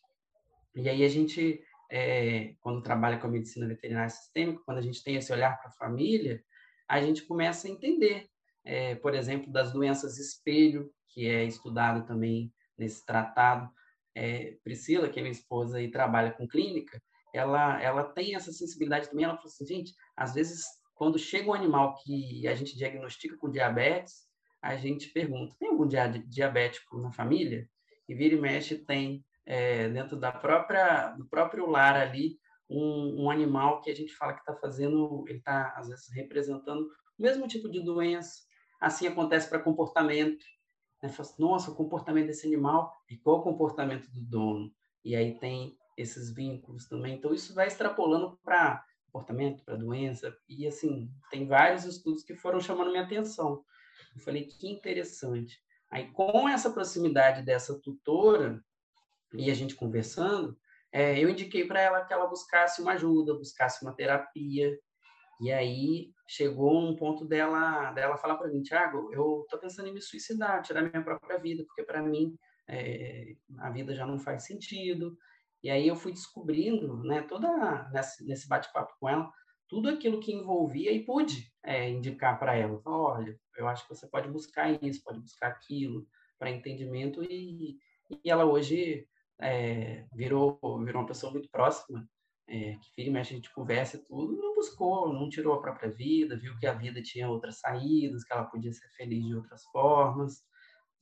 E 0.74 0.88
aí 0.88 1.04
a 1.04 1.08
gente, 1.08 1.62
é, 1.90 2.54
quando 2.60 2.82
trabalha 2.82 3.18
com 3.18 3.26
a 3.26 3.30
medicina 3.30 3.66
veterinária 3.66 4.08
sistêmica, 4.08 4.62
quando 4.64 4.78
a 4.78 4.82
gente 4.82 5.02
tem 5.02 5.16
esse 5.16 5.32
olhar 5.32 5.58
para 5.58 5.68
a 5.68 5.74
família, 5.74 6.42
a 6.90 7.00
gente 7.00 7.22
começa 7.22 7.68
a 7.68 7.70
entender, 7.70 8.28
é, 8.64 8.96
por 8.96 9.14
exemplo, 9.14 9.52
das 9.52 9.72
doenças 9.72 10.18
espelho, 10.18 10.90
que 11.08 11.24
é 11.24 11.44
estudado 11.44 12.04
também 12.04 12.52
nesse 12.76 13.06
tratado. 13.06 13.70
É, 14.12 14.56
Priscila, 14.64 15.08
que 15.08 15.20
é 15.20 15.22
minha 15.22 15.30
esposa 15.30 15.80
e 15.80 15.88
trabalha 15.88 16.32
com 16.32 16.48
clínica, 16.48 17.00
ela, 17.32 17.80
ela 17.80 18.02
tem 18.02 18.34
essa 18.34 18.50
sensibilidade 18.50 19.08
também. 19.08 19.24
Ela 19.24 19.36
falou 19.36 19.46
assim, 19.46 19.64
gente, 19.64 19.94
às 20.16 20.34
vezes, 20.34 20.64
quando 20.92 21.16
chega 21.16 21.48
um 21.48 21.54
animal 21.54 21.94
que 21.94 22.48
a 22.48 22.56
gente 22.56 22.76
diagnostica 22.76 23.36
com 23.36 23.48
diabetes, 23.48 24.26
a 24.60 24.74
gente 24.74 25.10
pergunta, 25.10 25.54
tem 25.60 25.68
algum 25.68 25.86
diabético 25.86 26.98
na 26.98 27.12
família? 27.12 27.68
E 28.08 28.14
vira 28.16 28.34
e 28.34 28.40
mexe 28.40 28.76
tem, 28.76 29.24
é, 29.46 29.88
dentro 29.88 30.16
da 30.16 30.32
própria, 30.32 31.10
do 31.10 31.24
próprio 31.28 31.70
lar 31.70 31.94
ali, 31.94 32.36
um, 32.70 33.24
um 33.24 33.30
animal 33.30 33.80
que 33.82 33.90
a 33.90 33.94
gente 33.94 34.14
fala 34.14 34.32
que 34.32 34.40
está 34.40 34.54
fazendo, 34.54 35.24
ele 35.26 35.38
está, 35.38 35.74
às 35.76 35.88
vezes, 35.88 36.08
representando 36.14 36.82
o 37.18 37.22
mesmo 37.22 37.48
tipo 37.48 37.68
de 37.68 37.82
doença. 37.82 38.38
Assim 38.80 39.06
acontece 39.06 39.48
para 39.48 39.58
comportamento. 39.58 40.44
Né? 41.02 41.12
Assim, 41.18 41.34
Nossa, 41.42 41.70
o 41.70 41.74
comportamento 41.74 42.28
desse 42.28 42.46
animal 42.46 42.94
é 43.10 43.14
igual 43.14 43.42
comportamento 43.42 44.08
do 44.10 44.22
dono. 44.22 44.72
E 45.04 45.16
aí 45.16 45.38
tem 45.38 45.76
esses 45.96 46.32
vínculos 46.32 46.86
também. 46.86 47.16
Então, 47.16 47.34
isso 47.34 47.52
vai 47.54 47.66
extrapolando 47.66 48.38
para 48.42 48.82
comportamento, 49.06 49.64
para 49.64 49.76
doença. 49.76 50.34
E, 50.48 50.66
assim, 50.66 51.10
tem 51.30 51.46
vários 51.46 51.84
estudos 51.84 52.22
que 52.22 52.34
foram 52.34 52.60
chamando 52.60 52.90
minha 52.90 53.02
atenção. 53.02 53.64
Eu 54.14 54.22
falei, 54.22 54.44
que 54.44 54.68
interessante. 54.68 55.58
Aí, 55.90 56.10
com 56.12 56.48
essa 56.48 56.70
proximidade 56.70 57.42
dessa 57.42 57.78
tutora, 57.80 58.62
e 59.34 59.50
a 59.50 59.54
gente 59.54 59.74
conversando, 59.74 60.56
é, 60.92 61.22
eu 61.22 61.28
indiquei 61.28 61.66
para 61.66 61.80
ela 61.80 62.04
que 62.04 62.12
ela 62.12 62.26
buscasse 62.26 62.82
uma 62.82 62.92
ajuda, 62.92 63.34
buscasse 63.34 63.84
uma 63.84 63.94
terapia. 63.94 64.76
E 65.40 65.50
aí 65.52 66.12
chegou 66.28 66.78
um 66.78 66.94
ponto 66.96 67.24
dela, 67.24 67.92
dela 67.92 68.18
falar 68.18 68.36
para 68.36 68.48
mim, 68.48 68.62
Tiago, 68.62 69.10
eu 69.12 69.46
tô 69.48 69.58
pensando 69.58 69.88
em 69.88 69.94
me 69.94 70.02
suicidar, 70.02 70.62
tirar 70.62 70.82
minha 70.82 71.02
própria 71.02 71.38
vida, 71.38 71.64
porque 71.64 71.82
para 71.82 72.02
mim 72.02 72.36
é, 72.68 73.34
a 73.58 73.70
vida 73.70 73.94
já 73.94 74.04
não 74.04 74.18
faz 74.18 74.44
sentido. 74.44 75.16
E 75.62 75.70
aí 75.70 75.86
eu 75.86 75.96
fui 75.96 76.12
descobrindo, 76.12 77.02
né, 77.04 77.22
toda 77.22 77.88
nesse, 77.90 78.24
nesse 78.26 78.48
bate-papo 78.48 78.94
com 78.98 79.08
ela, 79.08 79.30
tudo 79.68 79.88
aquilo 79.88 80.20
que 80.20 80.32
envolvia 80.32 80.90
e 80.90 81.04
pude 81.04 81.52
é, 81.62 81.88
indicar 81.88 82.38
para 82.38 82.56
ela. 82.56 82.80
Olha, 82.84 83.38
eu 83.56 83.68
acho 83.68 83.86
que 83.86 83.94
você 83.94 84.06
pode 84.08 84.28
buscar 84.28 84.82
isso, 84.82 85.02
pode 85.04 85.20
buscar 85.20 85.48
aquilo 85.48 86.06
para 86.38 86.50
entendimento 86.50 87.22
e, 87.22 87.78
e 88.10 88.30
ela 88.30 88.44
hoje 88.44 89.06
é, 89.40 90.06
virou, 90.14 90.58
virou 90.84 91.02
uma 91.02 91.06
pessoa 91.06 91.32
muito 91.32 91.48
próxima, 91.50 92.06
é, 92.48 92.76
que 92.94 93.02
e 93.02 93.10
mexe, 93.10 93.32
a 93.32 93.36
gente 93.36 93.52
conversa 93.54 93.96
e 93.96 94.04
tudo, 94.04 94.36
não 94.36 94.54
buscou, 94.54 95.12
não 95.12 95.28
tirou 95.28 95.54
a 95.54 95.60
própria 95.60 95.90
vida, 95.90 96.36
viu 96.36 96.56
que 96.58 96.66
a 96.66 96.74
vida 96.74 97.00
tinha 97.00 97.28
outras 97.28 97.60
saídas, 97.60 98.24
que 98.24 98.32
ela 98.32 98.44
podia 98.44 98.72
ser 98.72 98.88
feliz 98.96 99.24
de 99.24 99.34
outras 99.34 99.62
formas, 99.72 100.42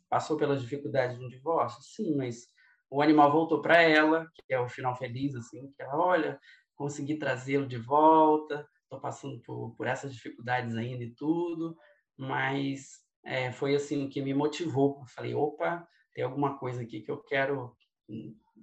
passou 0.09 0.37
pelas 0.37 0.61
dificuldades 0.63 1.19
do 1.19 1.29
divórcio, 1.29 1.83
sim, 1.83 2.17
mas 2.17 2.47
o 2.91 3.03
animal 3.03 3.31
voltou 3.33 3.61
para 3.61 3.83
ela, 3.83 4.27
que 4.35 4.53
é 4.53 4.61
o 4.61 4.69
final 4.69 4.95
feliz, 4.97 5.35
assim, 5.35 5.71
que 5.73 5.83
ela, 5.83 5.97
olha, 5.97 6.41
consegui 6.75 7.19
trazê-lo 7.19 7.67
de 7.67 7.79
volta, 7.79 8.67
estou 8.83 9.01
passando 9.01 9.41
por, 9.43 9.75
por 9.77 9.87
essas 9.87 10.15
dificuldades 10.15 10.75
ainda 10.77 11.05
e 11.05 11.15
tudo, 11.15 11.77
mas 12.17 13.03
é, 13.25 13.53
foi 13.53 13.75
assim 13.75 14.09
que 14.09 14.23
me 14.23 14.33
motivou. 14.33 15.01
Eu 15.01 15.07
falei, 15.09 15.35
opa, 15.35 15.87
tem 16.15 16.25
alguma 16.25 16.59
coisa 16.59 16.83
aqui 16.83 17.01
que 17.01 17.11
eu 17.11 17.23
quero 17.23 17.77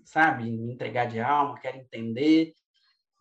sabe, 0.04 0.44
me 0.52 0.74
entregar 0.74 1.06
de 1.06 1.20
alma, 1.20 1.60
quero 1.60 1.78
entender. 1.78 2.54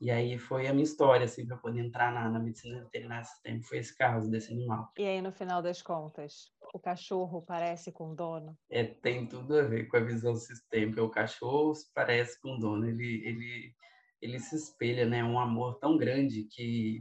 E 0.01 0.11
aí 0.11 0.37
foi 0.37 0.67
a 0.67 0.73
minha 0.73 0.85
história, 0.85 1.25
assim, 1.25 1.47
para 1.47 1.57
poder 1.57 1.81
entrar 1.81 2.13
na, 2.13 2.29
na 2.29 2.39
medicina 2.39 2.83
veterinária 2.83 3.25
sistêmica, 3.25 3.69
foi 3.69 3.79
esse 3.79 3.97
caso 3.97 4.31
desse 4.31 4.53
animal. 4.53 4.93
E 4.99 5.07
aí, 5.07 5.23
no 5.23 5.33
final 5.33 5.63
das 5.63 5.81
contas, 5.81 6.51
o 6.75 6.79
cachorro 6.79 7.41
parece 7.41 7.91
com 7.93 8.11
o 8.11 8.15
dono? 8.15 8.59
É, 8.69 8.85
tem 8.85 9.27
tudo 9.27 9.57
a 9.57 9.63
ver 9.63 9.87
com 9.87 9.97
a 9.97 10.01
visão 10.01 10.35
sistêmica. 10.35 11.03
O 11.03 11.11
cachorro 11.11 11.73
parece 11.95 12.39
com 12.41 12.57
o 12.57 12.59
dono, 12.59 12.87
ele, 12.87 13.23
ele, 13.25 13.75
ele 14.21 14.39
se 14.41 14.57
espelha, 14.57 15.07
né? 15.07 15.25
Um 15.25 15.39
amor 15.39 15.79
tão 15.79 15.97
grande 15.97 16.45
que, 16.45 17.01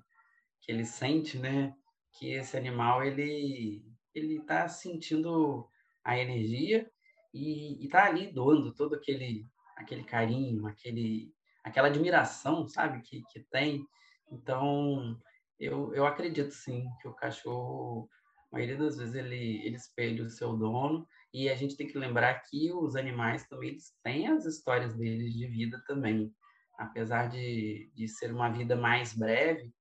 que 0.61 0.71
ele 0.71 0.85
sente, 0.85 1.37
né? 1.37 1.75
Que 2.13 2.33
esse 2.33 2.55
animal, 2.55 3.03
ele 3.03 3.83
ele 4.13 4.37
está 4.37 4.67
sentindo 4.67 5.67
a 6.03 6.17
energia 6.17 6.89
e, 7.33 7.85
está 7.85 8.05
ali 8.05 8.31
doando 8.31 8.73
todo 8.73 8.95
aquele 8.95 9.45
aquele 9.75 10.03
carinho, 10.03 10.67
aquele 10.67 11.33
aquela 11.63 11.87
admiração, 11.87 12.67
sabe, 12.67 13.01
que, 13.01 13.23
que 13.31 13.39
tem. 13.51 13.85
Então, 14.31 15.17
eu, 15.59 15.93
eu 15.95 16.05
acredito 16.05 16.51
sim 16.51 16.85
que 17.01 17.07
o 17.07 17.13
cachorro, 17.13 18.09
a 18.51 18.55
maioria 18.55 18.77
das 18.77 18.97
vezes, 18.97 19.15
ele, 19.15 19.65
ele 19.65 19.75
espelha 19.75 20.23
o 20.23 20.29
seu 20.29 20.57
dono, 20.57 21.07
e 21.33 21.49
a 21.49 21.55
gente 21.55 21.77
tem 21.77 21.87
que 21.87 21.97
lembrar 21.97 22.41
que 22.41 22.71
os 22.73 22.95
animais 22.95 23.47
também 23.47 23.69
eles 23.69 23.95
têm 24.03 24.27
as 24.27 24.45
histórias 24.45 24.93
deles 24.95 25.33
de 25.33 25.47
vida 25.47 25.81
também. 25.87 26.31
Apesar 26.77 27.27
de, 27.29 27.89
de 27.95 28.07
ser 28.07 28.31
uma 28.31 28.49
vida 28.49 28.75
mais 28.75 29.13
breve, 29.15 29.71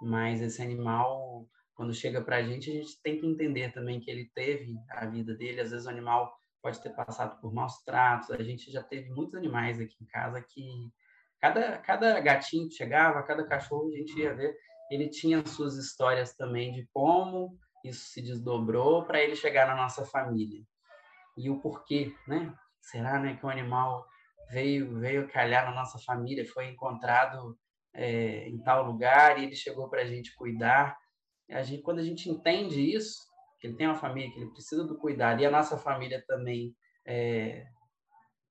mas 0.00 0.40
esse 0.40 0.62
animal, 0.62 1.48
quando 1.74 1.92
chega 1.92 2.22
para 2.22 2.36
a 2.36 2.42
gente, 2.42 2.70
a 2.70 2.74
gente 2.74 3.00
tem 3.02 3.18
que 3.18 3.26
entender 3.26 3.72
também 3.72 4.00
que 4.00 4.10
ele 4.10 4.30
teve 4.34 4.74
a 4.90 5.06
vida 5.06 5.34
dele. 5.34 5.60
Às 5.60 5.70
vezes 5.70 5.86
o 5.86 5.90
animal 5.90 6.32
pode 6.66 6.80
ter 6.80 6.90
passado 6.90 7.40
por 7.40 7.54
maus 7.54 7.80
tratos. 7.84 8.32
A 8.32 8.42
gente 8.42 8.72
já 8.72 8.82
teve 8.82 9.08
muitos 9.10 9.36
animais 9.36 9.78
aqui 9.78 9.94
em 10.02 10.06
casa 10.06 10.42
que 10.42 10.90
cada, 11.40 11.78
cada 11.78 12.18
gatinho 12.18 12.68
que 12.68 12.74
chegava, 12.74 13.22
cada 13.22 13.46
cachorro, 13.46 13.88
a 13.88 13.96
gente 13.96 14.18
ia 14.18 14.34
ver, 14.34 14.52
ele 14.90 15.08
tinha 15.08 15.46
suas 15.46 15.76
histórias 15.76 16.34
também 16.34 16.72
de 16.72 16.84
como 16.92 17.56
isso 17.84 18.06
se 18.06 18.20
desdobrou 18.20 19.04
para 19.04 19.22
ele 19.22 19.36
chegar 19.36 19.68
na 19.68 19.76
nossa 19.76 20.04
família. 20.04 20.60
E 21.38 21.48
o 21.48 21.60
porquê, 21.60 22.12
né? 22.26 22.52
Será 22.80 23.20
né, 23.20 23.36
que 23.36 23.46
o 23.46 23.48
animal 23.48 24.04
veio 24.50 24.98
veio 24.98 25.28
calhar 25.28 25.66
na 25.66 25.72
nossa 25.72 26.00
família, 26.00 26.44
foi 26.52 26.66
encontrado 26.68 27.56
é, 27.94 28.48
em 28.48 28.58
tal 28.58 28.84
lugar 28.84 29.38
e 29.38 29.44
ele 29.44 29.54
chegou 29.54 29.88
para 29.88 30.02
a 30.02 30.06
gente 30.06 30.34
cuidar. 30.34 30.98
A 31.48 31.62
gente, 31.62 31.82
quando 31.82 32.00
a 32.00 32.04
gente 32.04 32.28
entende 32.28 32.80
isso, 32.80 33.20
que 33.66 33.70
ele 33.70 33.76
tem 33.76 33.86
uma 33.86 33.96
família, 33.96 34.30
que 34.30 34.38
ele 34.38 34.50
precisa 34.50 34.84
do 34.84 34.96
cuidado, 34.96 35.40
e 35.40 35.46
a 35.46 35.50
nossa 35.50 35.76
família 35.76 36.22
também 36.26 36.74
é, 37.04 37.66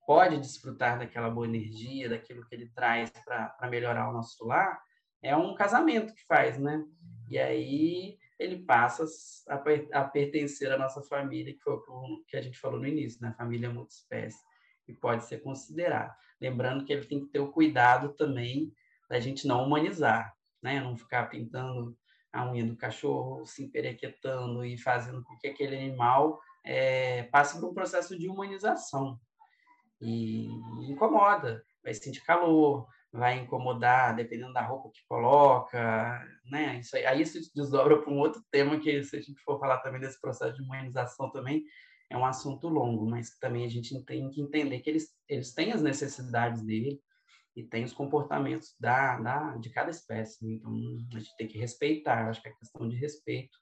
pode 0.05 0.37
desfrutar 0.37 0.99
daquela 0.99 1.29
boa 1.29 1.47
energia, 1.47 2.09
daquilo 2.09 2.45
que 2.45 2.53
ele 2.53 2.69
traz 2.75 3.09
para 3.23 3.69
melhorar 3.69 4.09
o 4.09 4.13
nosso 4.13 4.45
lar, 4.45 4.79
é 5.21 5.35
um 5.35 5.55
casamento 5.55 6.13
que 6.13 6.25
faz, 6.25 6.59
né? 6.59 6.83
E 7.29 7.39
aí 7.39 8.17
ele 8.37 8.63
passa 8.63 9.05
a, 9.93 10.03
pertencer 10.03 10.71
à 10.71 10.77
nossa 10.77 11.01
família, 11.01 11.53
que 11.53 11.61
foi 11.61 11.73
o 11.73 12.23
que 12.27 12.35
a 12.35 12.41
gente 12.41 12.59
falou 12.59 12.79
no 12.79 12.87
início, 12.87 13.21
né? 13.21 13.33
Família 13.37 13.69
multiespécie, 13.69 14.43
e 14.87 14.93
pode 14.93 15.23
ser 15.25 15.41
considerado. 15.41 16.13
Lembrando 16.39 16.83
que 16.83 16.91
ele 16.91 17.05
tem 17.05 17.21
que 17.21 17.31
ter 17.31 17.39
o 17.39 17.51
cuidado 17.51 18.13
também 18.13 18.71
da 19.09 19.19
gente 19.19 19.47
não 19.47 19.63
humanizar, 19.63 20.35
né? 20.61 20.79
Não 20.81 20.97
ficar 20.97 21.29
pintando 21.29 21.97
a 22.35 22.51
unha 22.51 22.65
do 22.65 22.75
cachorro, 22.75 23.45
se 23.45 23.63
emperequetando 23.63 24.65
e 24.65 24.77
fazendo 24.77 25.23
com 25.23 25.37
que 25.37 25.47
aquele 25.47 25.75
animal 25.77 26.39
é, 26.65 27.23
passe 27.23 27.59
por 27.59 27.69
um 27.69 27.73
processo 27.73 28.17
de 28.17 28.27
humanização. 28.27 29.17
E, 30.01 30.47
incomoda, 30.89 31.63
vai 31.81 31.93
sentir 31.93 32.21
calor, 32.21 32.85
vai 33.11 33.39
incomodar, 33.39 34.13
dependendo 34.13 34.51
da 34.51 34.61
roupa 34.61 34.89
que 34.93 34.99
coloca, 35.07 36.21
né? 36.45 36.79
Isso 36.79 36.97
aí, 36.97 37.05
aí 37.05 37.21
isso 37.21 37.39
desdobra 37.55 38.01
para 38.01 38.11
um 38.11 38.19
outro 38.19 38.43
tema 38.51 38.77
que, 38.79 39.01
se 39.03 39.15
a 39.15 39.21
gente 39.21 39.41
for 39.41 39.57
falar 39.57 39.77
também 39.77 40.01
desse 40.01 40.19
processo 40.19 40.55
de 40.55 40.61
humanização 40.61 41.31
também, 41.31 41.63
é 42.09 42.17
um 42.17 42.25
assunto 42.25 42.67
longo, 42.67 43.09
mas 43.09 43.37
também 43.37 43.65
a 43.65 43.69
gente 43.69 44.03
tem 44.03 44.29
que 44.29 44.41
entender 44.41 44.79
que 44.79 44.89
eles, 44.89 45.07
eles 45.29 45.53
têm 45.53 45.71
as 45.71 45.81
necessidades 45.81 46.61
dele 46.61 46.99
e 47.55 47.63
tem 47.63 47.83
os 47.83 47.93
comportamentos 47.93 48.75
da, 48.79 49.17
da, 49.19 49.57
de 49.57 49.69
cada 49.69 49.89
espécie. 49.89 50.45
Né? 50.45 50.55
Então, 50.55 50.71
a 51.13 51.19
gente 51.19 51.35
tem 51.37 51.47
que 51.47 51.57
respeitar. 51.57 52.27
Acho 52.27 52.41
que 52.41 52.49
é 52.49 52.53
questão 52.53 52.87
de 52.87 52.97
respeito 52.97 53.57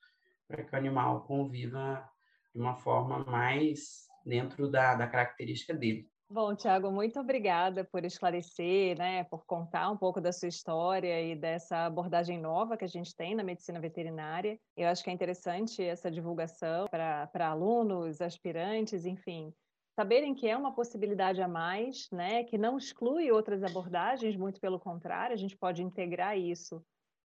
para 0.47 0.63
que 0.63 0.73
o 0.73 0.77
animal 0.77 1.25
conviva 1.25 2.07
de 2.53 2.59
uma 2.59 2.75
forma 2.75 3.19
mais 3.25 4.07
dentro 4.25 4.69
da, 4.69 4.95
da 4.95 5.07
característica 5.07 5.73
dele. 5.73 6.09
Bom, 6.29 6.55
Tiago, 6.55 6.89
muito 6.89 7.19
obrigada 7.19 7.83
por 7.83 8.03
esclarecer, 8.03 8.97
né, 8.97 9.23
por 9.25 9.45
contar 9.45 9.91
um 9.91 9.97
pouco 9.97 10.19
da 10.19 10.31
sua 10.31 10.47
história 10.47 11.21
e 11.21 11.35
dessa 11.35 11.85
abordagem 11.85 12.39
nova 12.39 12.75
que 12.75 12.85
a 12.85 12.87
gente 12.87 13.15
tem 13.15 13.35
na 13.35 13.43
medicina 13.43 13.79
veterinária. 13.79 14.59
Eu 14.75 14.87
acho 14.87 15.03
que 15.03 15.11
é 15.11 15.13
interessante 15.13 15.83
essa 15.83 16.09
divulgação 16.09 16.87
para 16.89 17.47
alunos, 17.47 18.19
aspirantes, 18.19 19.05
enfim, 19.05 19.53
saberem 19.95 20.33
que 20.33 20.47
é 20.47 20.57
uma 20.57 20.73
possibilidade 20.73 21.41
a 21.41 21.47
mais, 21.47 22.09
né, 22.11 22.43
que 22.43 22.57
não 22.57 22.77
exclui 22.77 23.31
outras 23.31 23.63
abordagens, 23.63 24.35
muito 24.35 24.59
pelo 24.59 24.79
contrário, 24.79 25.33
a 25.33 25.37
gente 25.37 25.57
pode 25.57 25.83
integrar 25.83 26.37
isso 26.37 26.83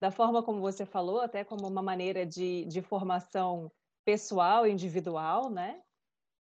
da 0.02 0.12
forma 0.12 0.44
como 0.44 0.62
você 0.62 0.86
falou, 0.86 1.22
até 1.22 1.44
como 1.44 1.68
uma 1.68 1.82
maneira 1.82 2.26
de, 2.26 2.66
de 2.66 2.82
formação 2.82 3.72
pessoal, 4.06 4.68
individual, 4.68 5.50
né? 5.50 5.82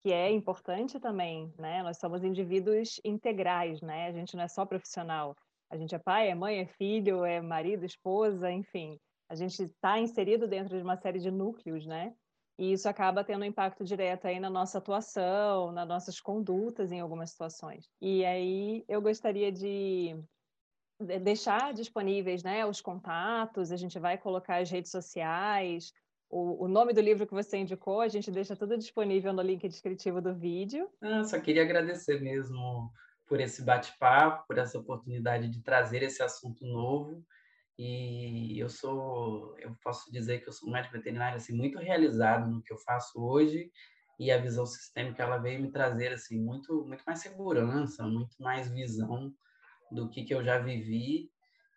que 0.03 0.13
é 0.13 0.31
importante 0.31 0.99
também, 1.01 1.53
né? 1.59 1.83
Nós 1.83 1.99
somos 1.99 2.23
indivíduos 2.23 3.01
integrais, 3.05 3.81
né? 3.83 4.07
A 4.07 4.13
gente 4.13 4.37
não 4.37 4.45
é 4.45 4.49
só 4.49 4.65
profissional. 4.65 5.37
A 5.71 5.77
gente 5.77 5.95
é 5.95 5.99
pai, 5.99 6.31
é 6.31 6.35
mãe, 6.35 6.61
é 6.61 6.67
filho, 6.67 7.25
é 7.25 7.41
marido, 7.41 7.85
esposa, 7.85 8.51
enfim. 8.51 8.99
A 9.29 9.35
gente 9.35 9.63
está 9.63 9.99
inserido 9.99 10.47
dentro 10.47 10.77
de 10.77 10.83
uma 10.83 10.97
série 10.97 11.19
de 11.19 11.31
núcleos, 11.31 11.85
né? 11.85 12.15
E 12.59 12.73
isso 12.73 12.89
acaba 12.89 13.23
tendo 13.23 13.43
um 13.43 13.45
impacto 13.45 13.85
direto 13.85 14.27
aí 14.27 14.41
na 14.41 14.51
nossa 14.51 14.79
atuação, 14.79 15.71
nas 15.71 15.87
nossas 15.87 16.21
condutas 16.21 16.91
em 16.91 17.01
algumas 17.01 17.31
situações. 17.31 17.89
E 18.01 18.25
aí 18.25 18.85
eu 18.89 19.01
gostaria 19.01 19.53
de 19.53 20.17
deixar 21.23 21.73
disponíveis, 21.73 22.43
né, 22.43 22.67
os 22.67 22.81
contatos, 22.81 23.71
a 23.71 23.77
gente 23.77 23.99
vai 24.01 24.19
colocar 24.19 24.57
as 24.57 24.69
redes 24.69 24.91
sociais, 24.91 25.93
o, 26.29 26.65
o, 26.65 26.69
nome 26.69 26.93
do 26.93 27.01
livro 27.01 27.27
que 27.27 27.33
você 27.33 27.57
indicou, 27.57 28.01
a 28.01 28.09
gente 28.09 28.31
deixa 28.31 28.57
tudo 28.57 28.77
disponível 28.77 29.33
no 29.33 29.41
link 29.41 29.67
descritivo 29.67 30.21
do 30.21 30.35
vídeo. 30.35 30.91
Ah, 31.01 31.25
só 31.25 31.41
queria 31.41 31.63
agradecer 31.63 32.21
mesmo 32.21 32.93
por 33.27 33.41
esse 33.41 33.63
bate-papo, 33.63 34.47
por 34.47 34.59
essa 34.59 34.79
oportunidade 34.79 35.49
de 35.49 35.63
trazer 35.63 36.03
esse 36.03 36.23
assunto 36.23 36.67
novo. 36.67 37.25
E 37.79 38.59
eu 38.59 38.69
sou, 38.69 39.57
eu 39.59 39.77
posso 39.83 40.11
dizer 40.11 40.41
que 40.41 40.49
eu 40.49 40.53
sou 40.53 40.69
um 40.69 40.73
médico 40.73 40.95
veterinário 40.95 41.37
assim 41.37 41.57
muito 41.57 41.79
realizado 41.79 42.51
no 42.51 42.63
que 42.63 42.73
eu 42.73 42.79
faço 42.79 43.23
hoje 43.23 43.71
e 44.19 44.33
a 44.33 44.39
visão 44.39 44.67
sistêmica 44.67 45.23
ela 45.23 45.39
veio 45.39 45.63
me 45.63 45.71
trazer 45.71 46.13
assim 46.13 46.41
muito 46.41 46.85
muito 46.85 47.05
mais 47.07 47.21
segurança, 47.21 48.05
muito 48.05 48.35
mais 48.41 48.69
visão 48.69 49.33
do 49.93 50.11
que 50.11 50.25
que 50.25 50.35
eu 50.35 50.43
já 50.43 50.59
vivi 50.59 51.31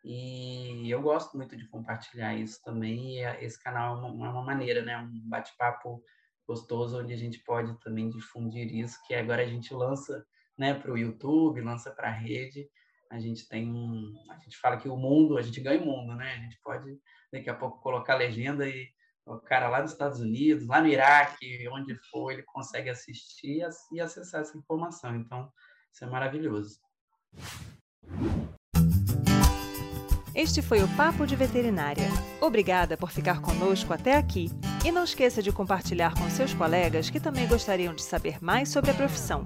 e 0.03 0.89
eu 0.89 1.01
gosto 1.01 1.37
muito 1.37 1.55
de 1.55 1.67
compartilhar 1.67 2.35
isso 2.35 2.61
também. 2.63 3.17
E 3.17 3.23
esse 3.45 3.61
canal 3.61 3.95
é 3.95 3.99
uma, 3.99 4.27
é 4.27 4.29
uma 4.29 4.43
maneira, 4.43 4.81
né? 4.81 4.97
Um 4.97 5.29
bate-papo 5.29 6.03
gostoso 6.47 6.99
onde 6.99 7.13
a 7.13 7.17
gente 7.17 7.39
pode 7.39 7.79
também 7.79 8.09
difundir 8.09 8.73
isso, 8.73 8.99
que 9.05 9.13
agora 9.13 9.43
a 9.43 9.45
gente 9.45 9.73
lança 9.73 10.25
né, 10.57 10.73
para 10.73 10.91
o 10.91 10.97
YouTube, 10.97 11.61
lança 11.61 11.91
para 11.91 12.09
a 12.09 12.11
rede. 12.11 12.67
A 13.11 13.19
gente 13.19 13.45
tem 13.45 13.69
um, 13.69 14.13
a 14.29 14.37
gente 14.37 14.57
fala 14.57 14.77
que 14.77 14.87
o 14.87 14.95
mundo, 14.95 15.37
a 15.37 15.41
gente 15.41 15.59
ganha 15.59 15.81
o 15.81 15.85
mundo, 15.85 16.15
né? 16.15 16.33
A 16.33 16.37
gente 16.37 16.57
pode 16.63 16.97
daqui 17.31 17.49
a 17.49 17.53
pouco 17.53 17.81
colocar 17.81 18.15
legenda 18.15 18.65
e 18.65 18.87
o 19.25 19.37
cara 19.37 19.67
lá 19.67 19.81
nos 19.81 19.91
Estados 19.91 20.21
Unidos, 20.21 20.65
lá 20.65 20.79
no 20.79 20.87
Iraque, 20.87 21.67
onde 21.67 21.93
for, 22.09 22.31
ele 22.31 22.43
consegue 22.43 22.89
assistir 22.89 23.67
e 23.91 23.99
acessar 23.99 24.41
essa 24.41 24.57
informação. 24.57 25.13
Então, 25.17 25.51
isso 25.91 26.05
é 26.05 26.07
maravilhoso. 26.07 26.79
Este 30.33 30.61
foi 30.61 30.81
o 30.81 30.87
Papo 30.95 31.27
de 31.27 31.35
Veterinária. 31.35 32.07
Obrigada 32.39 32.95
por 32.95 33.11
ficar 33.11 33.41
conosco 33.41 33.91
até 33.91 34.15
aqui. 34.15 34.49
E 34.85 34.91
não 34.91 35.03
esqueça 35.03 35.43
de 35.43 35.51
compartilhar 35.51 36.13
com 36.15 36.29
seus 36.29 36.53
colegas 36.53 37.09
que 37.09 37.19
também 37.19 37.45
gostariam 37.45 37.93
de 37.93 38.01
saber 38.01 38.41
mais 38.41 38.69
sobre 38.69 38.91
a 38.91 38.93
profissão. 38.93 39.45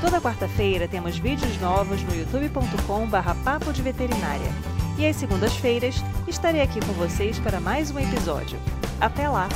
Toda 0.00 0.20
quarta-feira 0.20 0.86
temos 0.86 1.18
vídeos 1.18 1.60
novos 1.60 2.00
no 2.02 2.14
youtube.com/barra 2.14 3.34
Papo 3.44 3.72
de 3.72 3.82
Veterinária. 3.82 4.50
E 4.96 5.06
às 5.06 5.16
segundas-feiras 5.16 5.96
estarei 6.26 6.60
aqui 6.60 6.80
com 6.80 6.92
vocês 6.92 7.38
para 7.40 7.60
mais 7.60 7.90
um 7.90 7.98
episódio. 7.98 8.58
Até 9.00 9.28
lá! 9.28 9.48